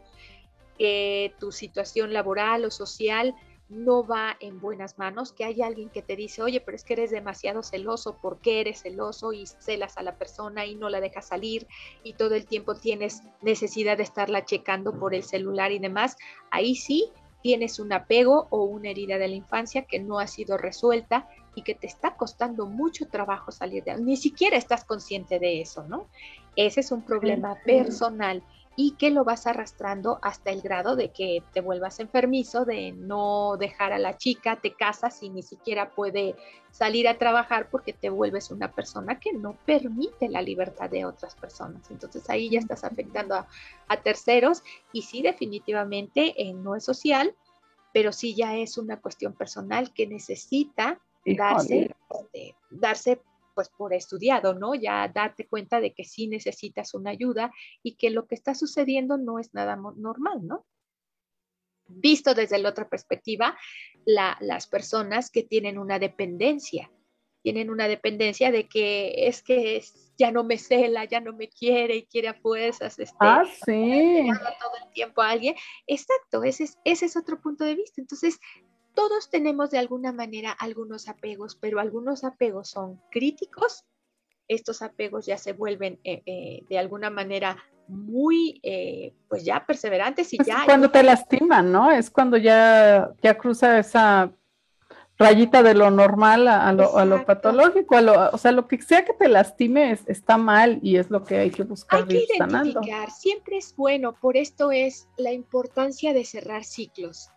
que 0.78 1.34
tu 1.39 1.52
situación 1.52 2.14
laboral 2.14 2.66
o 2.66 2.72
social 2.72 3.36
no 3.70 4.05
va 4.05 4.38
en 4.39 4.59
buenas 4.61 4.97
manos, 4.97 5.34
que 5.34 5.43
hay 5.43 5.61
alguien 5.61 5.89
que 5.89 6.01
te 6.01 6.15
dice, 6.15 6.41
oye, 6.41 6.61
pero 6.61 6.76
es 6.76 6.84
que 6.84 6.93
eres 6.93 7.11
demasiado 7.11 7.63
celoso, 7.63 8.18
¿por 8.22 8.39
qué 8.39 8.61
eres 8.61 8.82
celoso? 8.82 9.34
Y 9.34 9.45
celas 9.45 9.97
a 9.97 10.03
la 10.03 10.18
persona 10.18 10.65
y 10.65 10.76
no 10.76 10.89
la 10.89 11.01
dejas 11.01 11.28
salir 11.28 11.68
y 12.03 12.13
todo 12.13 12.36
el 12.36 12.45
tiempo 12.45 12.76
tienes 12.76 13.24
necesidad 13.41 13.97
de 13.97 14.03
estarla 14.03 14.45
checando 14.45 14.97
por 14.97 15.13
el 15.13 15.24
celular 15.24 15.72
y 15.72 15.80
demás, 15.80 16.18
ahí 16.51 16.76
sí 16.76 17.11
tienes 17.41 17.80
un 17.80 17.93
apego 17.93 18.47
o 18.49 18.63
una 18.63 18.89
herida 18.89 19.18
de 19.18 19.28
la 19.28 19.36
infancia 19.36 19.84
que 19.84 19.99
no 19.99 20.20
ha 20.20 20.28
sido 20.28 20.57
resuelta 20.57 21.28
y 21.55 21.63
que 21.63 21.76
te 21.76 21.88
está 21.88 22.15
costando 22.15 22.65
mucho 22.65 23.07
trabajo 23.07 23.51
salir 23.51 23.84
de 23.84 23.97
ni 23.97 24.18
siquiera 24.18 24.57
estás 24.57 24.86
consciente 24.86 25.39
de 25.39 25.61
eso, 25.61 25.84
¿no? 25.84 26.07
Ese 26.55 26.80
es 26.80 26.91
un 26.91 27.03
problema 27.03 27.55
personal 27.63 28.43
y 28.80 28.91
que 28.91 29.09
lo 29.09 29.23
vas 29.23 29.47
arrastrando 29.47 30.19
hasta 30.21 30.51
el 30.51 30.61
grado 30.61 30.95
de 30.95 31.09
que 31.09 31.41
te 31.51 31.61
vuelvas 31.61 31.99
enfermizo, 31.99 32.63
de 32.63 32.91
no 32.91 33.57
dejar 33.57 33.91
a 33.91 33.97
la 33.97 34.17
chica, 34.17 34.57
te 34.57 34.75
casas 34.75 35.23
y 35.23 35.30
ni 35.30 35.41
siquiera 35.41 35.89
puede 35.89 36.36
salir 36.69 37.07
a 37.07 37.17
trabajar 37.17 37.69
porque 37.71 37.91
te 37.91 38.11
vuelves 38.11 38.51
una 38.51 38.71
persona 38.71 39.19
que 39.19 39.34
no 39.34 39.57
permite 39.65 40.30
la 40.30 40.43
libertad 40.43 40.91
de 40.91 41.05
otras 41.05 41.34
personas. 41.34 41.89
Entonces 41.89 42.30
ahí 42.30 42.51
ya 42.51 42.59
estás 42.59 42.84
afectando 42.84 43.36
a, 43.88 43.97
terceros 44.03 44.61
y 44.93 45.01
sí 45.01 45.23
definitivamente 45.23 46.39
eh, 46.39 46.53
no 46.53 46.75
es 46.75 46.86
social, 46.86 47.36
pero 47.91 48.13
sí 48.13 48.36
ya 48.36 48.57
es 48.57 48.78
una 48.78 49.01
cuestión 49.01 49.34
personal 49.34 49.91
que 49.91 50.05
necesita 50.05 50.99
darse, 51.25 51.95
este, 52.11 52.55
darse 52.69 53.21
pues 53.58 53.70
por 53.70 53.91
estudiado, 53.91 54.53
¿no? 54.53 54.76
Ya 54.76 55.08
darte 55.08 55.47
cuenta 55.47 55.82
de 55.82 55.91
que 55.91 56.03
sí 56.03 56.28
necesitas 56.28 56.93
una 56.93 57.10
ayuda 57.10 57.51
y 57.82 57.95
que 57.95 58.12
lo 58.12 58.28
que 58.28 58.36
está 58.36 58.53
sucediendo 58.53 59.18
no 59.18 59.39
es 59.39 59.51
nada 59.55 59.76
normal, 59.76 60.45
¿no? 60.45 60.64
Visto 61.88 62.36
desde 62.36 62.60
la 62.60 62.70
otra 62.70 62.88
perspectiva, 62.88 63.58
las 64.05 64.68
personas 64.68 65.32
que 65.32 65.41
tienen 65.41 65.80
una 65.80 65.97
dependencia, 65.97 66.91
tienen 67.41 67.72
una 67.72 67.88
dependencia 67.88 68.51
de 68.51 68.68
que 68.68 69.28
es 69.28 69.41
que 69.41 69.84
ya 70.20 70.30
no 70.30 70.43
me 70.43 70.60
cela, 70.60 71.05
ya 71.05 71.20
no 71.20 71.34
me 71.34 71.49
quiere 71.49 71.95
y 71.95 72.05
quiere 72.05 72.28
a 72.28 72.36
fuerzas. 72.36 72.99
Este, 72.99 73.18
ah, 73.22 73.43
sí. 73.66 74.28
Todo 74.60 74.86
el 74.86 74.91
tiempo 74.93 75.24
a 75.24 75.32
alguien. 75.32 75.55
Exacto, 75.88 76.43
ese 76.43 76.66
es, 76.66 76.78
ese 76.84 77.08
es 77.08 77.18
otro 77.18 77.41
punto 77.41 77.64
de 77.64 77.74
vista. 77.74 78.01
Entonces, 78.01 78.39
todos 78.98 79.30
tenemos 79.30 79.70
de 79.70 79.78
alguna 79.78 80.12
manera 80.12 80.52
algunos 80.52 81.08
apegos, 81.08 81.56
pero 81.56 81.80
algunos 81.80 82.24
apegos 82.24 82.70
son 82.72 83.00
críticos. 83.12 83.86
Estos 84.48 84.82
apegos 84.82 85.28
ya 85.28 85.38
se 85.38 85.54
vuelven 85.54 86.00
eh, 86.04 86.24
eh, 86.26 86.64
de 86.68 86.80
alguna 86.80 87.12
manera 87.12 87.58
muy, 87.88 88.60
eh, 88.64 89.14
pues 89.30 89.45
ya 89.45 89.64
perseverantes 89.68 90.34
y 90.34 90.39
ya... 90.43 90.64
cuando 90.66 90.89
te 90.89 91.04
lastiman, 91.04 91.72
¿no? 91.72 91.91
Es 91.91 92.10
cuando 92.10 92.38
ya, 92.38 93.12
ya 93.22 93.38
cruza 93.38 93.78
esa 93.78 94.32
rayita 95.20 95.62
de 95.62 95.76
lo 95.76 95.91
normal 95.91 96.48
a, 96.48 96.74
lo, 96.74 97.24
patológico, 97.24 97.98
o 98.32 98.38
sea, 98.39 98.52
lo 98.52 98.68
que 98.68 98.82
sea 98.82 99.06
que 99.06 99.14
te 99.14 99.28
lastime 99.30 99.95
está 100.08 100.38
mal 100.38 100.80
y 100.82 100.98
es 100.98 101.12
lo 101.12 101.24
que 101.24 101.38
hay 101.38 101.52
que 101.52 101.64
buscar. 101.64 102.00
Hay 102.00 102.08
que 102.08 102.26
identificar, 102.36 103.12
siempre 103.12 103.58
es 103.58 103.76
bueno, 103.76 104.14
por 104.14 104.38
esto 104.38 104.72
es 104.72 105.08
la 105.18 105.34
importancia 105.34 106.14
de 106.14 106.26
cerrar 106.26 106.64
ciclos 106.64 107.30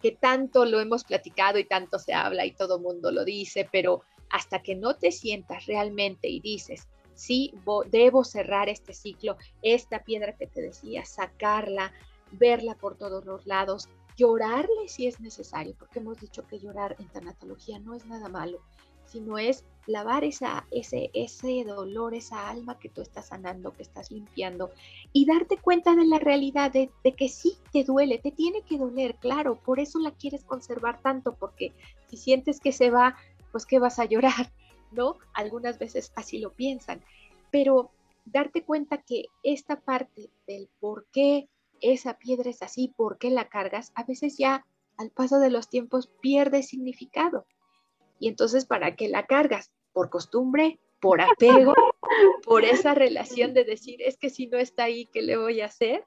que 0.00 0.12
tanto 0.12 0.64
lo 0.64 0.80
hemos 0.80 1.04
platicado 1.04 1.58
y 1.58 1.64
tanto 1.64 1.98
se 1.98 2.14
habla 2.14 2.46
y 2.46 2.52
todo 2.52 2.78
mundo 2.78 3.10
lo 3.10 3.24
dice, 3.24 3.68
pero 3.70 4.02
hasta 4.30 4.62
que 4.62 4.74
no 4.74 4.96
te 4.96 5.10
sientas 5.10 5.66
realmente 5.66 6.28
y 6.28 6.40
dices, 6.40 6.88
sí, 7.14 7.52
debo 7.90 8.24
cerrar 8.24 8.68
este 8.68 8.92
ciclo, 8.92 9.36
esta 9.62 10.04
piedra 10.04 10.36
que 10.36 10.46
te 10.46 10.60
decía, 10.60 11.04
sacarla, 11.04 11.92
verla 12.32 12.76
por 12.76 12.96
todos 12.96 13.24
los 13.24 13.46
lados, 13.46 13.88
llorarle 14.16 14.88
si 14.88 15.06
es 15.06 15.20
necesario, 15.20 15.74
porque 15.78 15.98
hemos 15.98 16.20
dicho 16.20 16.46
que 16.46 16.58
llorar 16.58 16.96
en 16.98 17.08
tanatología 17.08 17.78
no 17.78 17.94
es 17.94 18.06
nada 18.06 18.28
malo, 18.28 18.60
sino 19.06 19.38
es 19.38 19.64
lavar 19.88 20.22
esa, 20.22 20.66
ese, 20.70 21.10
ese 21.14 21.64
dolor, 21.64 22.14
esa 22.14 22.48
alma 22.48 22.78
que 22.78 22.90
tú 22.90 23.00
estás 23.00 23.28
sanando, 23.28 23.72
que 23.72 23.82
estás 23.82 24.10
limpiando, 24.10 24.70
y 25.12 25.24
darte 25.24 25.56
cuenta 25.56 25.96
de 25.96 26.04
la 26.04 26.18
realidad 26.18 26.70
de, 26.70 26.90
de, 27.02 27.12
que 27.12 27.28
sí 27.28 27.56
te 27.72 27.84
duele, 27.84 28.18
te 28.18 28.30
tiene 28.30 28.60
que 28.62 28.76
doler, 28.76 29.16
claro, 29.16 29.56
por 29.56 29.80
eso 29.80 29.98
la 29.98 30.12
quieres 30.12 30.44
conservar 30.44 31.00
tanto, 31.00 31.34
porque 31.34 31.72
si 32.06 32.18
sientes 32.18 32.60
que 32.60 32.70
se 32.70 32.90
va, 32.90 33.16
pues 33.50 33.64
que 33.64 33.78
vas 33.78 33.98
a 33.98 34.04
llorar, 34.04 34.52
¿no? 34.92 35.16
Algunas 35.32 35.78
veces 35.78 36.12
así 36.16 36.38
lo 36.38 36.52
piensan, 36.52 37.02
pero 37.50 37.90
darte 38.26 38.62
cuenta 38.62 38.98
que 38.98 39.24
esta 39.42 39.80
parte 39.80 40.28
del 40.46 40.68
por 40.80 41.06
qué 41.12 41.48
esa 41.80 42.18
piedra 42.18 42.50
es 42.50 42.60
así, 42.62 42.92
por 42.94 43.16
qué 43.16 43.30
la 43.30 43.48
cargas, 43.48 43.92
a 43.94 44.04
veces 44.04 44.36
ya 44.36 44.66
al 44.98 45.10
paso 45.10 45.38
de 45.38 45.50
los 45.50 45.70
tiempos 45.70 46.10
pierde 46.20 46.62
significado. 46.62 47.46
Y 48.20 48.28
entonces, 48.28 48.66
¿para 48.66 48.96
qué 48.96 49.08
la 49.08 49.26
cargas? 49.26 49.70
Por 49.98 50.10
costumbre, 50.10 50.78
por 51.00 51.20
apego, 51.20 51.74
por 52.44 52.64
esa 52.64 52.94
relación 52.94 53.52
de 53.52 53.64
decir, 53.64 54.00
es 54.00 54.16
que 54.16 54.30
si 54.30 54.46
no 54.46 54.56
está 54.56 54.84
ahí, 54.84 55.06
¿qué 55.06 55.22
le 55.22 55.36
voy 55.36 55.60
a 55.60 55.66
hacer? 55.66 56.04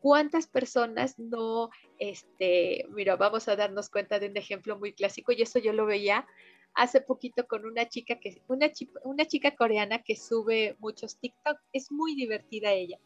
¿Cuántas 0.00 0.48
personas 0.48 1.20
no, 1.20 1.70
este, 2.00 2.84
mira, 2.90 3.14
vamos 3.14 3.46
a 3.46 3.54
darnos 3.54 3.90
cuenta 3.90 4.18
de 4.18 4.26
un 4.26 4.36
ejemplo 4.36 4.76
muy 4.76 4.92
clásico 4.92 5.30
y 5.30 5.42
eso 5.42 5.60
yo 5.60 5.72
lo 5.72 5.86
veía 5.86 6.26
hace 6.74 7.00
poquito 7.00 7.46
con 7.46 7.64
una 7.64 7.88
chica 7.88 8.18
que, 8.18 8.42
una, 8.48 8.72
una 9.04 9.24
chica 9.24 9.54
coreana 9.54 10.02
que 10.02 10.16
sube 10.16 10.74
muchos 10.80 11.20
TikTok, 11.20 11.60
es 11.72 11.92
muy 11.92 12.16
divertida 12.16 12.72
ella. 12.72 12.98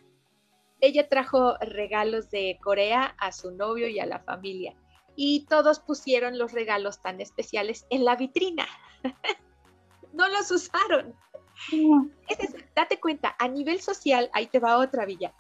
Ella 0.80 1.11
trajo 1.11 1.59
regalos 1.59 2.30
de 2.30 2.59
Corea 2.62 3.14
a 3.18 3.33
su 3.33 3.51
novio 3.51 3.87
y 3.87 4.01
a 4.01 4.07
la 4.07 4.20
familia 4.20 4.74
y 5.14 5.45
todos 5.45 5.80
pusieron 5.80 6.39
los 6.39 6.53
regalos 6.53 7.03
tan 7.03 7.20
especiales 7.20 7.85
en 7.91 8.07
la 8.07 8.16
vitrina. 8.16 8.66
No 10.13 10.29
los 10.29 10.51
usaron. 10.51 11.15
date 12.75 13.01
cuenta, 13.01 13.35
a 13.39 13.49
nivel 13.49 13.81
social, 13.81 14.31
ahí 14.33 14.47
te 14.47 14.59
va 14.59 14.79
otra 14.79 15.05
villa. 15.05 15.33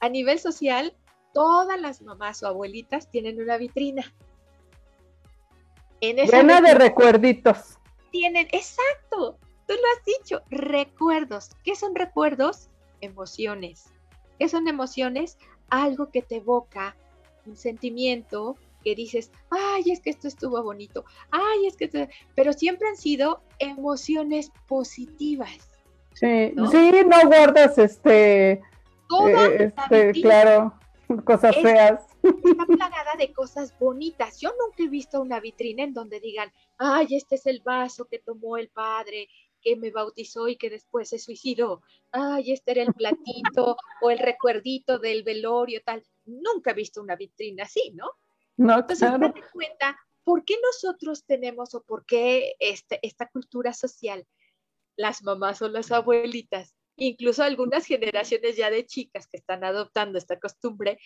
A 0.00 0.08
nivel 0.08 0.38
social, 0.38 0.94
todas 1.32 1.80
las 1.80 2.02
mamás 2.02 2.42
o 2.42 2.46
abuelitas 2.46 3.10
tienen 3.10 3.40
una 3.40 3.56
vitrina. 3.56 4.14
En 6.00 6.16
Llena 6.16 6.60
de 6.60 6.74
recuerditos. 6.74 7.78
Tienen, 8.10 8.46
exacto, 8.52 9.38
tú 9.66 9.74
lo 9.74 9.82
has 9.96 10.04
dicho, 10.04 10.42
recuerdos. 10.50 11.50
¿Qué 11.64 11.74
son 11.74 11.94
recuerdos? 11.94 12.68
Emociones. 13.00 13.90
¿Qué 14.38 14.48
son 14.48 14.68
emociones? 14.68 15.38
Algo 15.70 16.10
que 16.10 16.22
te 16.22 16.36
evoca 16.36 16.96
un 17.46 17.56
sentimiento, 17.56 18.56
que 18.84 18.94
dices, 18.94 19.32
ay, 19.50 19.90
es 19.90 20.00
que 20.00 20.10
esto 20.10 20.28
estuvo 20.28 20.62
bonito, 20.62 21.04
ay, 21.30 21.66
es 21.66 21.76
que, 21.76 22.08
pero 22.36 22.52
siempre 22.52 22.88
han 22.88 22.96
sido 22.96 23.42
emociones 23.58 24.52
positivas. 24.68 25.70
Sí, 26.12 26.52
¿no? 26.54 26.70
sí, 26.70 26.92
no 27.06 27.26
guardas 27.26 27.76
este, 27.78 28.52
eh, 28.52 29.72
este 29.80 30.12
claro, 30.12 30.74
cosas 31.24 31.56
feas. 31.56 32.04
Está 32.22 32.66
plagada 32.66 33.16
de 33.18 33.32
cosas 33.32 33.76
bonitas. 33.78 34.40
Yo 34.40 34.50
nunca 34.50 34.84
he 34.84 34.88
visto 34.88 35.20
una 35.20 35.40
vitrina 35.40 35.82
en 35.82 35.92
donde 35.92 36.20
digan, 36.20 36.52
ay, 36.78 37.08
este 37.10 37.34
es 37.34 37.46
el 37.46 37.60
vaso 37.60 38.06
que 38.06 38.18
tomó 38.18 38.56
el 38.56 38.68
padre, 38.68 39.28
que 39.60 39.76
me 39.76 39.90
bautizó 39.90 40.46
y 40.46 40.56
que 40.56 40.70
después 40.70 41.08
se 41.08 41.18
suicidó. 41.18 41.82
Ay, 42.12 42.52
este 42.52 42.72
era 42.72 42.82
el 42.82 42.92
platito 42.92 43.76
o 44.02 44.10
el 44.10 44.18
recuerdito 44.18 44.98
del 44.98 45.22
velorio, 45.22 45.80
tal. 45.84 46.04
Nunca 46.26 46.70
he 46.70 46.74
visto 46.74 47.00
una 47.00 47.16
vitrina 47.16 47.64
así, 47.64 47.92
¿no? 47.94 48.10
No, 48.56 48.78
Entonces, 48.78 49.10
date 49.10 49.42
cuenta, 49.52 49.98
¿por 50.22 50.44
qué 50.44 50.54
nosotros 50.62 51.24
tenemos 51.24 51.74
o 51.74 51.82
por 51.82 52.04
qué 52.06 52.54
este, 52.58 52.98
esta 53.02 53.28
cultura 53.28 53.72
social, 53.72 54.26
las 54.96 55.22
mamás 55.22 55.60
o 55.62 55.68
las 55.68 55.90
abuelitas, 55.90 56.74
incluso 56.96 57.42
algunas 57.42 57.86
generaciones 57.86 58.56
ya 58.56 58.70
de 58.70 58.86
chicas 58.86 59.26
que 59.26 59.36
están 59.36 59.64
adoptando 59.64 60.18
esta 60.18 60.38
costumbre, 60.38 60.98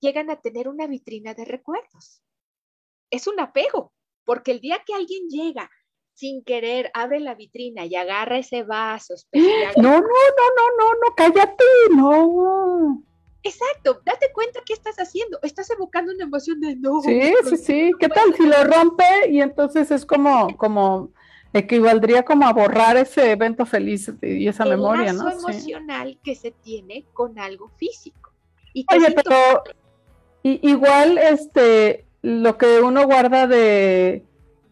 llegan 0.00 0.30
a 0.30 0.40
tener 0.40 0.68
una 0.68 0.86
vitrina 0.86 1.34
de 1.34 1.44
recuerdos? 1.44 2.22
Es 3.10 3.26
un 3.26 3.38
apego, 3.40 3.92
porque 4.24 4.52
el 4.52 4.60
día 4.60 4.82
que 4.86 4.94
alguien 4.94 5.28
llega 5.28 5.70
sin 6.18 6.42
querer, 6.42 6.90
abre 6.94 7.20
la 7.20 7.36
vitrina 7.36 7.86
y 7.86 7.94
agarra 7.94 8.38
ese 8.38 8.64
vaso 8.64 9.14
especial. 9.14 9.72
No, 9.76 9.92
no, 9.92 10.00
no, 10.00 10.00
no, 10.00 10.76
no, 10.76 10.92
no, 10.94 11.14
cállate, 11.14 11.64
no. 11.94 13.04
Exacto, 13.42 14.00
date 14.04 14.32
cuenta 14.32 14.60
qué 14.66 14.72
estás 14.72 14.96
haciendo. 14.96 15.38
Estás 15.42 15.70
evocando 15.70 16.12
una 16.12 16.24
emoción 16.24 16.60
de 16.60 16.76
no. 16.76 17.00
Sí, 17.02 17.20
sí, 17.48 17.56
sí. 17.56 17.92
¿Qué 17.98 18.08
tal 18.08 18.34
si 18.34 18.46
lo 18.46 18.64
rompe 18.64 19.04
y 19.30 19.40
entonces 19.40 19.90
es 19.90 20.04
como, 20.04 20.56
como 20.56 21.10
equivaldría 21.52 22.24
como 22.24 22.46
a 22.46 22.52
borrar 22.52 22.96
ese 22.96 23.32
evento 23.32 23.64
feliz 23.64 24.12
y 24.22 24.48
esa 24.48 24.64
memoria, 24.64 25.12
¿no? 25.12 25.30
emocional 25.30 26.18
que 26.22 26.34
se 26.34 26.50
tiene 26.50 27.04
con 27.12 27.38
algo 27.38 27.70
físico. 27.76 28.32
Y 28.74 28.84
Oye, 28.92 29.12
pero 29.12 29.62
igual 30.42 31.18
este 31.18 32.06
lo 32.22 32.58
que 32.58 32.80
uno 32.80 33.06
guarda 33.06 33.46
de, 33.46 34.24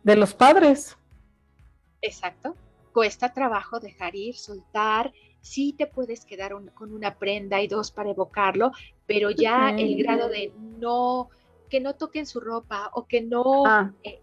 de 0.03 0.17
los 0.17 0.35
padres. 0.35 0.97
Exacto. 2.03 2.55
Cuesta 2.93 3.33
trabajo 3.33 3.79
dejar 3.81 4.15
ir, 4.15 4.37
soltar, 4.37 5.13
sí 5.47 5.73
te 5.73 5.87
puedes 5.87 6.25
quedar 6.25 6.53
con 6.75 6.93
una 6.93 7.15
prenda 7.15 7.63
y 7.63 7.69
dos 7.69 7.93
para 7.93 8.11
evocarlo, 8.11 8.73
pero 9.07 9.31
ya 9.31 9.71
el 9.71 9.97
grado 9.97 10.29
de 10.29 10.53
no, 10.79 11.31
que 11.71 11.81
no 11.81 11.95
toquen 11.95 12.27
su 12.27 12.41
ropa 12.41 12.91
o 12.93 13.07
que 13.07 13.23
no, 13.23 13.65
ah. 13.65 13.93
eh, 14.03 14.21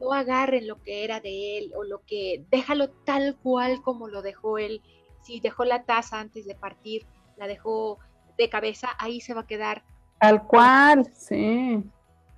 no 0.00 0.12
agarren 0.12 0.66
lo 0.66 0.82
que 0.82 1.04
era 1.04 1.20
de 1.20 1.58
él 1.58 1.72
o 1.76 1.84
lo 1.84 2.00
que, 2.06 2.44
déjalo 2.50 2.88
tal 2.88 3.36
cual 3.36 3.82
como 3.82 4.08
lo 4.08 4.22
dejó 4.22 4.58
él. 4.58 4.80
Si 5.22 5.40
dejó 5.40 5.64
la 5.64 5.84
taza 5.84 6.18
antes 6.18 6.46
de 6.46 6.54
partir, 6.54 7.06
la 7.36 7.46
dejó 7.46 7.98
de 8.38 8.48
cabeza, 8.48 8.88
ahí 8.98 9.20
se 9.20 9.34
va 9.34 9.42
a 9.42 9.46
quedar. 9.46 9.84
Tal 10.20 10.46
cual, 10.46 11.06
sí. 11.14 11.84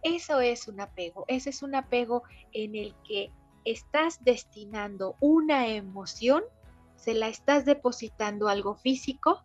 Eso 0.02 0.40
es 0.40 0.68
un 0.68 0.80
apego, 0.80 1.24
ese 1.28 1.50
es 1.50 1.62
un 1.62 1.74
apego 1.74 2.24
en 2.52 2.74
el 2.74 2.94
que 3.06 3.30
estás 3.64 4.22
destinando 4.22 5.14
una 5.20 5.68
emoción 5.68 6.42
se 7.04 7.12
la 7.12 7.28
estás 7.28 7.66
depositando 7.66 8.48
algo 8.48 8.76
físico 8.76 9.42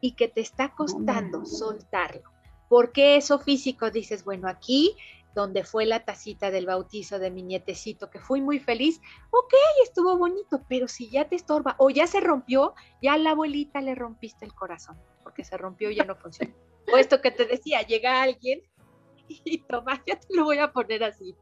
y 0.00 0.12
que 0.12 0.28
te 0.28 0.40
está 0.40 0.72
costando 0.76 1.44
soltarlo. 1.44 2.30
¿Por 2.68 2.92
qué 2.92 3.16
eso 3.16 3.40
físico? 3.40 3.90
Dices, 3.90 4.24
bueno, 4.24 4.48
aquí 4.48 4.96
donde 5.34 5.64
fue 5.64 5.86
la 5.86 6.04
tacita 6.04 6.52
del 6.52 6.66
bautizo 6.66 7.18
de 7.18 7.32
mi 7.32 7.42
nietecito, 7.42 8.10
que 8.10 8.20
fui 8.20 8.40
muy 8.40 8.60
feliz, 8.60 9.00
ok, 9.30 9.54
estuvo 9.82 10.16
bonito, 10.16 10.62
pero 10.68 10.86
si 10.86 11.08
ya 11.10 11.28
te 11.28 11.34
estorba 11.34 11.74
o 11.78 11.90
ya 11.90 12.06
se 12.06 12.20
rompió, 12.20 12.74
ya 13.02 13.14
a 13.14 13.18
la 13.18 13.30
abuelita 13.30 13.80
le 13.80 13.96
rompiste 13.96 14.44
el 14.44 14.54
corazón, 14.54 14.96
porque 15.24 15.44
se 15.44 15.56
rompió 15.56 15.90
y 15.90 15.96
ya 15.96 16.04
no 16.04 16.14
funciona. 16.14 16.54
O 16.92 16.96
esto 16.96 17.20
que 17.20 17.32
te 17.32 17.44
decía, 17.44 17.82
llega 17.82 18.22
alguien 18.22 18.62
y 19.28 19.58
toma, 19.58 20.02
ya 20.06 20.18
te 20.18 20.34
lo 20.34 20.44
voy 20.44 20.58
a 20.58 20.72
poner 20.72 21.02
así. 21.02 21.34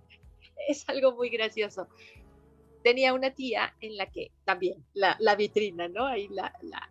Es 0.67 0.89
algo 0.89 1.13
muy 1.13 1.29
gracioso 1.29 1.89
tenía 2.83 3.15
una 3.15 3.31
tía 3.31 3.75
en 3.81 3.97
la 3.97 4.07
que 4.07 4.31
también 4.45 4.85
la, 4.95 5.17
vitrina, 5.37 5.89
¿no? 5.89 6.07
Ahí 6.07 6.29
la, 6.29 6.53
la, 6.63 6.91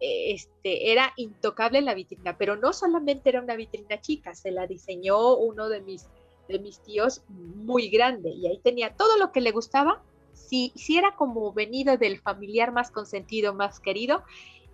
este, 0.00 0.90
era 0.92 1.12
intocable 1.16 1.80
la 1.80 1.94
vitrina, 1.94 2.36
pero 2.36 2.56
no 2.56 2.72
solamente 2.72 3.28
era 3.28 3.40
una 3.40 3.56
vitrina 3.56 4.00
chica, 4.00 4.34
se 4.34 4.50
la 4.50 4.66
diseñó 4.66 5.36
uno 5.36 5.68
de 5.68 5.80
mis, 5.80 6.08
de 6.48 6.58
mis 6.58 6.80
tíos 6.80 7.22
muy 7.28 7.88
grande 7.88 8.30
y 8.30 8.46
ahí 8.46 8.58
tenía 8.58 8.94
todo 8.94 9.16
lo 9.16 9.32
que 9.32 9.40
le 9.40 9.52
gustaba. 9.52 10.02
Si, 10.32 10.72
si 10.74 10.98
era 10.98 11.14
como 11.14 11.52
venido 11.52 11.96
del 11.98 12.20
familiar 12.20 12.72
más 12.72 12.90
consentido, 12.90 13.54
más 13.54 13.80
querido, 13.80 14.24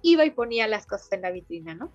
iba 0.03 0.25
y 0.25 0.31
ponía 0.31 0.67
las 0.69 0.87
cosas 0.87 1.13
en 1.13 1.23
la 1.23 1.31
vitrina, 1.31 1.75
¿no? 1.75 1.93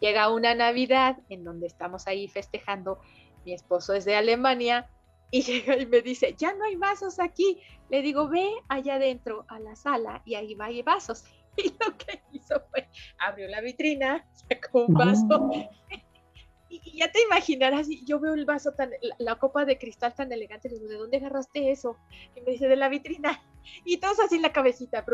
Llega 0.00 0.32
una 0.32 0.54
Navidad 0.54 1.18
en 1.28 1.44
donde 1.44 1.66
estamos 1.66 2.06
ahí 2.06 2.26
festejando, 2.26 2.98
mi 3.44 3.52
esposo 3.52 3.94
es 3.94 4.04
de 4.04 4.16
Alemania, 4.16 4.88
y 5.30 5.42
llega 5.42 5.76
y 5.76 5.86
me 5.86 6.02
dice, 6.02 6.34
ya 6.36 6.54
no 6.54 6.64
hay 6.64 6.76
vasos 6.76 7.18
aquí. 7.18 7.60
Le 7.88 8.02
digo, 8.02 8.28
ve 8.28 8.48
allá 8.68 8.94
adentro 8.94 9.44
a 9.48 9.58
la 9.58 9.76
sala 9.76 10.22
y 10.24 10.34
ahí 10.34 10.54
va 10.54 10.66
hay 10.66 10.82
vasos. 10.82 11.24
Y 11.56 11.68
lo 11.84 11.98
que 11.98 12.22
hizo 12.32 12.62
fue, 12.70 12.88
abrió 13.18 13.48
la 13.48 13.60
vitrina, 13.60 14.24
sacó 14.32 14.86
un 14.86 14.94
vaso. 14.94 15.50
Y, 16.72 16.98
ya 16.98 17.10
te 17.10 17.20
imaginarás, 17.22 17.88
yo 18.06 18.20
veo 18.20 18.32
el 18.34 18.44
vaso 18.44 18.70
tan, 18.70 18.92
la, 19.18 19.34
copa 19.34 19.64
de 19.64 19.76
cristal 19.76 20.14
tan 20.14 20.30
elegante, 20.30 20.68
le 20.68 20.76
digo, 20.76 20.88
¿de 20.88 20.94
dónde 20.98 21.16
agarraste 21.16 21.72
eso? 21.72 21.96
Y 22.36 22.42
me 22.42 22.52
dice, 22.52 22.68
de 22.68 22.76
la 22.76 22.88
vitrina. 22.88 23.42
Y 23.84 23.96
todos 23.96 24.20
así 24.20 24.36
en 24.36 24.42
la 24.42 24.52
cabecita. 24.52 25.04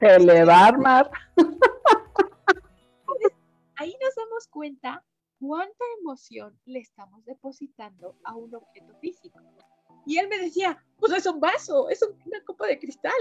Se 0.00 0.18
le 0.18 0.44
va 0.44 0.64
a 0.64 0.66
armar. 0.66 1.10
Ahí 3.76 3.96
nos 4.02 4.16
damos 4.16 4.48
cuenta 4.48 5.04
cuánta 5.40 5.84
emoción 6.00 6.58
le 6.66 6.80
estamos 6.80 7.24
depositando 7.24 8.16
a 8.24 8.34
un 8.34 8.54
objeto 8.54 8.94
físico. 9.00 9.40
Y 10.06 10.16
él 10.18 10.28
me 10.28 10.38
decía, 10.38 10.82
pues 10.98 11.12
es 11.12 11.26
un 11.26 11.38
vaso, 11.38 11.88
es 11.90 12.02
una 12.02 12.42
copa 12.44 12.66
de 12.66 12.78
cristal. 12.78 13.12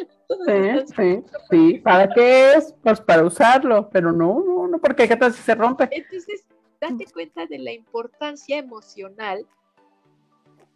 Sí, 0.46 0.94
sí, 0.96 1.24
sí, 1.50 1.80
¿para 1.80 2.08
qué 2.14 2.54
es? 2.54 2.74
Pues 2.82 3.02
para 3.02 3.26
usarlo, 3.26 3.90
pero 3.90 4.12
no, 4.12 4.42
no, 4.44 4.68
no, 4.68 4.80
porque 4.80 5.08
qué 5.08 5.16
tal 5.16 5.34
si 5.34 5.42
se 5.42 5.56
rompe. 5.56 5.90
Entonces, 5.92 6.46
date 6.80 7.06
cuenta 7.12 7.46
de 7.46 7.60
la 7.60 7.74
importancia 7.74 8.58
emocional 8.58 9.46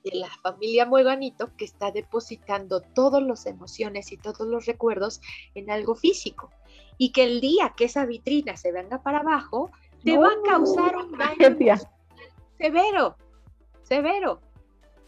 de 0.04 0.18
la 0.18 0.30
familia 0.42 0.86
Mueganito 0.86 1.56
que 1.56 1.66
está 1.66 1.92
depositando 1.92 2.82
todas 2.82 3.22
las 3.22 3.46
emociones 3.46 4.12
y 4.12 4.18
todos 4.18 4.48
los 4.48 4.66
recuerdos 4.66 5.22
en 5.54 5.70
algo 5.70 5.96
físico. 5.96 6.50
Y 6.98 7.12
que 7.12 7.24
el 7.24 7.40
día 7.40 7.74
que 7.78 7.86
esa 7.86 8.06
vitrina 8.06 8.58
se 8.58 8.72
venga 8.72 9.02
para 9.02 9.20
abajo, 9.20 9.72
te 10.04 10.18
va 10.18 10.30
a 10.30 10.42
causar 10.44 10.96
un 10.96 11.18
daño 11.18 11.78
severo, 12.58 13.18
severo. 13.84 14.40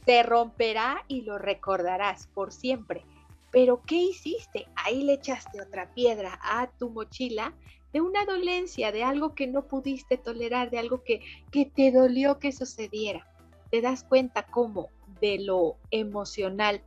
Te 0.06 0.22
romperá 0.24 1.04
y 1.08 1.22
lo 1.22 1.38
recordarás 1.38 2.28
por 2.28 2.52
siempre. 2.52 3.06
Pero 3.52 3.82
¿qué 3.86 3.96
hiciste? 3.96 4.68
Ahí 4.76 5.04
le 5.04 5.14
echaste 5.14 5.62
otra 5.62 5.94
piedra 5.94 6.39
a 6.41 6.68
tu 6.68 6.89
mochila 6.89 7.54
de 7.94 8.02
una 8.02 8.26
dolencia, 8.26 8.91
de 8.91 9.04
algo 9.04 9.36
que 9.36 9.48
no 9.48 9.68
pudiste 9.68 10.18
tolerar, 10.18 10.72
de 10.72 10.80
algo 10.80 11.04
que, 11.04 11.22
que 11.52 11.66
te 11.66 11.91
dolió 11.91 12.39
que 12.39 12.52
sucediera. 12.52 13.28
Te 13.70 13.82
das 13.82 14.04
cuenta 14.04 14.44
cómo 14.48 14.89
de 15.22 15.39
lo 15.39 15.78
emocional 15.91 16.82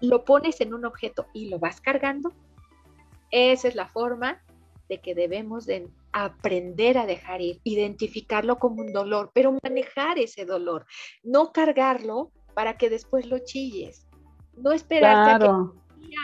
lo 0.00 0.24
pones 0.24 0.60
en 0.60 0.72
un 0.72 0.84
objeto 0.84 1.26
y 1.34 1.48
lo 1.48 1.58
vas 1.58 1.80
cargando. 1.80 2.32
Esa 3.30 3.68
es 3.68 3.74
la 3.74 3.86
forma 3.86 4.42
de 4.88 4.98
que 4.98 5.14
debemos 5.14 5.66
de 5.66 5.88
aprender 6.12 6.98
a 6.98 7.06
dejar 7.06 7.40
ir, 7.40 7.60
identificarlo 7.64 8.58
como 8.58 8.82
un 8.82 8.92
dolor, 8.92 9.30
pero 9.34 9.56
manejar 9.62 10.18
ese 10.18 10.44
dolor, 10.44 10.86
no 11.22 11.52
cargarlo 11.52 12.32
para 12.54 12.76
que 12.76 12.90
después 12.90 13.26
lo 13.26 13.38
chilles, 13.38 14.06
no 14.56 14.72
esperar 14.72 15.16
a 15.16 15.38
que 15.38 15.70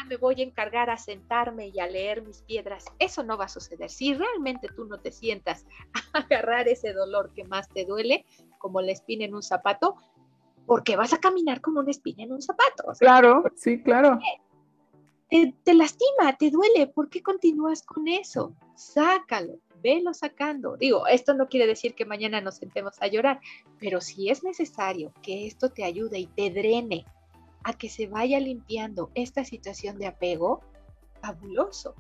me 0.09 0.17
voy 0.17 0.41
a 0.41 0.45
encargar 0.45 0.91
a 0.91 0.97
sentarme 0.97 1.69
y 1.69 1.81
a 1.81 1.87
leer 1.87 2.23
mis 2.23 2.43
piedras. 2.43 2.85
Eso 2.99 3.23
no 3.23 3.37
va 3.37 3.45
a 3.45 3.49
suceder. 3.49 3.91
Si 3.91 4.15
realmente 4.15 4.69
tú 4.75 4.85
no 4.85 4.99
te 5.01 5.13
sientas 5.13 5.65
a 5.95 6.19
agarrar 6.19 6.69
ese 6.69 6.93
dolor 6.93 7.33
que 7.35 7.45
más 7.45 7.69
te 7.69 7.85
duele, 7.85 8.25
como 8.59 8.81
la 8.81 8.93
espina 8.93 9.25
en 9.25 9.35
un 9.35 9.43
zapato, 9.43 9.97
porque 10.67 10.97
vas 10.97 11.13
a 11.13 11.19
caminar 11.19 11.61
como 11.61 11.81
una 11.81 11.91
espina 11.91 12.25
en 12.25 12.33
un 12.33 12.43
zapato. 12.43 12.85
claro, 12.99 13.45
sí, 13.55 13.83
claro. 13.83 14.19
Te, 15.29 15.55
te, 15.65 15.75
lastima, 15.75 16.37
te 16.39 16.51
duele, 16.51 16.87
¿por 16.87 17.09
qué 17.09 17.23
continúas 17.23 17.83
con 17.83 18.07
eso? 18.09 18.55
Sácalo, 18.75 19.59
velo 19.87 20.13
sacando. 20.15 20.77
Digo, 20.77 21.07
esto 21.07 21.33
no 21.33 21.47
quiere 21.49 21.69
decir 21.69 21.95
que 21.95 22.05
mañana 22.05 22.41
nos 22.41 22.57
sentemos 22.57 23.01
a 23.01 23.07
llorar, 23.07 23.41
pero 23.79 24.01
si 24.01 24.31
es 24.31 24.43
necesario 24.43 25.13
que 25.23 25.47
esto 25.47 25.71
te 25.71 25.85
ayude 25.85 26.19
y 26.19 26.27
te 26.27 26.51
drene 26.51 27.05
a 27.63 27.73
que 27.73 27.89
se 27.89 28.09
vaya 28.09 28.41
limpiando 28.41 29.11
esta 29.15 29.45
situación 29.45 29.97
de 29.99 30.09
apego, 30.09 30.61
fabuloso. 31.21 31.95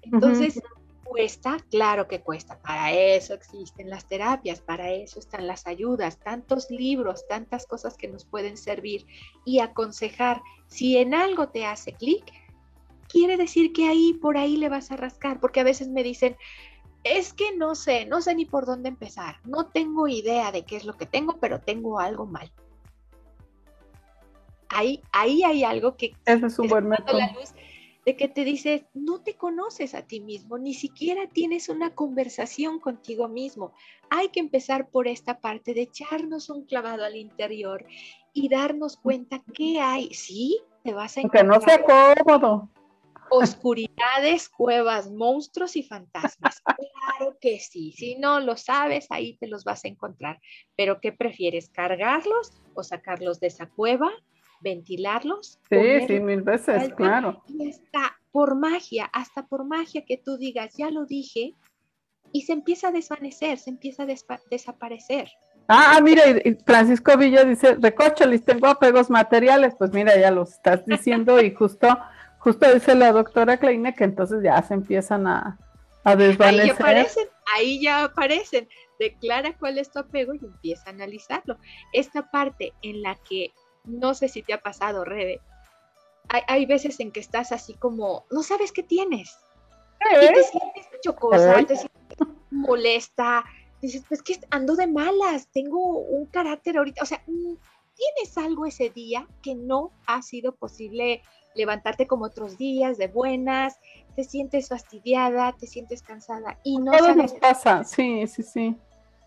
Entonces, 0.00 0.58
cuesta, 1.04 1.58
claro 1.70 2.08
que 2.08 2.22
cuesta. 2.22 2.58
Para 2.60 2.92
eso 2.92 3.34
existen 3.34 3.90
las 3.90 4.08
terapias, 4.08 4.60
para 4.60 4.90
eso 4.92 5.18
están 5.18 5.46
las 5.46 5.66
ayudas, 5.66 6.18
tantos 6.18 6.70
libros, 6.70 7.26
tantas 7.28 7.66
cosas 7.66 7.98
que 7.98 8.08
nos 8.08 8.24
pueden 8.24 8.56
servir 8.56 9.04
y 9.44 9.60
aconsejar. 9.60 10.40
Si 10.66 10.96
en 10.96 11.12
algo 11.12 11.48
te 11.50 11.66
hace 11.66 11.92
clic, 11.92 12.24
quiere 13.06 13.36
decir 13.36 13.72
que 13.72 13.86
ahí, 13.88 14.14
por 14.14 14.38
ahí 14.38 14.56
le 14.56 14.70
vas 14.70 14.90
a 14.90 14.96
rascar, 14.96 15.40
porque 15.40 15.60
a 15.60 15.64
veces 15.64 15.88
me 15.88 16.02
dicen, 16.02 16.36
es 17.04 17.32
que 17.32 17.56
no 17.56 17.74
sé, 17.74 18.06
no 18.06 18.20
sé 18.20 18.34
ni 18.34 18.44
por 18.44 18.66
dónde 18.66 18.88
empezar, 18.88 19.36
no 19.44 19.66
tengo 19.66 20.08
idea 20.08 20.52
de 20.52 20.64
qué 20.64 20.76
es 20.76 20.84
lo 20.84 20.96
que 20.96 21.06
tengo, 21.06 21.38
pero 21.40 21.60
tengo 21.60 22.00
algo 22.00 22.26
mal 22.26 22.52
ahí, 24.68 25.02
ahí 25.12 25.42
hay 25.42 25.64
algo 25.64 25.96
que... 25.96 26.14
Ese 26.24 26.46
es 26.46 26.58
un 26.58 26.68
buen 26.68 26.88
método. 26.88 27.18
La 27.18 27.32
luz 27.32 27.52
de 28.06 28.16
que 28.16 28.28
te 28.28 28.44
dices, 28.44 28.84
no 28.94 29.20
te 29.20 29.34
conoces 29.34 29.94
a 29.94 30.00
ti 30.00 30.20
mismo, 30.20 30.56
ni 30.56 30.72
siquiera 30.72 31.28
tienes 31.28 31.68
una 31.68 31.94
conversación 31.94 32.80
contigo 32.80 33.28
mismo. 33.28 33.74
Hay 34.08 34.30
que 34.30 34.40
empezar 34.40 34.88
por 34.88 35.08
esta 35.08 35.40
parte 35.40 35.74
de 35.74 35.82
echarnos 35.82 36.48
un 36.48 36.64
clavado 36.64 37.04
al 37.04 37.16
interior 37.16 37.84
y 38.32 38.48
darnos 38.48 38.96
cuenta 38.96 39.42
qué 39.52 39.80
hay. 39.80 40.14
Sí, 40.14 40.58
te 40.84 40.94
vas 40.94 41.18
a 41.18 41.20
encontrar. 41.20 41.44
Que 41.44 41.48
no 41.48 41.60
sea 41.60 42.14
cómodo. 42.24 42.70
Oscuridades, 43.30 44.48
cuevas, 44.48 45.10
monstruos 45.10 45.76
y 45.76 45.82
fantasmas. 45.82 46.62
Claro 47.18 47.38
que 47.40 47.58
sí. 47.58 47.92
Si 47.92 48.16
no 48.16 48.38
lo 48.38 48.56
sabes, 48.56 49.06
ahí 49.10 49.36
te 49.38 49.48
los 49.48 49.64
vas 49.64 49.84
a 49.84 49.88
encontrar. 49.88 50.40
Pero 50.76 51.00
¿qué 51.00 51.10
prefieres? 51.10 51.68
¿Cargarlos 51.70 52.52
o 52.74 52.84
sacarlos 52.84 53.40
de 53.40 53.48
esa 53.48 53.68
cueva? 53.68 54.10
ventilarlos. 54.60 55.58
Sí, 55.70 56.06
sí, 56.06 56.20
mil 56.20 56.42
veces, 56.42 56.92
claro. 56.94 57.42
Y 57.46 57.68
hasta 57.68 58.18
por 58.32 58.56
magia, 58.56 59.06
hasta 59.12 59.46
por 59.46 59.64
magia 59.64 60.04
que 60.06 60.16
tú 60.16 60.36
digas, 60.36 60.74
ya 60.76 60.90
lo 60.90 61.06
dije, 61.06 61.54
y 62.32 62.42
se 62.42 62.52
empieza 62.52 62.88
a 62.88 62.92
desvanecer, 62.92 63.58
se 63.58 63.70
empieza 63.70 64.02
a 64.02 64.06
desaparecer. 64.50 65.30
Ah, 65.68 65.94
ah 65.96 66.00
mira, 66.00 66.22
Francisco 66.64 67.16
Villa 67.16 67.44
dice, 67.44 67.76
recócholis, 67.76 68.44
tengo 68.44 68.66
apegos 68.66 69.10
materiales, 69.10 69.74
pues 69.78 69.92
mira, 69.92 70.18
ya 70.18 70.30
lo 70.30 70.42
estás 70.42 70.84
diciendo 70.86 71.40
y 71.40 71.54
justo, 71.54 71.88
justo 72.38 72.72
dice 72.72 72.94
la 72.94 73.12
doctora 73.12 73.58
Kleine 73.58 73.94
que 73.94 74.04
entonces 74.04 74.42
ya 74.42 74.62
se 74.62 74.74
empiezan 74.74 75.26
a, 75.26 75.58
a 76.04 76.16
desvanecer. 76.16 76.64
Ahí 76.64 76.70
aparecen, 76.70 77.28
ahí 77.54 77.82
ya 77.82 78.04
aparecen, 78.04 78.68
declara 78.98 79.56
cuál 79.58 79.78
es 79.78 79.90
tu 79.90 79.98
apego 79.98 80.34
y 80.34 80.38
empieza 80.38 80.84
a 80.86 80.92
analizarlo. 80.92 81.58
Esta 81.92 82.30
parte 82.30 82.72
en 82.82 83.02
la 83.02 83.16
que 83.28 83.52
no 83.84 84.14
sé 84.14 84.28
si 84.28 84.42
te 84.42 84.52
ha 84.52 84.60
pasado, 84.60 85.04
Rebe. 85.04 85.40
Hay, 86.46 86.66
veces 86.66 87.00
en 87.00 87.10
que 87.10 87.20
estás 87.20 87.52
así 87.52 87.72
como, 87.72 88.26
no 88.30 88.42
sabes 88.42 88.70
qué 88.70 88.82
tienes. 88.82 89.34
Y 90.10 90.26
te 90.26 90.42
sientes 90.42 90.88
chocosa, 91.02 91.64
te 91.64 91.74
sientes 91.74 92.18
molesta. 92.50 93.44
Dices, 93.80 94.04
pues 94.06 94.22
que 94.22 94.38
ando 94.50 94.76
de 94.76 94.86
malas, 94.86 95.48
tengo 95.52 95.78
un 95.78 96.26
carácter 96.26 96.76
ahorita. 96.76 97.02
O 97.02 97.06
sea, 97.06 97.22
mm, 97.26 97.54
tienes 97.94 98.36
algo 98.36 98.66
ese 98.66 98.90
día 98.90 99.26
que 99.42 99.54
no 99.54 99.90
ha 100.06 100.20
sido 100.20 100.52
posible 100.52 101.22
levantarte 101.58 102.06
como 102.06 102.24
otros 102.24 102.56
días, 102.56 102.96
de 102.96 103.08
buenas, 103.08 103.78
te 104.16 104.24
sientes 104.24 104.68
fastidiada, 104.68 105.54
te 105.58 105.66
sientes 105.66 106.02
cansada 106.02 106.58
y 106.64 106.78
no 106.78 106.92
Todo 106.92 107.14
nos 107.14 107.34
pasa, 107.34 107.84
sí, 107.84 108.26
sí, 108.28 108.42
sí. 108.42 108.76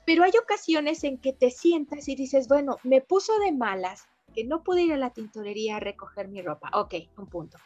Pero 0.05 0.23
hay 0.23 0.31
ocasiones 0.41 1.03
en 1.03 1.19
que 1.19 1.33
te 1.33 1.51
sientas 1.51 2.07
y 2.07 2.15
dices, 2.15 2.47
bueno, 2.47 2.77
me 2.83 3.01
puso 3.01 3.37
de 3.39 3.51
malas, 3.51 4.07
que 4.33 4.45
no 4.45 4.63
pude 4.63 4.83
ir 4.83 4.93
a 4.93 4.97
la 4.97 5.11
tintorería 5.11 5.75
a 5.75 5.79
recoger 5.79 6.29
mi 6.29 6.41
ropa. 6.41 6.71
Ok, 6.73 6.95
un 7.17 7.27
punto. 7.27 7.57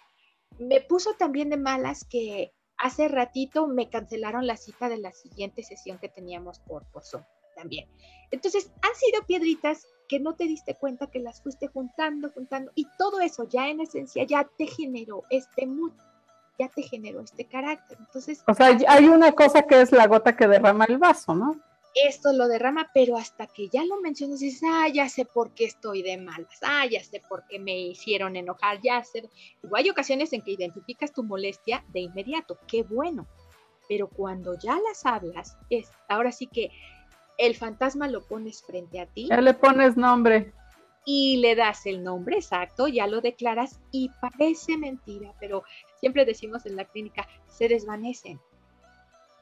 Me 0.57 0.82
puso 0.82 1.13
también 1.13 1.49
de 1.49 1.57
malas 1.57 2.03
que 2.03 2.51
hace 2.78 3.07
ratito 3.07 3.68
me 3.68 3.89
cancelaron 3.89 4.47
la 4.47 4.57
cita 4.57 4.89
de 4.89 4.97
la 4.97 5.11
siguiente 5.11 5.63
sesión 5.63 5.99
que 5.99 6.09
teníamos 6.09 6.59
por, 6.59 6.86
por 6.91 7.05
Zoom 7.05 7.24
también. 7.55 7.88
Entonces, 8.32 8.72
han 8.82 8.95
sido 8.95 9.26
piedritas 9.26 9.88
que 10.08 10.20
no 10.20 10.36
te 10.36 10.45
diste 10.45 10.76
cuenta 10.76 11.08
que 11.08 11.20
las 11.20 11.41
fuiste 11.41 11.68
juntando, 11.68 12.30
juntando, 12.30 12.72
y 12.76 12.88
todo 12.97 13.20
eso 13.20 13.47
ya 13.49 13.70
en 13.70 13.82
esencia 13.82 14.24
ya 14.24 14.47
te 14.58 14.68
generó 14.68 15.24
este 15.30 15.66
mood, 15.66 15.93
ya 16.60 16.70
te 16.70 16.84
generó 16.84 17.22
este 17.22 17.45
carácter. 17.45 17.97
Entonces, 17.99 18.43
o 18.47 18.53
sea, 18.53 18.78
hay 18.88 19.08
una 19.08 19.32
cosa 19.32 19.64
que 19.64 19.82
es 19.82 19.91
la 19.91 20.08
gota 20.08 20.36
que 20.36 20.47
derrama 20.47 20.86
el 20.86 20.97
vaso, 20.97 21.36
¿no? 21.36 21.56
esto 21.95 22.34
lo 22.34 22.47
derrama, 22.47 22.91
pero 22.93 23.18
hasta 23.18 23.47
que 23.47 23.70
ya 23.70 23.86
lo 23.86 24.01
mencionas, 24.01 24.41
dices, 24.41 24.62
ah, 24.70 24.88
ya 24.89 25.08
sé 25.08 25.24
por 25.24 25.51
qué 25.51 25.64
estoy 25.66 26.01
de 26.01 26.18
malas, 26.18 26.60
ah, 26.62 26.86
ya 26.86 27.01
sé 27.01 27.22
por 27.28 27.47
qué 27.47 27.58
me 27.58 27.80
hicieron 27.80 28.36
enojar, 28.36 28.82
ya 28.82 29.01
sé. 29.03 29.30
hay 29.74 29.89
ocasiones 29.89 30.34
en 30.34 30.41
que 30.41 30.51
identificas 30.51 31.14
tu 31.14 31.24
molestia 31.24 31.86
de 31.93 32.01
inmediato, 32.01 32.60
qué 32.68 32.84
bueno, 32.84 33.28
pero 33.88 34.10
cuando 34.10 34.60
ya 34.60 34.78
las 34.82 35.06
hablas, 35.06 35.58
es 35.70 35.89
ahora 36.10 36.34
sí 36.34 36.47
que 36.47 36.70
el 37.38 37.55
fantasma 37.55 38.07
lo 38.07 38.25
pones 38.25 38.61
frente 38.63 38.99
a 38.99 39.05
ti. 39.05 39.27
Ya 39.29 39.41
le 39.41 39.53
pones 39.53 39.97
nombre. 39.97 40.53
Y 41.05 41.38
le 41.38 41.55
das 41.55 41.86
el 41.86 42.03
nombre 42.03 42.38
exacto, 42.38 42.88
ya 42.88 43.05
lo 43.05 43.21
declaras 43.21 43.79
y 43.91 44.09
parece 44.21 44.75
mentira, 44.77 45.33
pero 45.39 45.63
siempre 45.99 46.25
decimos 46.25 46.65
en 46.65 46.75
la 46.75 46.86
clínica, 46.86 47.27
se 47.47 47.67
desvanecen. 47.67 48.39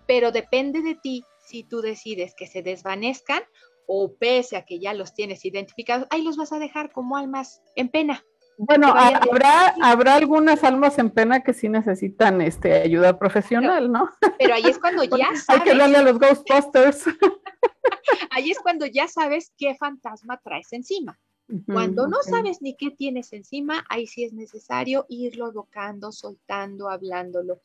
Pero 0.05 0.31
depende 0.31 0.81
de 0.81 0.95
ti 0.95 1.23
si 1.39 1.63
tú 1.63 1.81
decides 1.81 2.35
que 2.35 2.47
se 2.47 2.63
desvanezcan 2.63 3.43
o 3.87 4.13
pese 4.13 4.57
a 4.57 4.65
que 4.65 4.79
ya 4.79 4.93
los 4.93 5.13
tienes 5.13 5.45
identificados, 5.45 6.07
ahí 6.09 6.21
los 6.21 6.35
vas 6.35 6.51
a 6.51 6.59
dejar 6.59 6.91
como 6.91 7.15
almas 7.15 7.61
en 7.75 7.89
pena. 7.89 8.25
Bueno, 8.57 8.87
habrá, 8.95 9.75
habrá 9.81 10.15
algunas 10.15 10.63
almas 10.63 10.97
en 10.99 11.09
pena 11.09 11.43
que 11.43 11.53
sí 11.53 11.69
necesitan 11.69 12.41
este, 12.41 12.81
ayuda 12.81 13.17
profesional, 13.17 13.91
¿no? 13.91 14.09
Pero 14.37 14.53
ahí 14.53 14.65
es 14.65 14.79
cuando 14.79 15.03
ya 15.17 15.35
sabes. 15.35 15.45
Hay 15.47 15.59
que 15.61 15.75
darle 15.75 15.97
a 15.97 16.03
los 16.03 16.19
Ghostbusters. 16.19 17.05
ahí 18.31 18.51
es 18.51 18.59
cuando 18.59 18.85
ya 18.85 19.07
sabes 19.07 19.51
qué 19.57 19.75
fantasma 19.75 20.39
traes 20.43 20.73
encima. 20.73 21.19
Cuando 21.67 22.07
no 22.07 22.23
sabes 22.23 22.61
ni 22.61 22.75
qué 22.75 22.89
tienes 22.89 23.33
encima, 23.33 23.85
ahí 23.89 24.07
sí 24.07 24.23
es 24.23 24.33
necesario 24.33 25.05
irlo 25.09 25.49
evocando, 25.49 26.11
soltando, 26.11 26.89
hablándolo 26.89 27.59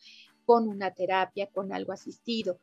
con 0.44 0.68
una 0.68 0.90
terapia, 0.90 1.46
con 1.46 1.72
algo 1.72 1.92
asistido 1.92 2.58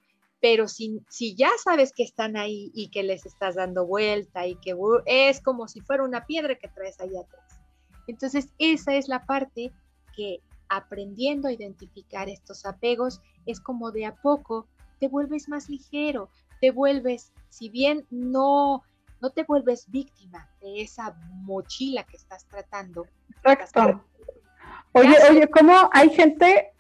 pero 0.46 0.68
si, 0.68 1.02
si 1.10 1.34
ya 1.34 1.50
sabes 1.64 1.92
que 1.92 2.04
están 2.04 2.38
ahí 2.38 2.70
y 2.76 2.90
que 2.90 3.02
les 3.02 3.26
estás 3.26 3.56
dando 3.56 3.88
vuelta 3.88 4.46
y 4.46 4.56
que 4.58 4.76
es 5.08 5.42
como 5.42 5.68
si 5.68 5.82
fuera 5.82 6.04
una 6.04 6.28
piedra 6.28 6.54
que 6.54 6.68
traes 6.68 7.00
ahí 7.00 7.18
atrás. 7.18 7.65
Entonces, 8.08 8.50
esa 8.58 8.94
es 8.96 9.08
la 9.08 9.26
parte 9.26 9.72
que 10.16 10.42
aprendiendo 10.70 11.48
a 11.48 11.54
identificar 11.54 12.30
estos 12.30 12.66
apegos 12.66 13.22
es 13.46 13.60
como 13.60 13.92
de 13.92 14.06
a 14.06 14.16
poco 14.16 14.68
te 15.00 15.08
vuelves 15.08 15.50
más 15.50 15.70
ligero, 15.70 16.30
te 16.62 16.72
vuelves, 16.72 17.32
si 17.50 17.70
bien 17.70 18.06
no, 18.10 18.84
no 19.22 19.30
te 19.32 19.44
vuelves 19.44 19.90
víctima 19.90 20.50
de 20.62 20.82
esa 20.82 21.16
mochila 21.44 22.04
que 22.04 22.18
estás 22.18 22.46
tratando. 22.48 23.06
Exacto. 23.44 24.04
Oye, 24.94 25.16
oye, 25.30 25.50
¿cómo 25.50 25.90
hay 25.92 26.10
gente, 26.10 26.74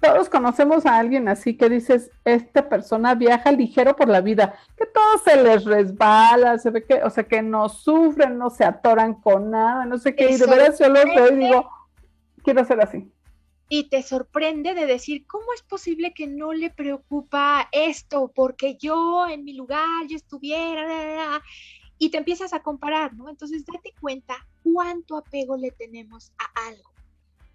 todos 0.00 0.28
conocemos 0.28 0.86
a 0.86 0.98
alguien 0.98 1.28
así 1.28 1.56
que 1.56 1.68
dices, 1.68 2.10
esta 2.24 2.68
persona 2.68 3.14
viaja 3.14 3.52
ligero 3.52 3.94
por 3.96 4.08
la 4.08 4.20
vida, 4.20 4.54
que 4.76 4.86
todo 4.86 5.18
se 5.24 5.42
les 5.42 5.64
resbala, 5.64 6.58
se 6.58 6.70
ve 6.70 6.84
que, 6.84 7.02
o 7.02 7.10
sea, 7.10 7.24
que 7.24 7.42
no 7.42 7.68
sufren, 7.68 8.38
no 8.38 8.50
se 8.50 8.64
atoran 8.64 9.14
con 9.14 9.50
nada, 9.50 9.84
no 9.86 9.98
sé 9.98 10.14
qué, 10.14 10.30
y 10.30 10.36
de 10.36 10.46
verdad 10.46 10.74
yo 10.78 10.88
lo 10.88 11.04
veo 11.04 11.32
y 11.32 11.36
digo, 11.36 11.70
quiero 12.42 12.64
ser 12.64 12.80
así 12.80 13.10
y 13.72 13.84
te 13.88 14.02
sorprende 14.02 14.74
de 14.74 14.84
decir, 14.84 15.24
¿cómo 15.28 15.52
es 15.54 15.62
posible 15.62 16.12
que 16.12 16.26
no 16.26 16.52
le 16.52 16.70
preocupa 16.70 17.68
esto? 17.70 18.32
Porque 18.34 18.76
yo 18.76 19.28
en 19.28 19.44
mi 19.44 19.52
lugar, 19.52 19.86
yo 20.08 20.16
estuviera, 20.16 21.40
y 21.96 22.10
te 22.10 22.18
empiezas 22.18 22.52
a 22.52 22.64
comparar, 22.64 23.14
¿no? 23.14 23.28
Entonces 23.28 23.64
date 23.64 23.94
cuenta 24.00 24.34
cuánto 24.64 25.16
apego 25.16 25.56
le 25.56 25.70
tenemos 25.70 26.32
a 26.36 26.66
algo, 26.68 26.90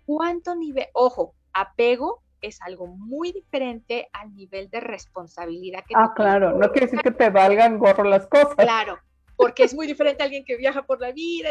cuánto 0.06 0.56
nivel, 0.56 0.88
ojo, 0.94 1.36
apego 1.52 2.22
es 2.42 2.62
algo 2.62 2.88
muy 2.88 3.32
diferente 3.32 4.10
al 4.14 4.34
nivel 4.36 4.70
de 4.70 4.80
responsabilidad 4.80 5.84
que 5.88 5.94
Ah, 5.96 6.14
claro, 6.16 6.58
no 6.58 6.72
quiere 6.72 6.88
decir 6.88 7.02
que 7.02 7.12
te 7.12 7.30
valgan 7.30 7.78
gorro 7.80 8.04
las 8.04 8.28
cosas. 8.28 8.56
Claro, 8.56 9.00
porque 9.36 9.64
es 9.64 9.74
muy 9.74 9.88
diferente 9.88 10.24
a 10.24 10.26
alguien 10.26 10.46
que 10.46 10.58
viaja 10.58 10.84
por 10.84 11.02
la 11.02 11.12
vida 11.12 11.50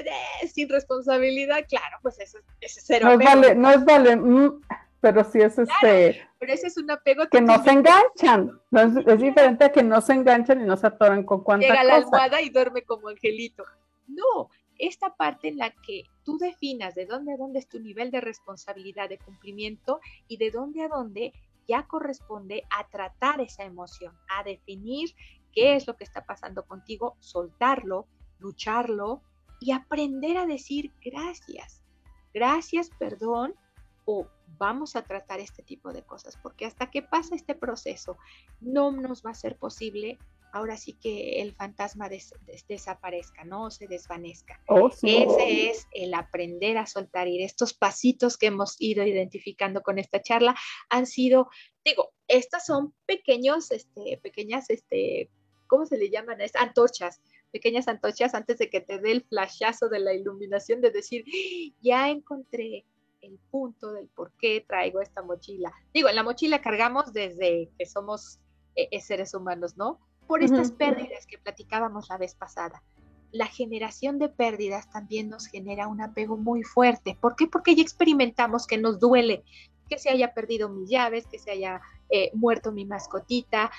sin 0.53 0.69
responsabilidad, 0.69 1.65
claro, 1.69 1.99
pues 2.03 2.19
eso, 2.21 2.39
es 2.61 2.81
cero. 2.83 3.07
No 3.07 3.13
es 3.13 3.19
vale, 3.19 3.55
no 3.55 3.71
es 3.71 3.85
vale, 3.85 4.17
mm, 4.17 4.61
pero 5.01 5.25
sí 5.25 5.41
es 5.41 5.59
este. 5.59 6.27
Pero 6.39 6.53
ese 6.53 6.69
es 6.69 6.77
un 6.77 6.91
apego 6.91 7.27
que 7.29 7.41
no 7.41 7.63
se 7.63 7.71
enganchan. 7.71 8.59
es, 8.73 9.21
diferente 9.21 9.65
a 9.65 9.73
que 9.73 9.83
no 9.83 10.01
se 10.01 10.15
enganchan 10.15 10.61
y 10.61 10.65
no 10.65 10.77
se 10.77 10.87
atoran 10.87 11.25
con 11.25 11.43
cuánta 11.43 11.67
Llega 11.67 11.85
la 11.85 11.97
almohada 11.97 12.41
y 12.41 12.51
duerme 12.51 12.83
como 12.83 13.09
angelito. 13.09 13.65
No, 14.07 14.51
esta 14.87 15.15
parte 15.17 15.49
en 15.49 15.59
la 15.59 15.71
que 15.71 16.05
tú 16.25 16.39
definas 16.39 16.95
de 16.95 17.07
dónde 17.07 17.35
a 17.35 17.37
dónde 17.37 17.59
es 17.59 17.69
tu 17.69 17.81
nivel 17.81 18.11
de 18.11 18.21
responsabilidad, 18.21 19.09
de 19.09 19.19
cumplimiento 19.19 20.01
y 20.29 20.37
de 20.37 20.51
dónde 20.51 20.83
a 20.83 20.89
dónde 20.89 21.33
ya 21.67 21.87
corresponde 21.87 22.65
a 22.71 22.87
tratar 22.89 23.41
esa 23.41 23.65
emoción, 23.65 24.15
a 24.29 24.43
definir 24.43 25.15
qué 25.53 25.77
es 25.77 25.87
lo 25.87 25.97
que 25.97 26.05
está 26.05 26.25
pasando 26.27 26.65
contigo, 26.67 27.17
soltarlo, 27.21 28.07
lucharlo 28.39 29.23
y 29.61 29.73
aprender 29.73 30.37
a 30.37 30.47
decir 30.47 30.93
gracias, 31.03 31.83
gracias, 32.35 32.91
perdón, 32.99 33.55
o 34.05 34.29
vamos 34.59 34.97
a 34.97 35.03
tratar 35.03 35.41
este 35.41 35.63
tipo 35.63 35.93
de 35.93 36.03
cosas, 36.03 36.37
porque 36.43 36.67
hasta 36.67 36.91
que 36.91 37.03
pasa 37.03 37.35
este 37.35 37.55
proceso 37.55 38.19
no 38.61 38.93
nos 38.93 39.25
va 39.25 39.31
a 39.31 39.35
ser 39.35 39.57
posible 39.57 40.19
ahora 40.55 40.77
sí 40.77 40.93
que 40.93 41.43
el 41.43 41.53
fantasma 41.53 42.09
desaparezca, 42.69 43.45
¿no? 43.45 43.73
se 43.73 43.89
desvanezca. 43.89 44.61
Oh, 44.69 44.89
Ese 44.89 45.71
es 45.71 45.89
el 45.93 46.15
aprender 46.15 46.79
a 46.79 46.87
soltar 46.87 47.27
ir. 47.27 47.43
Estos 47.43 47.75
pasitos 47.75 48.39
que 48.39 48.47
hemos 48.47 48.77
ido 48.79 49.05
identificando 49.05 49.83
con 49.83 49.99
esta 49.99 50.23
charla 50.23 50.55
han 50.89 51.07
sido, 51.07 51.49
digo, 51.85 52.13
estas 52.29 52.65
son 52.65 52.95
pequeños, 53.05 53.73
este, 53.73 54.21
pequeñas, 54.23 54.71
este, 54.71 55.29
¿cómo 55.67 55.87
se 55.87 55.99
le 55.99 56.09
llaman? 56.09 56.41
Es 56.41 56.55
antorchas, 56.55 57.21
pequeñas 57.51 57.89
antorchas 57.89 58.33
antes 58.35 58.59
de 58.59 58.71
que 58.71 58.81
te 58.81 59.01
dé 59.01 59.11
el 59.11 59.25
flashazo 59.25 59.89
de 59.89 59.99
la 59.99 60.15
iluminación 60.15 60.81
de 60.81 60.93
decir, 60.93 61.25
ya 61.83 62.11
encontré 62.11 62.85
el 63.23 63.41
punto 63.51 63.93
del 63.93 64.07
por 64.07 64.31
qué 64.39 64.65
traigo 64.65 65.01
esta 65.01 65.21
mochila. 65.21 65.73
Digo, 65.93 66.09
en 66.09 66.15
la 66.15 66.23
mochila 66.23 66.63
cargamos 66.63 67.13
desde 67.13 67.73
que 67.77 67.87
somos 67.87 68.39
eh, 68.77 68.89
eh, 68.93 69.01
seres 69.01 69.35
humanos, 69.35 69.77
¿no? 69.77 69.99
Por 70.27 70.43
estas 70.43 70.73
pérdidas 70.73 71.27
que 71.27 71.39
platicábamos 71.39 72.09
la 72.09 72.19
vez 72.19 72.35
pasada. 72.35 72.83
La 73.31 73.47
generación 73.47 74.19
de 74.19 74.29
pérdidas 74.29 74.89
también 74.91 75.29
nos 75.29 75.47
genera 75.47 75.89
un 75.89 76.01
apego 76.01 76.37
muy 76.37 76.63
fuerte. 76.63 77.17
¿Por 77.21 77.37
qué? 77.37 77.47
Porque 77.47 77.75
ya 77.75 77.83
experimentamos 77.83 78.67
que 78.67 78.79
nos 78.79 79.01
duele 79.01 79.45
que 79.89 79.99
se 79.99 80.11
haya 80.11 80.33
perdido 80.33 80.69
mis 80.69 80.89
llaves, 80.89 81.27
que 81.27 81.39
se 81.39 81.51
haya 81.51 81.81
eh, 82.09 82.31
muerto 82.35 82.73
mi 82.73 82.85
mascotita, 82.85 83.71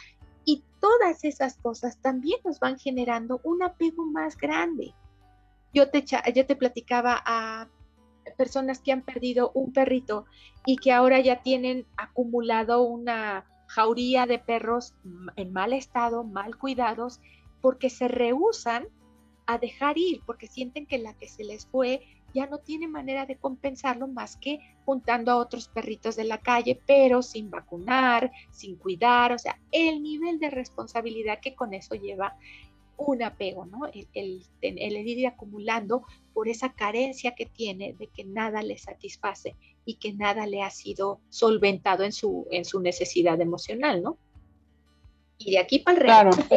y 0.44 0.64
todas 0.80 1.24
esas 1.24 1.58
cosas 1.58 1.98
también 2.00 2.40
nos 2.46 2.60
van 2.60 2.78
generando 2.78 3.42
un 3.44 3.64
apego 3.64 4.06
más 4.06 4.38
grande. 4.38 4.94
Yo 5.74 5.90
te, 5.90 6.06
yo 6.34 6.46
te 6.46 6.56
platicaba 6.56 7.22
a 7.26 7.68
personas 8.38 8.80
que 8.80 8.92
han 8.92 9.02
perdido 9.02 9.52
un 9.54 9.74
perrito 9.74 10.26
y 10.66 10.78
que 10.78 10.92
ahora 10.92 11.20
ya 11.20 11.42
tienen 11.42 11.86
acumulado 11.98 12.84
una 12.84 13.46
jauría 13.76 14.26
de 14.26 14.40
perros 14.40 14.94
en 15.36 15.52
mal 15.52 15.74
estado, 15.74 16.24
mal 16.24 16.58
cuidados, 16.58 17.20
porque 17.60 17.90
se 17.90 18.08
rehusan 18.08 18.88
a 19.48 19.58
dejar 19.58 19.98
ir, 19.98 20.22
porque 20.26 20.48
sienten 20.48 20.86
que 20.86 20.98
la 20.98 21.14
que 21.14 21.28
se 21.28 21.44
les 21.44 21.66
fue 21.66 22.08
ya 22.34 22.48
no 22.48 22.60
tiene 22.60 22.88
manera 22.88 23.26
de 23.26 23.38
compensarlo 23.38 24.08
más 24.08 24.38
que 24.38 24.60
juntando 24.86 25.32
a 25.32 25.38
otros 25.38 25.68
perritos 25.68 26.16
de 26.16 26.24
la 26.24 26.38
calle, 26.38 26.80
pero 26.86 27.22
sin 27.22 27.50
vacunar, 27.50 28.32
sin 28.50 28.78
cuidar, 28.78 29.34
o 29.34 29.38
sea, 29.38 29.60
el 29.72 30.02
nivel 30.02 30.40
de 30.40 30.50
responsabilidad 30.50 31.40
que 31.42 31.54
con 31.56 31.74
eso 31.74 31.96
lleva 31.96 32.38
un 32.98 33.24
apego, 33.24 33.66
¿no? 33.66 33.86
El, 34.14 34.44
el, 34.62 35.08
ir 35.08 35.28
acumulando 35.28 36.04
por 36.34 36.48
esa 36.48 36.74
carencia 36.74 37.36
que 37.36 37.46
tiene 37.46 37.94
de 37.94 38.08
que 38.08 38.24
nada 38.24 38.62
le 38.62 38.78
satisface 38.78 39.56
y 39.86 39.96
que 39.96 40.14
nada 40.14 40.48
le 40.48 40.62
ha 40.62 40.70
sido 40.70 41.20
solventado 41.30 42.04
en 42.04 42.12
su, 42.12 42.48
en 42.52 42.66
su 42.66 42.80
necesidad 42.80 43.40
emocional, 43.42 44.02
¿no? 44.02 44.18
Y 45.38 45.52
de 45.52 45.60
aquí 45.60 45.80
para 45.80 45.98
el 45.98 46.34
resto. 46.36 46.56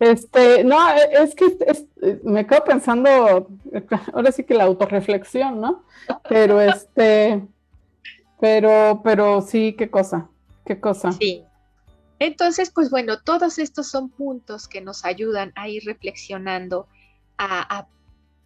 Este, 0.00 0.64
no, 0.64 0.76
es 0.90 1.32
que 1.36 1.56
me 2.24 2.44
quedo 2.44 2.64
pensando, 2.64 3.48
ahora 4.12 4.32
sí 4.32 4.42
que 4.42 4.54
la 4.54 4.64
autorreflexión, 4.64 5.60
¿no? 5.60 5.84
Pero 6.28 6.60
este, 6.60 7.40
pero, 8.40 9.00
pero 9.04 9.40
sí, 9.42 9.76
qué 9.78 9.88
cosa, 9.88 10.28
qué 10.66 10.80
cosa. 10.80 11.12
Sí. 11.12 11.44
Entonces, 12.22 12.70
pues 12.70 12.90
bueno, 12.90 13.20
todos 13.20 13.58
estos 13.58 13.88
son 13.88 14.08
puntos 14.08 14.68
que 14.68 14.80
nos 14.80 15.04
ayudan 15.04 15.52
a 15.54 15.68
ir 15.68 15.84
reflexionando, 15.84 16.86
a, 17.38 17.88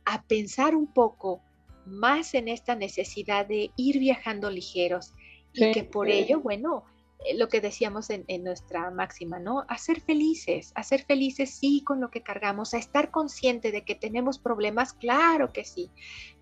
a 0.05 0.23
pensar 0.23 0.75
un 0.75 0.87
poco 0.87 1.43
más 1.85 2.35
en 2.35 2.49
esta 2.49 2.75
necesidad 2.75 3.47
de 3.47 3.71
ir 3.77 3.99
viajando 3.99 4.51
ligeros 4.51 5.13
y 5.53 5.73
que 5.73 5.85
por 5.85 6.09
ello, 6.09 6.41
bueno, 6.41 6.85
eh, 7.25 7.37
lo 7.37 7.49
que 7.49 7.61
decíamos 7.61 8.11
en, 8.11 8.27
nuestra 8.45 8.91
máxima, 8.91 9.39
¿no? 9.39 9.65
A 9.69 9.79
ser 9.79 10.01
felices, 10.01 10.73
a 10.75 10.83
ser 10.83 11.05
felices 11.05 11.51
sí 11.51 11.83
con 11.85 12.01
lo 12.01 12.11
que 12.11 12.23
cargamos, 12.23 12.75
a 12.75 12.79
estar 12.79 13.11
consciente 13.11 13.73
de 13.73 13.83
que 13.83 13.95
tenemos 13.95 14.39
problemas, 14.39 14.93
claro 14.93 15.53
que 15.53 15.65
sí, 15.65 15.91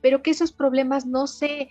pero 0.01 0.22
que 0.22 0.30
esos 0.30 0.53
problemas 0.53 1.07
no 1.07 1.26
se, 1.26 1.68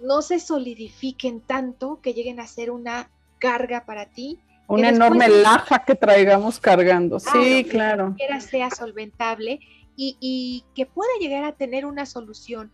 no 0.00 0.22
se 0.22 0.40
solidifiquen 0.40 1.40
tanto 1.40 2.00
que 2.00 2.14
lleguen 2.14 2.40
a 2.40 2.46
ser 2.46 2.70
una 2.70 3.10
carga 3.38 3.84
para 3.84 4.06
ti. 4.06 4.38
Una 4.70 4.88
enorme 4.90 5.28
laja 5.28 5.84
que 5.84 5.94
traigamos 5.94 6.60
cargando, 6.60 7.18
sí, 7.18 7.64
claro. 7.68 8.14
Que 8.16 8.40
sea 8.40 8.70
solventable 8.70 9.60
y, 9.96 10.16
y 10.20 10.64
que 10.74 10.86
pueda 10.86 11.10
llegar 11.20 11.44
a 11.44 11.56
tener 11.56 11.84
una 11.84 12.06
solución. 12.06 12.72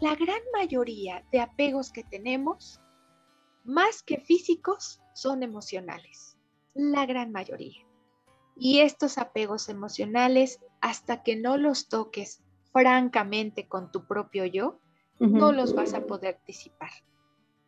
La 0.00 0.14
gran 0.14 0.40
mayoría 0.54 1.24
de 1.32 1.40
apegos 1.40 1.90
que 1.90 2.04
tenemos, 2.04 2.80
más 3.64 4.02
que 4.02 4.18
físicos, 4.18 5.00
son 5.14 5.42
emocionales, 5.42 6.36
la 6.74 7.06
gran 7.06 7.32
mayoría. 7.32 7.84
Y 8.56 8.80
estos 8.80 9.18
apegos 9.18 9.68
emocionales, 9.68 10.60
hasta 10.80 11.22
que 11.22 11.36
no 11.36 11.56
los 11.56 11.88
toques 11.88 12.42
francamente 12.72 13.66
con 13.68 13.90
tu 13.90 14.06
propio 14.06 14.44
yo, 14.46 14.78
no 15.18 15.52
los 15.52 15.74
vas 15.74 15.94
a 15.94 16.04
poder 16.04 16.40
disipar. 16.46 16.90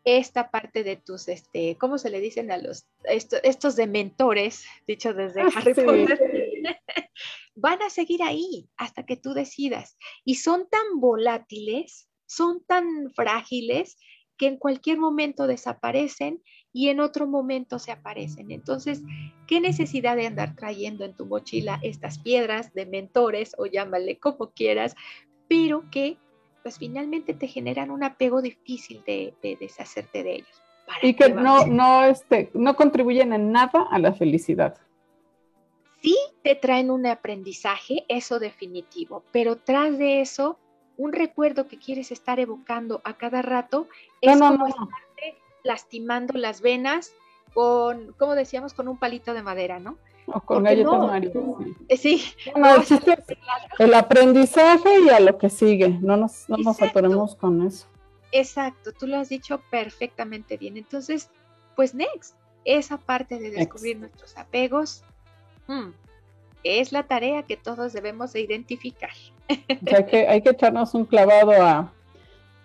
Esta 0.04 0.50
parte 0.50 0.84
de 0.84 0.96
tus, 0.96 1.28
este, 1.28 1.76
¿cómo 1.78 1.98
se 1.98 2.10
le 2.10 2.20
dicen 2.20 2.52
a 2.52 2.58
los, 2.58 2.86
estos 3.04 3.76
de 3.76 3.86
mentores, 3.86 4.64
dicho 4.86 5.14
desde 5.14 5.40
ah, 5.40 5.48
Harry 5.54 5.74
Potter? 5.74 6.18
van 7.54 7.80
a 7.82 7.90
seguir 7.90 8.22
ahí 8.22 8.68
hasta 8.76 9.06
que 9.06 9.16
tú 9.16 9.32
decidas. 9.32 9.96
Y 10.24 10.36
son 10.36 10.68
tan 10.68 11.00
volátiles, 11.00 12.08
son 12.26 12.64
tan 12.64 13.12
frágiles 13.14 13.96
que 14.36 14.48
en 14.48 14.56
cualquier 14.56 14.98
momento 14.98 15.46
desaparecen 15.46 16.42
y 16.72 16.88
en 16.88 16.98
otro 16.98 17.26
momento 17.26 17.78
se 17.78 17.92
aparecen. 17.92 18.50
Entonces, 18.50 19.02
¿qué 19.46 19.60
necesidad 19.60 20.16
de 20.16 20.26
andar 20.26 20.56
trayendo 20.56 21.04
en 21.04 21.14
tu 21.14 21.26
mochila 21.26 21.78
estas 21.82 22.18
piedras 22.18 22.74
de 22.74 22.86
mentores 22.86 23.54
o 23.58 23.66
llámale 23.66 24.18
como 24.18 24.50
quieras, 24.52 24.96
pero 25.48 25.88
que 25.90 26.18
pues 26.64 26.78
finalmente 26.78 27.34
te 27.34 27.46
generan 27.46 27.90
un 27.90 28.02
apego 28.02 28.40
difícil 28.40 29.02
de, 29.06 29.34
deshacerte 29.60 30.22
de 30.22 30.36
ellos? 30.36 30.62
Y 31.02 31.12
que 31.12 31.28
no, 31.28 31.66
no, 31.66 32.04
este, 32.04 32.50
no 32.54 32.74
contribuyen 32.74 33.34
en 33.34 33.52
nada 33.52 33.86
a 33.90 33.98
la 33.98 34.14
felicidad. 34.14 34.78
Sí 36.00 36.16
te 36.42 36.54
traen 36.54 36.90
un 36.90 37.06
aprendizaje, 37.06 38.06
eso 38.08 38.38
definitivo, 38.38 39.22
pero 39.30 39.56
tras 39.56 39.98
de 39.98 40.22
eso, 40.22 40.58
un 40.96 41.12
recuerdo 41.12 41.68
que 41.68 41.78
quieres 41.78 42.10
estar 42.10 42.40
evocando 42.40 43.02
a 43.04 43.18
cada 43.18 43.42
rato 43.42 43.86
es 44.22 44.38
como 44.38 44.66
lastimando 45.64 46.32
las 46.38 46.62
venas 46.62 47.12
con, 47.52 48.14
como 48.14 48.34
decíamos, 48.34 48.72
con 48.72 48.88
un 48.88 48.98
palito 48.98 49.34
de 49.34 49.42
madera, 49.42 49.80
¿no? 49.80 49.98
O 50.26 50.40
con 50.40 50.64
galletas 50.64 50.98
María. 50.98 51.30
Sí. 51.96 52.22
Eh, 52.46 53.16
el 53.78 53.94
aprendizaje 53.94 55.00
y 55.00 55.08
a 55.10 55.20
lo 55.20 55.36
que 55.38 55.50
sigue. 55.50 55.88
No 56.00 56.16
nos, 56.16 56.48
no 56.48 56.56
nos 56.56 56.80
atoremos 56.80 57.34
con 57.34 57.66
eso. 57.66 57.86
Exacto, 58.32 58.92
tú 58.92 59.06
lo 59.06 59.18
has 59.18 59.28
dicho 59.28 59.60
perfectamente 59.70 60.56
bien. 60.56 60.76
Entonces, 60.76 61.30
pues 61.76 61.94
next, 61.94 62.34
esa 62.64 62.98
parte 62.98 63.38
de 63.38 63.50
descubrir 63.50 63.98
nuestros 63.98 64.36
apegos 64.36 65.04
hmm, 65.68 65.90
es 66.64 66.92
la 66.92 67.04
tarea 67.04 67.42
que 67.42 67.56
todos 67.56 67.92
debemos 67.92 68.32
de 68.32 68.40
identificar. 68.40 69.12
hay, 69.48 70.06
que, 70.06 70.26
hay 70.26 70.42
que 70.42 70.50
echarnos 70.50 70.94
un 70.94 71.04
clavado 71.04 71.52
a, 71.52 71.92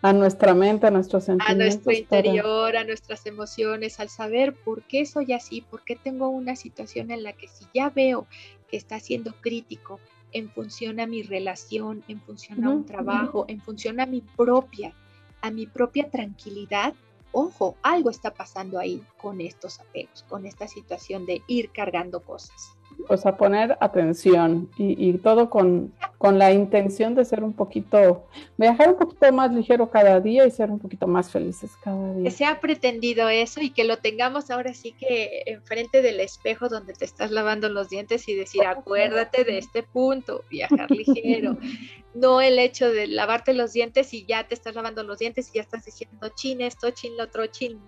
a 0.02 0.14
nuestra 0.14 0.54
mente, 0.54 0.88
a 0.88 0.91
nuestros 0.91 1.26
sentimientos. 1.26 1.56
A 1.56 1.64
nuestro 1.64 1.91
interior, 1.91 2.78
a 2.78 2.84
nuestras 2.84 3.26
emociones, 3.26 4.00
al 4.00 4.10
saber 4.10 4.54
por 4.54 4.84
qué 4.84 5.06
soy 5.06 5.34
así, 5.34 5.62
por 5.62 5.84
qué 5.84 5.95
tengo 5.95 6.30
una 6.30 6.56
situación 6.56 7.12
en 7.12 7.24
la 7.24 7.34
que 7.34 7.47
si 7.47 7.66
ya 7.74 7.89
veo 7.89 8.26
que 8.70 8.78
está 8.78 9.00
siendo 9.00 9.34
crítico 9.41 10.00
en 10.32 10.50
función 10.50 11.00
a 11.00 11.08
mi 11.08 11.24
relación, 11.24 12.04
en 12.08 12.22
función 12.22 12.64
a 12.64 12.70
un 12.70 12.86
trabajo, 12.86 13.45
en 13.47 13.62
función 13.62 14.00
a 14.00 14.06
mi 14.06 14.22
propia, 14.22 14.93
a 15.41 15.52
mi 15.52 15.66
propia 15.66 16.10
tranquilidad, 16.10 16.93
ojo, 17.32 17.76
algo 17.82 18.10
está 18.10 18.32
pasando 18.32 18.80
ahí 18.80 19.04
con 19.18 19.41
estos 19.41 19.80
apegos, 19.80 20.24
con 20.30 20.45
esta 20.45 20.68
situación 20.68 21.26
de 21.26 21.41
ir 21.47 21.72
cargando 21.72 22.22
cosas 22.22 22.79
pues 23.08 23.26
a 23.26 23.38
poner 23.38 23.76
atención 23.80 24.70
y, 24.78 25.14
todo 25.14 25.50
con, 25.50 25.92
con, 26.20 26.38
la 26.38 26.52
intención 26.52 27.16
de 27.16 27.26
ser 27.26 27.44
un 27.44 27.54
poquito, 27.54 28.28
viajar 28.56 28.90
un 28.90 28.98
poquito 28.98 29.32
más 29.32 29.52
ligero 29.52 29.90
cada 29.90 30.20
día 30.20 30.46
y 30.46 30.52
ser 30.52 30.70
un 30.70 30.78
poquito 30.78 31.08
más 31.08 31.32
felices 31.32 31.72
cada 31.84 32.14
día. 32.14 32.26
Que 32.26 32.32
se 32.32 32.46
ha 32.46 32.60
pretendido 32.60 33.28
eso 33.28 33.62
y 33.62 33.72
que 33.72 33.84
lo 33.84 33.98
tengamos 33.98 34.52
ahora 34.52 34.76
sí 34.76 34.92
que 34.92 35.42
enfrente 35.48 36.02
del 36.04 36.20
espejo 36.20 36.70
donde 36.70 36.94
te 36.94 37.06
estás 37.06 37.32
lavando 37.32 37.68
los 37.70 37.90
dientes 37.90 38.28
y 38.30 38.36
decir, 38.36 38.62
acuérdate 38.66 39.44
de 39.44 39.58
este 39.58 39.82
punto, 39.82 40.44
viajar 40.50 40.92
ligero. 40.92 41.58
no 42.14 42.42
el 42.42 42.58
hecho 42.60 42.92
de 42.92 43.08
lavarte 43.08 43.54
los 43.54 43.74
dientes 43.74 44.14
y 44.14 44.26
ya 44.26 44.48
te 44.48 44.56
estás 44.56 44.76
lavando 44.76 45.04
los 45.04 45.20
dientes 45.20 45.50
y 45.50 45.58
ya 45.58 45.62
estás 45.62 45.86
diciendo 45.86 46.30
chin 46.36 46.62
esto, 46.62 46.90
chin 46.92 47.16
lo 47.18 47.24
otro, 47.24 47.46
chin. 47.48 47.80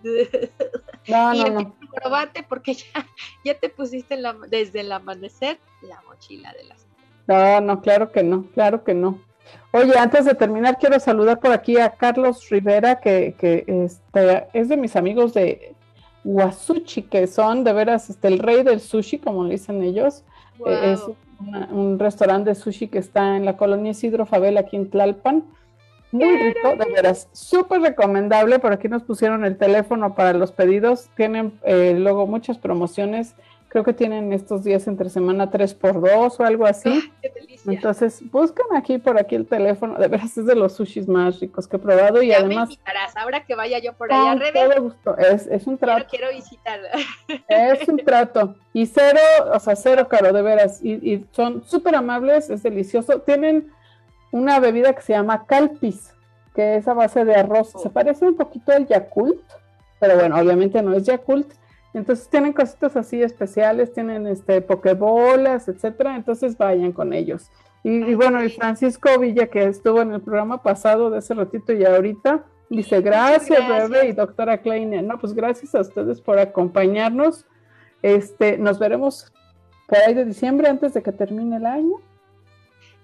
No, 1.07 1.33
y 1.33 1.43
no, 1.43 1.49
no. 1.49 1.75
probarte 1.95 2.43
porque 2.43 2.75
ya, 2.75 3.07
ya 3.43 3.53
te 3.55 3.69
pusiste 3.69 4.17
desde 4.49 4.83
amanecer 4.97 5.59
la 5.81 6.01
mochila 6.07 6.53
de 6.53 6.63
las. 6.65 6.87
No, 7.27 7.61
no, 7.61 7.81
claro 7.81 8.11
que 8.11 8.23
no, 8.23 8.45
claro 8.53 8.83
que 8.83 8.93
no. 8.93 9.19
Oye, 9.71 9.97
antes 9.97 10.25
de 10.25 10.35
terminar, 10.35 10.77
quiero 10.79 10.99
saludar 10.99 11.39
por 11.39 11.51
aquí 11.51 11.77
a 11.77 11.91
Carlos 11.91 12.49
Rivera, 12.49 12.99
que, 12.99 13.35
que 13.37 13.63
este, 13.67 14.47
es 14.53 14.69
de 14.69 14.77
mis 14.77 14.95
amigos 14.95 15.33
de 15.33 15.75
Wasuchi, 16.23 17.03
que 17.03 17.27
son 17.27 17.63
de 17.63 17.73
veras 17.73 18.09
este, 18.09 18.27
el 18.27 18.39
rey 18.39 18.63
del 18.63 18.81
sushi, 18.81 19.19
como 19.19 19.45
le 19.45 19.51
dicen 19.51 19.81
ellos. 19.83 20.23
Eh, 20.65 20.93
es 20.93 21.01
un 21.71 21.97
restaurante 21.97 22.51
de 22.51 22.55
sushi 22.55 22.87
que 22.87 22.99
está 22.99 23.37
en 23.37 23.45
la 23.45 23.57
colonia 23.57 23.91
Isidro 23.91 24.25
Fabel, 24.25 24.57
aquí 24.57 24.75
en 24.75 24.89
Tlalpan. 24.89 25.45
Muy 26.11 26.37
rico, 26.37 26.75
de 26.75 26.91
veras, 26.91 27.29
súper 27.31 27.81
recomendable. 27.81 28.59
Por 28.59 28.73
aquí 28.73 28.89
nos 28.89 29.03
pusieron 29.03 29.45
el 29.45 29.57
teléfono 29.57 30.13
para 30.13 30.33
los 30.33 30.51
pedidos. 30.51 31.09
Tienen 31.15 31.57
eh, 31.63 31.95
luego 31.97 32.27
muchas 32.27 32.57
promociones. 32.57 33.33
Creo 33.71 33.85
que 33.85 33.93
tienen 33.93 34.33
estos 34.33 34.65
días 34.65 34.85
entre 34.87 35.09
semana 35.09 35.49
3 35.49 35.75
por 35.75 36.01
2 36.01 36.41
o 36.41 36.43
algo 36.43 36.65
así. 36.65 37.09
Entonces, 37.65 38.21
buscan 38.29 38.65
aquí 38.75 38.97
por 38.97 39.17
aquí 39.17 39.35
el 39.35 39.47
teléfono. 39.47 39.97
De 39.97 40.09
veras, 40.09 40.37
es 40.37 40.45
de 40.45 40.55
los 40.55 40.73
sushis 40.73 41.07
más 41.07 41.39
ricos 41.39 41.69
que 41.69 41.77
he 41.77 41.79
probado. 41.79 42.21
Y 42.21 42.33
además. 42.33 42.67
Me 42.67 42.73
invitarás 42.73 43.15
ahora 43.15 43.45
que 43.45 43.55
vaya 43.55 43.79
yo 43.79 43.93
por 43.93 44.11
allá, 44.11 44.37
Es, 45.19 45.47
es 45.47 45.67
un 45.67 45.77
trato. 45.77 46.05
quiero 46.09 46.27
visitar. 46.33 46.81
Es 47.47 47.87
un 47.87 47.95
trato. 48.05 48.55
Y 48.73 48.87
cero, 48.87 49.21
o 49.53 49.59
sea, 49.61 49.77
cero 49.77 50.05
caro, 50.09 50.33
de 50.33 50.41
veras. 50.41 50.83
Y, 50.83 50.95
y 51.09 51.25
son 51.31 51.63
súper 51.63 51.95
amables, 51.95 52.49
es 52.49 52.63
delicioso. 52.63 53.21
Tienen 53.21 53.71
una 54.31 54.59
bebida 54.59 54.91
que 54.91 55.01
se 55.01 55.13
llama 55.13 55.45
Calpis, 55.45 56.13
que 56.53 56.75
es 56.75 56.89
a 56.89 56.93
base 56.93 57.23
de 57.23 57.35
arroz. 57.35 57.69
Se 57.81 57.87
oh. 57.87 57.91
parece 57.91 58.27
un 58.27 58.35
poquito 58.35 58.73
al 58.73 58.85
Yakult, 58.85 59.39
pero 59.97 60.15
bueno, 60.15 60.37
obviamente 60.37 60.81
no 60.81 60.93
es 60.93 61.05
Yakult. 61.05 61.60
Entonces 61.93 62.29
tienen 62.29 62.53
cositas 62.53 62.95
así 62.95 63.21
especiales, 63.21 63.93
tienen 63.93 64.27
este 64.27 64.61
pokebolas, 64.61 65.67
etcétera. 65.67 66.15
Entonces 66.15 66.57
vayan 66.57 66.91
con 66.91 67.13
ellos. 67.13 67.51
Y, 67.83 68.13
bueno, 68.13 68.43
y 68.43 68.49
Francisco 68.49 69.17
Villa, 69.19 69.47
que 69.47 69.65
estuvo 69.65 70.01
en 70.01 70.13
el 70.13 70.21
programa 70.21 70.61
pasado 70.61 71.09
de 71.09 71.19
ese 71.19 71.33
ratito 71.33 71.73
y 71.73 71.83
ahorita, 71.83 72.45
dice 72.69 73.01
gracias, 73.01 73.67
bebé 73.67 74.09
y 74.09 74.11
doctora 74.11 74.59
Kleine. 74.59 75.01
No, 75.01 75.17
pues 75.19 75.33
gracias 75.33 75.73
a 75.73 75.81
ustedes 75.81 76.21
por 76.21 76.37
acompañarnos. 76.37 77.45
Este, 78.03 78.57
nos 78.57 78.79
veremos 78.79 79.33
por 79.87 79.97
ahí 79.97 80.13
de 80.13 80.25
diciembre 80.25 80.69
antes 80.69 80.93
de 80.93 81.01
que 81.01 81.11
termine 81.11 81.57
el 81.57 81.65
año. 81.65 81.95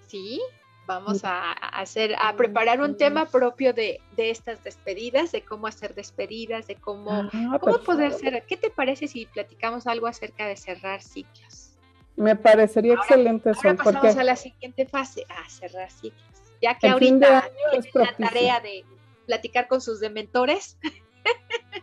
Sí, 0.06 0.40
Vamos 0.88 1.22
a, 1.22 1.52
hacer, 1.52 2.16
a 2.18 2.34
preparar 2.34 2.80
un 2.80 2.96
tema 2.96 3.26
propio 3.26 3.74
de, 3.74 4.00
estas 4.16 4.64
despedidas, 4.64 5.30
de 5.32 5.42
cómo 5.42 5.66
hacer 5.66 5.94
despedidas, 5.94 6.66
de 6.66 6.76
cómo, 6.76 7.12
ah, 7.12 7.58
cómo 7.60 7.76
poder 7.80 8.14
ser. 8.14 8.42
¿Qué 8.48 8.56
te 8.56 8.70
parece 8.70 9.06
si 9.06 9.26
platicamos 9.26 9.86
algo 9.86 10.06
acerca 10.06 10.46
de 10.46 10.56
cerrar 10.56 11.02
ciclos? 11.02 11.76
Me 12.16 12.34
parecería 12.36 12.94
excelente 12.94 13.50
eso. 13.50 13.60
Ahora 13.62 13.84
pasamos 13.84 14.16
a 14.16 14.24
la 14.24 14.34
siguiente 14.34 14.86
fase, 14.86 15.26
a 15.28 15.46
cerrar 15.50 15.90
ciclos. 15.90 16.24
Ya 16.62 16.78
que 16.78 16.88
ahorita 16.88 17.50
tienen 17.70 17.90
la 17.92 18.16
tarea 18.16 18.60
de 18.60 18.82
platicar 19.26 19.68
con 19.68 19.82
sus 19.82 20.00
dementores. 20.00 20.78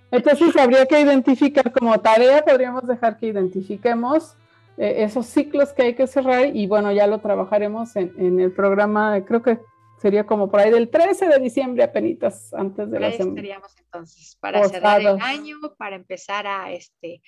Entonces 0.10 0.58
habría 0.58 0.88
que 0.88 1.00
identificar 1.00 1.72
como 1.72 2.00
tarea, 2.00 2.44
podríamos 2.44 2.88
dejar 2.88 3.18
que 3.18 3.28
identifiquemos 3.28 4.36
eh, 4.78 5.04
esos 5.04 5.26
ciclos 5.26 5.74
que 5.74 5.84
hay 5.84 5.96
que 5.96 6.08
cerrar 6.08 6.56
y 6.56 6.68
bueno, 6.68 6.92
ya 6.92 7.08
lo 7.08 7.20
trabajaremos 7.20 7.96
en, 7.96 8.40
el 8.40 8.52
programa, 8.52 9.24
creo 9.26 9.42
que 9.42 9.60
sería 10.02 10.26
como 10.26 10.52
por 10.52 10.60
ahí 10.60 10.72
del 10.72 10.90
13 10.90 11.28
de 11.28 11.40
diciembre 11.40 11.84
apenas 11.84 12.54
antes 12.54 12.92
de 12.92 13.00
la 13.00 13.12
semana. 13.12 13.32
Estaríamos 13.32 13.76
entonces 13.78 14.38
para 14.40 14.68
cerrar 14.68 15.02
el 15.02 15.22
año, 15.22 15.58
para 15.78 15.96
empezar 15.96 16.46
a 16.46 16.72
este 16.72 17.22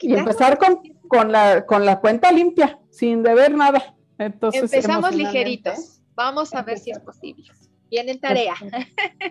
Y 0.00 0.14
empezar 0.14 0.58
con, 0.58 0.80
con, 1.08 1.30
la, 1.30 1.66
con 1.66 1.84
la 1.84 2.00
cuenta 2.00 2.32
limpia, 2.32 2.78
sin 2.90 3.22
deber 3.22 3.54
nada. 3.54 3.94
Entonces, 4.18 4.62
Empezamos 4.62 5.14
ligeritos. 5.14 6.00
Vamos 6.14 6.54
a 6.54 6.62
ver 6.62 6.78
si 6.78 6.90
es 6.90 7.00
posible. 7.00 7.50
Viene 7.90 8.16
tarea. 8.16 8.54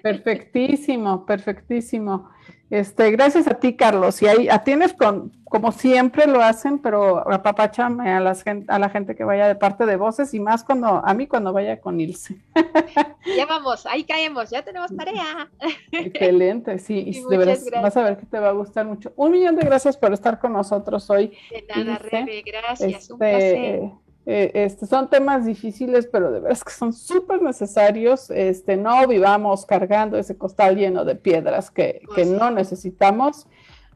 Perfectísimo, 0.04 1.26
perfectísimo. 1.26 2.30
Este, 2.74 3.12
gracias 3.12 3.46
a 3.48 3.54
ti, 3.54 3.76
Carlos. 3.76 4.20
Y 4.24 4.28
ahí 4.28 4.50
tienes 4.66 4.94
con, 4.94 5.32
como 5.44 5.72
siempre 5.72 6.26
lo 6.26 6.42
hacen, 6.42 6.80
pero 6.80 7.20
apapáchame 7.32 8.12
a, 8.12 8.20
las, 8.20 8.44
a 8.68 8.80
la 8.80 8.90
gente 8.90 9.16
que 9.16 9.24
vaya 9.24 9.48
de 9.48 9.54
parte 9.54 9.86
de 9.86 9.96
voces 9.96 10.34
y 10.34 10.40
más 10.40 10.64
cuando 10.64 10.88
a 11.06 11.14
mí 11.14 11.28
cuando 11.28 11.54
vaya 11.54 11.80
con 11.80 12.00
Ilse. 12.00 12.36
Ya 13.38 13.46
vamos, 13.46 13.86
ahí 13.86 14.04
caemos, 14.04 14.50
ya 14.50 14.64
tenemos 14.64 14.94
tarea. 14.96 15.50
Excelente, 15.92 16.78
sí, 16.80 17.04
y 17.08 17.24
de 17.30 17.38
verdad 17.38 17.58
vas 17.82 17.96
a 17.96 18.04
ver 18.04 18.18
que 18.18 18.26
te 18.26 18.40
va 18.40 18.50
a 18.50 18.54
gustar 18.54 18.86
mucho. 18.86 19.14
Un 19.16 19.32
millón 19.32 19.56
de 19.56 19.66
gracias 19.66 19.96
por 19.96 20.12
estar 20.12 20.40
con 20.40 20.54
nosotros 20.54 21.10
hoy. 21.10 21.32
De 21.52 21.64
nada, 21.74 22.00
Rebe, 22.00 22.42
gracias, 22.42 23.10
un 23.12 23.24
este, 23.24 23.38
placer. 23.38 23.92
Eh, 24.26 24.52
este, 24.54 24.86
son 24.86 25.10
temas 25.10 25.46
difíciles, 25.46 26.08
pero 26.08 26.32
de 26.32 26.40
verdad 26.40 26.58
que 26.60 26.72
son 26.72 26.94
súper 26.94 27.42
necesarios. 27.42 28.30
Este, 28.30 28.78
no 28.78 29.06
vivamos 29.08 29.66
cargando 29.66 30.18
ese 30.18 30.38
costal 30.38 30.78
lleno 30.78 31.04
de 31.04 31.16
piedras 31.16 31.70
que, 31.70 32.02
que 32.16 32.26
no 32.26 32.50
necesitamos. 32.50 33.48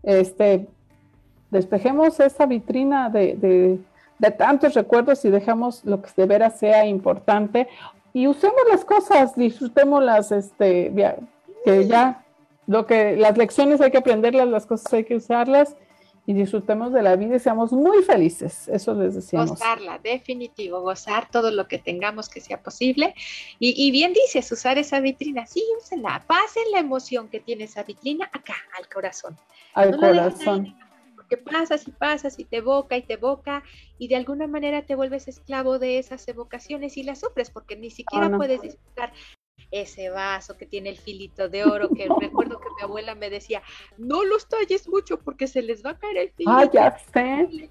Este, 0.03 0.67
despejemos 1.49 2.19
esa 2.19 2.45
vitrina 2.45 3.09
de, 3.09 3.79
de, 4.19 4.31
tantos 4.31 4.73
recuerdos 4.73 5.23
y 5.23 5.29
dejamos 5.29 5.85
lo 5.85 6.01
que 6.01 6.09
de 6.17 6.25
veras 6.25 6.59
sea 6.59 6.85
importante 6.85 7.67
y 8.13 8.27
usemos 8.27 8.61
las 8.69 8.83
cosas, 8.83 9.35
disfrutémoslas, 9.35 10.31
este, 10.31 10.91
que 11.63 11.87
ya 11.87 12.25
lo 12.65 12.85
que 12.85 13.15
las 13.15 13.37
lecciones 13.37 13.79
hay 13.79 13.91
que 13.91 13.99
aprenderlas, 13.99 14.47
las 14.47 14.65
cosas 14.65 14.91
hay 14.91 15.03
que 15.03 15.15
usarlas 15.15 15.75
y 16.27 16.33
disfrutemos 16.33 16.91
de 16.91 17.01
la 17.01 17.15
vida 17.15 17.37
y 17.37 17.39
seamos 17.39 17.71
muy 17.71 18.03
felices. 18.03 18.67
Eso 18.67 18.93
les 18.93 19.15
decíamos. 19.15 19.51
Gozarla, 19.51 19.97
definitivo, 19.97 20.81
gozar 20.81 21.31
todo 21.31 21.51
lo 21.51 21.69
que 21.69 21.79
tengamos 21.79 22.27
que 22.27 22.41
sea 22.41 22.61
posible. 22.61 23.15
Y, 23.59 23.89
bien 23.91 24.11
dices, 24.11 24.51
usar 24.51 24.77
esa 24.77 24.99
vitrina, 24.99 25.45
sí, 25.45 25.63
úsenla, 25.79 26.25
pasen 26.27 26.63
la 26.73 26.79
emoción 26.79 27.29
que 27.29 27.39
tiene 27.39 27.63
esa 27.63 27.83
vitrina 27.83 28.29
acá, 28.33 28.55
al 28.77 28.89
corazón. 28.89 29.37
Al 29.73 29.97
corazón. 29.97 30.75
porque 31.15 31.37
pasas 31.37 31.87
y 31.87 31.91
pasas 31.91 32.37
y 32.39 32.43
te 32.43 32.57
evoca 32.57 32.97
y 32.97 33.03
te 33.03 33.13
evoca 33.13 33.63
y 33.97 34.09
de 34.09 34.17
alguna 34.17 34.47
manera 34.47 34.85
te 34.85 34.95
vuelves 34.95 35.29
esclavo 35.29 35.79
de 35.79 35.97
esas 35.97 36.27
evocaciones 36.27 36.97
y 36.97 37.03
las 37.03 37.21
sufres 37.21 37.49
porque 37.51 37.77
ni 37.77 37.89
siquiera 37.89 38.35
puedes 38.35 38.61
disfrutar 38.61 39.13
ese 39.71 40.09
vaso 40.09 40.57
que 40.57 40.65
tiene 40.65 40.89
el 40.89 40.97
filito 40.97 41.49
de 41.49 41.63
oro, 41.63 41.89
que 41.89 42.07
recuerdo 42.19 42.59
que 42.59 42.69
mi 42.77 42.83
abuela 42.83 43.15
me 43.15 43.29
decía, 43.29 43.61
no 43.97 44.23
los 44.23 44.47
talles 44.47 44.87
mucho 44.87 45.19
porque 45.19 45.47
se 45.47 45.61
les 45.61 45.85
va 45.85 45.91
a 45.91 45.97
caer 45.97 46.17
el 46.17 46.29
filito. 46.31 46.51
Ah, 46.51 46.69
ya 46.71 46.97
sé. 47.13 47.69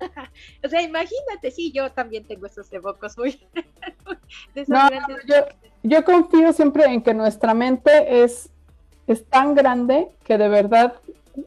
o 0.64 0.68
sea, 0.68 0.82
imagínate, 0.82 1.50
sí, 1.50 1.72
yo 1.72 1.90
también 1.92 2.24
tengo 2.24 2.46
esos 2.46 2.72
evocos 2.72 3.16
muy... 3.18 3.40
no, 4.66 4.88
yo, 5.82 6.04
confío 6.04 6.52
siempre 6.52 6.84
en 6.84 7.02
que 7.02 7.14
nuestra 7.14 7.54
mente 7.54 8.22
es, 8.22 8.50
es 9.06 9.26
tan 9.26 9.54
grande 9.54 10.08
que 10.24 10.38
de 10.38 10.48
verdad 10.48 10.94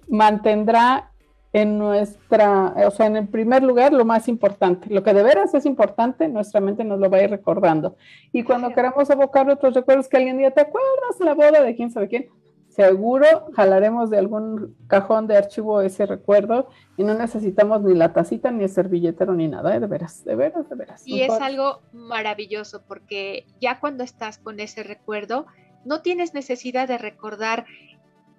mantendrá 0.08 1.13
en 1.54 1.78
nuestra, 1.78 2.74
o 2.88 2.92
sea, 2.92 3.06
en 3.06 3.16
el 3.16 3.28
primer 3.28 3.62
lugar, 3.62 3.94
lo 3.94 4.06
más 4.06 4.28
importante. 4.28 4.90
Lo 4.90 5.04
que 5.04 5.14
de 5.14 5.22
veras 5.22 5.54
es 5.54 5.68
importante, 5.68 6.28
nuestra 6.28 6.60
mente 6.60 6.84
nos 6.84 7.00
lo 7.00 7.12
va 7.12 7.18
a 7.18 7.24
ir 7.24 7.30
recordando. 7.30 7.96
Y 8.32 8.44
cuando 8.44 8.74
queramos 8.74 9.08
evocar 9.12 9.48
otros 9.48 9.76
recuerdos 9.76 10.08
que 10.08 10.18
alguien 10.18 10.38
diga, 10.38 10.50
¿te 10.50 10.62
acuerdas 10.62 11.20
la 11.20 11.36
boda 11.36 11.62
de 11.62 11.76
quién 11.76 11.92
sabe 11.92 12.10
quién? 12.10 12.28
Seguro 12.70 13.52
jalaremos 13.56 14.10
de 14.10 14.18
algún 14.18 14.76
cajón 14.88 15.28
de 15.28 15.38
archivo 15.38 15.82
ese 15.82 16.08
recuerdo 16.08 16.70
y 16.98 17.04
no 17.04 17.14
necesitamos 17.14 17.84
ni 17.84 17.94
la 17.94 18.14
tacita, 18.14 18.50
ni 18.50 18.64
el 18.64 18.70
servilletero, 18.70 19.36
ni 19.36 19.48
nada, 19.48 19.76
¿eh? 19.76 19.80
de 19.80 19.86
veras, 19.86 20.26
de 20.26 20.36
veras, 20.36 20.68
de 20.68 20.76
veras. 20.76 21.04
Y 21.06 21.22
es 21.22 21.30
algo 21.40 21.82
maravilloso 21.92 22.82
porque 22.88 23.46
ya 23.62 23.80
cuando 23.80 24.04
estás 24.04 24.40
con 24.40 24.60
ese 24.60 24.82
recuerdo, 24.82 25.46
no 25.86 26.02
tienes 26.02 26.34
necesidad 26.34 26.88
de 26.88 26.98
recordar 26.98 27.66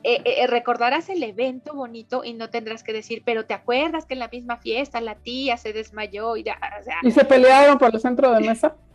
eh, 0.06 0.22
eh, 0.26 0.46
recordarás 0.46 1.08
el 1.08 1.22
evento 1.22 1.72
bonito 1.72 2.24
y 2.24 2.34
no 2.34 2.50
tendrás 2.50 2.82
que 2.82 2.92
decir, 2.92 3.22
pero 3.24 3.46
te 3.46 3.54
acuerdas 3.54 4.04
que 4.04 4.12
en 4.12 4.20
la 4.20 4.28
misma 4.28 4.58
fiesta 4.58 5.00
la 5.00 5.14
tía 5.14 5.56
se 5.56 5.72
desmayó 5.72 6.36
y, 6.36 6.42
ya, 6.42 6.58
¿Y 7.02 7.10
se 7.10 7.24
pelearon 7.24 7.78
por 7.78 7.94
el 7.94 7.98
centro 7.98 8.30
de 8.32 8.40
mesa. 8.40 8.76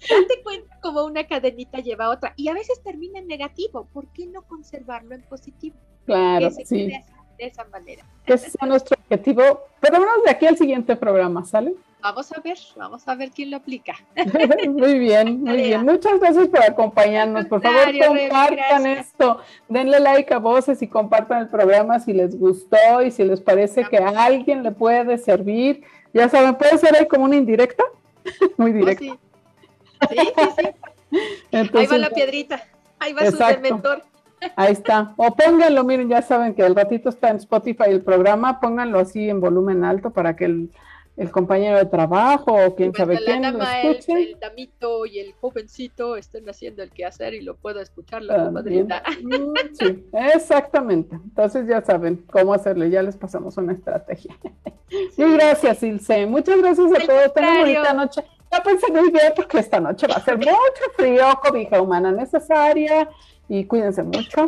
Date 0.00 0.42
cuenta 0.42 0.80
como 0.80 1.04
una 1.04 1.28
cadenita 1.28 1.78
lleva 1.78 2.06
a 2.06 2.10
otra 2.10 2.32
y 2.34 2.48
a 2.48 2.54
veces 2.54 2.82
termina 2.82 3.20
en 3.20 3.28
negativo. 3.28 3.86
¿Por 3.92 4.12
qué 4.12 4.26
no 4.26 4.42
conservarlo 4.42 5.14
en 5.14 5.22
positivo? 5.22 5.76
Claro, 6.06 6.50
sí. 6.50 6.86
De 6.86 7.46
esa 7.46 7.64
manera. 7.66 8.04
Ese 8.26 8.48
es 8.48 8.56
nuestro 8.66 8.98
objetivo, 9.00 9.60
pero 9.78 10.00
menos 10.00 10.24
de 10.24 10.30
aquí 10.30 10.46
al 10.46 10.56
siguiente 10.56 10.96
programa, 10.96 11.44
¿sale? 11.44 11.74
Vamos 12.02 12.32
a 12.32 12.40
ver, 12.40 12.58
vamos 12.76 13.06
a 13.06 13.14
ver 13.14 13.30
quién 13.30 13.50
lo 13.50 13.58
aplica. 13.58 13.94
muy 14.68 14.98
bien, 14.98 15.42
muy 15.42 15.56
bien. 15.56 15.84
Muchas 15.84 16.18
gracias 16.18 16.48
por 16.48 16.62
acompañarnos. 16.62 17.46
Por 17.46 17.62
favor, 17.62 17.86
compartan 18.06 18.86
esto. 18.86 19.40
Denle 19.68 20.00
like 20.00 20.32
a 20.32 20.38
voces 20.38 20.80
y 20.82 20.88
compartan 20.88 21.42
el 21.42 21.48
programa 21.48 21.98
si 22.00 22.12
les 22.12 22.38
gustó 22.38 23.02
y 23.04 23.10
si 23.10 23.24
les 23.24 23.40
parece 23.40 23.84
que 23.84 23.98
a 23.98 24.08
alguien 24.08 24.62
le 24.62 24.72
puede 24.72 25.18
servir. 25.18 25.84
Ya 26.14 26.28
saben, 26.28 26.54
puede 26.56 26.78
ser 26.78 26.96
ahí 26.96 27.06
como 27.06 27.24
una 27.24 27.36
indirecta. 27.36 27.84
muy 28.56 28.70
oh, 28.70 28.74
directa. 28.74 29.04
sí. 29.04 29.12
sí, 30.08 30.32
sí, 30.56 30.68
ahí 31.52 31.86
va 31.86 31.98
la 31.98 32.10
piedrita. 32.10 32.64
Ahí 32.98 33.12
va 33.12 33.30
su 33.30 33.60
mentor. 33.60 34.02
Ahí 34.56 34.72
está. 34.72 35.12
O 35.16 35.34
pónganlo, 35.34 35.84
miren, 35.84 36.08
ya 36.08 36.22
saben 36.22 36.54
que 36.54 36.62
el 36.62 36.74
ratito 36.74 37.10
está 37.10 37.28
en 37.28 37.36
Spotify 37.36 37.84
el 37.88 38.02
programa, 38.02 38.58
pónganlo 38.60 38.98
así 38.98 39.28
en 39.28 39.40
volumen 39.40 39.84
alto 39.84 40.10
para 40.10 40.34
que 40.34 40.46
el 40.46 40.70
el 41.16 41.30
compañero 41.30 41.76
de 41.76 41.86
trabajo 41.86 42.52
o 42.52 42.74
quién 42.74 42.94
sabe 42.94 43.18
quién 43.24 43.42
lo 43.42 43.62
escuche. 43.62 44.12
El, 44.12 44.40
damito 44.40 45.04
y 45.06 45.18
el 45.18 45.34
jovencito 45.34 46.16
estén 46.16 46.48
haciendo 46.48 46.82
el 46.82 46.90
quehacer 46.90 47.34
y 47.34 47.42
lo 47.42 47.56
puedo 47.56 47.80
escuchar 47.80 48.22
la 48.22 48.46
comadrita. 48.46 49.02
Mm, 49.22 49.54
sí, 49.78 50.06
exactamente. 50.12 51.16
Entonces 51.16 51.66
ya 51.68 51.82
saben 51.82 52.24
cómo 52.30 52.54
hacerle, 52.54 52.90
ya 52.90 53.02
les 53.02 53.16
pasamos 53.16 53.56
una 53.56 53.72
estrategia. 53.72 54.36
Sí. 55.14 55.22
gracias, 55.22 55.84
Ilse. 55.84 56.26
Muchas 56.26 56.58
gracias 56.58 56.90
a 56.90 57.06
todos. 57.06 57.32
Tengan 57.32 57.60
bonita 57.60 57.92
noche. 57.92 58.24
Ya 58.50 58.60
pensé 58.60 58.90
muy 58.90 59.08
bien 59.12 59.32
porque 59.36 59.60
esta 59.60 59.78
noche 59.78 60.08
va 60.08 60.16
a 60.16 60.24
ser 60.24 60.36
mucho 60.36 60.50
frío, 60.96 61.26
cobija 61.40 61.80
humana 61.80 62.10
necesaria 62.10 63.08
y 63.48 63.66
cuídense 63.66 64.02
mucho. 64.02 64.46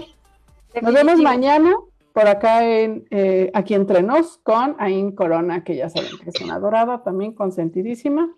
Nos 0.81 0.93
vemos 0.93 1.21
mañana 1.21 1.77
por 2.13 2.27
acá 2.27 2.65
en 2.69 3.07
eh, 3.11 3.51
aquí 3.55 3.75
entre 3.75 4.03
nos 4.03 4.39
con 4.39 4.77
Ain 4.79 5.13
Corona, 5.13 5.65
que 5.65 5.77
ya 5.77 5.89
saben 5.89 6.11
que 6.23 6.31
es 6.31 6.41
una 6.41 6.59
dorada, 6.59 7.03
también 7.03 7.35
consentidísima. 7.35 8.35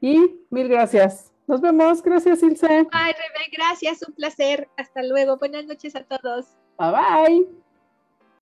Y 0.00 0.40
mil 0.50 0.68
gracias. 0.68 1.32
Nos 1.46 1.60
vemos. 1.60 2.02
Gracias, 2.02 2.42
Ilse. 2.42 2.86
Ay, 2.92 3.12
Rebe, 3.12 3.50
gracias. 3.52 4.06
Un 4.06 4.14
placer. 4.14 4.68
Hasta 4.76 5.02
luego. 5.02 5.36
Buenas 5.36 5.66
noches 5.66 5.96
a 5.96 6.04
todos. 6.04 6.46
Bye 6.78 6.92
bye. 6.92 7.59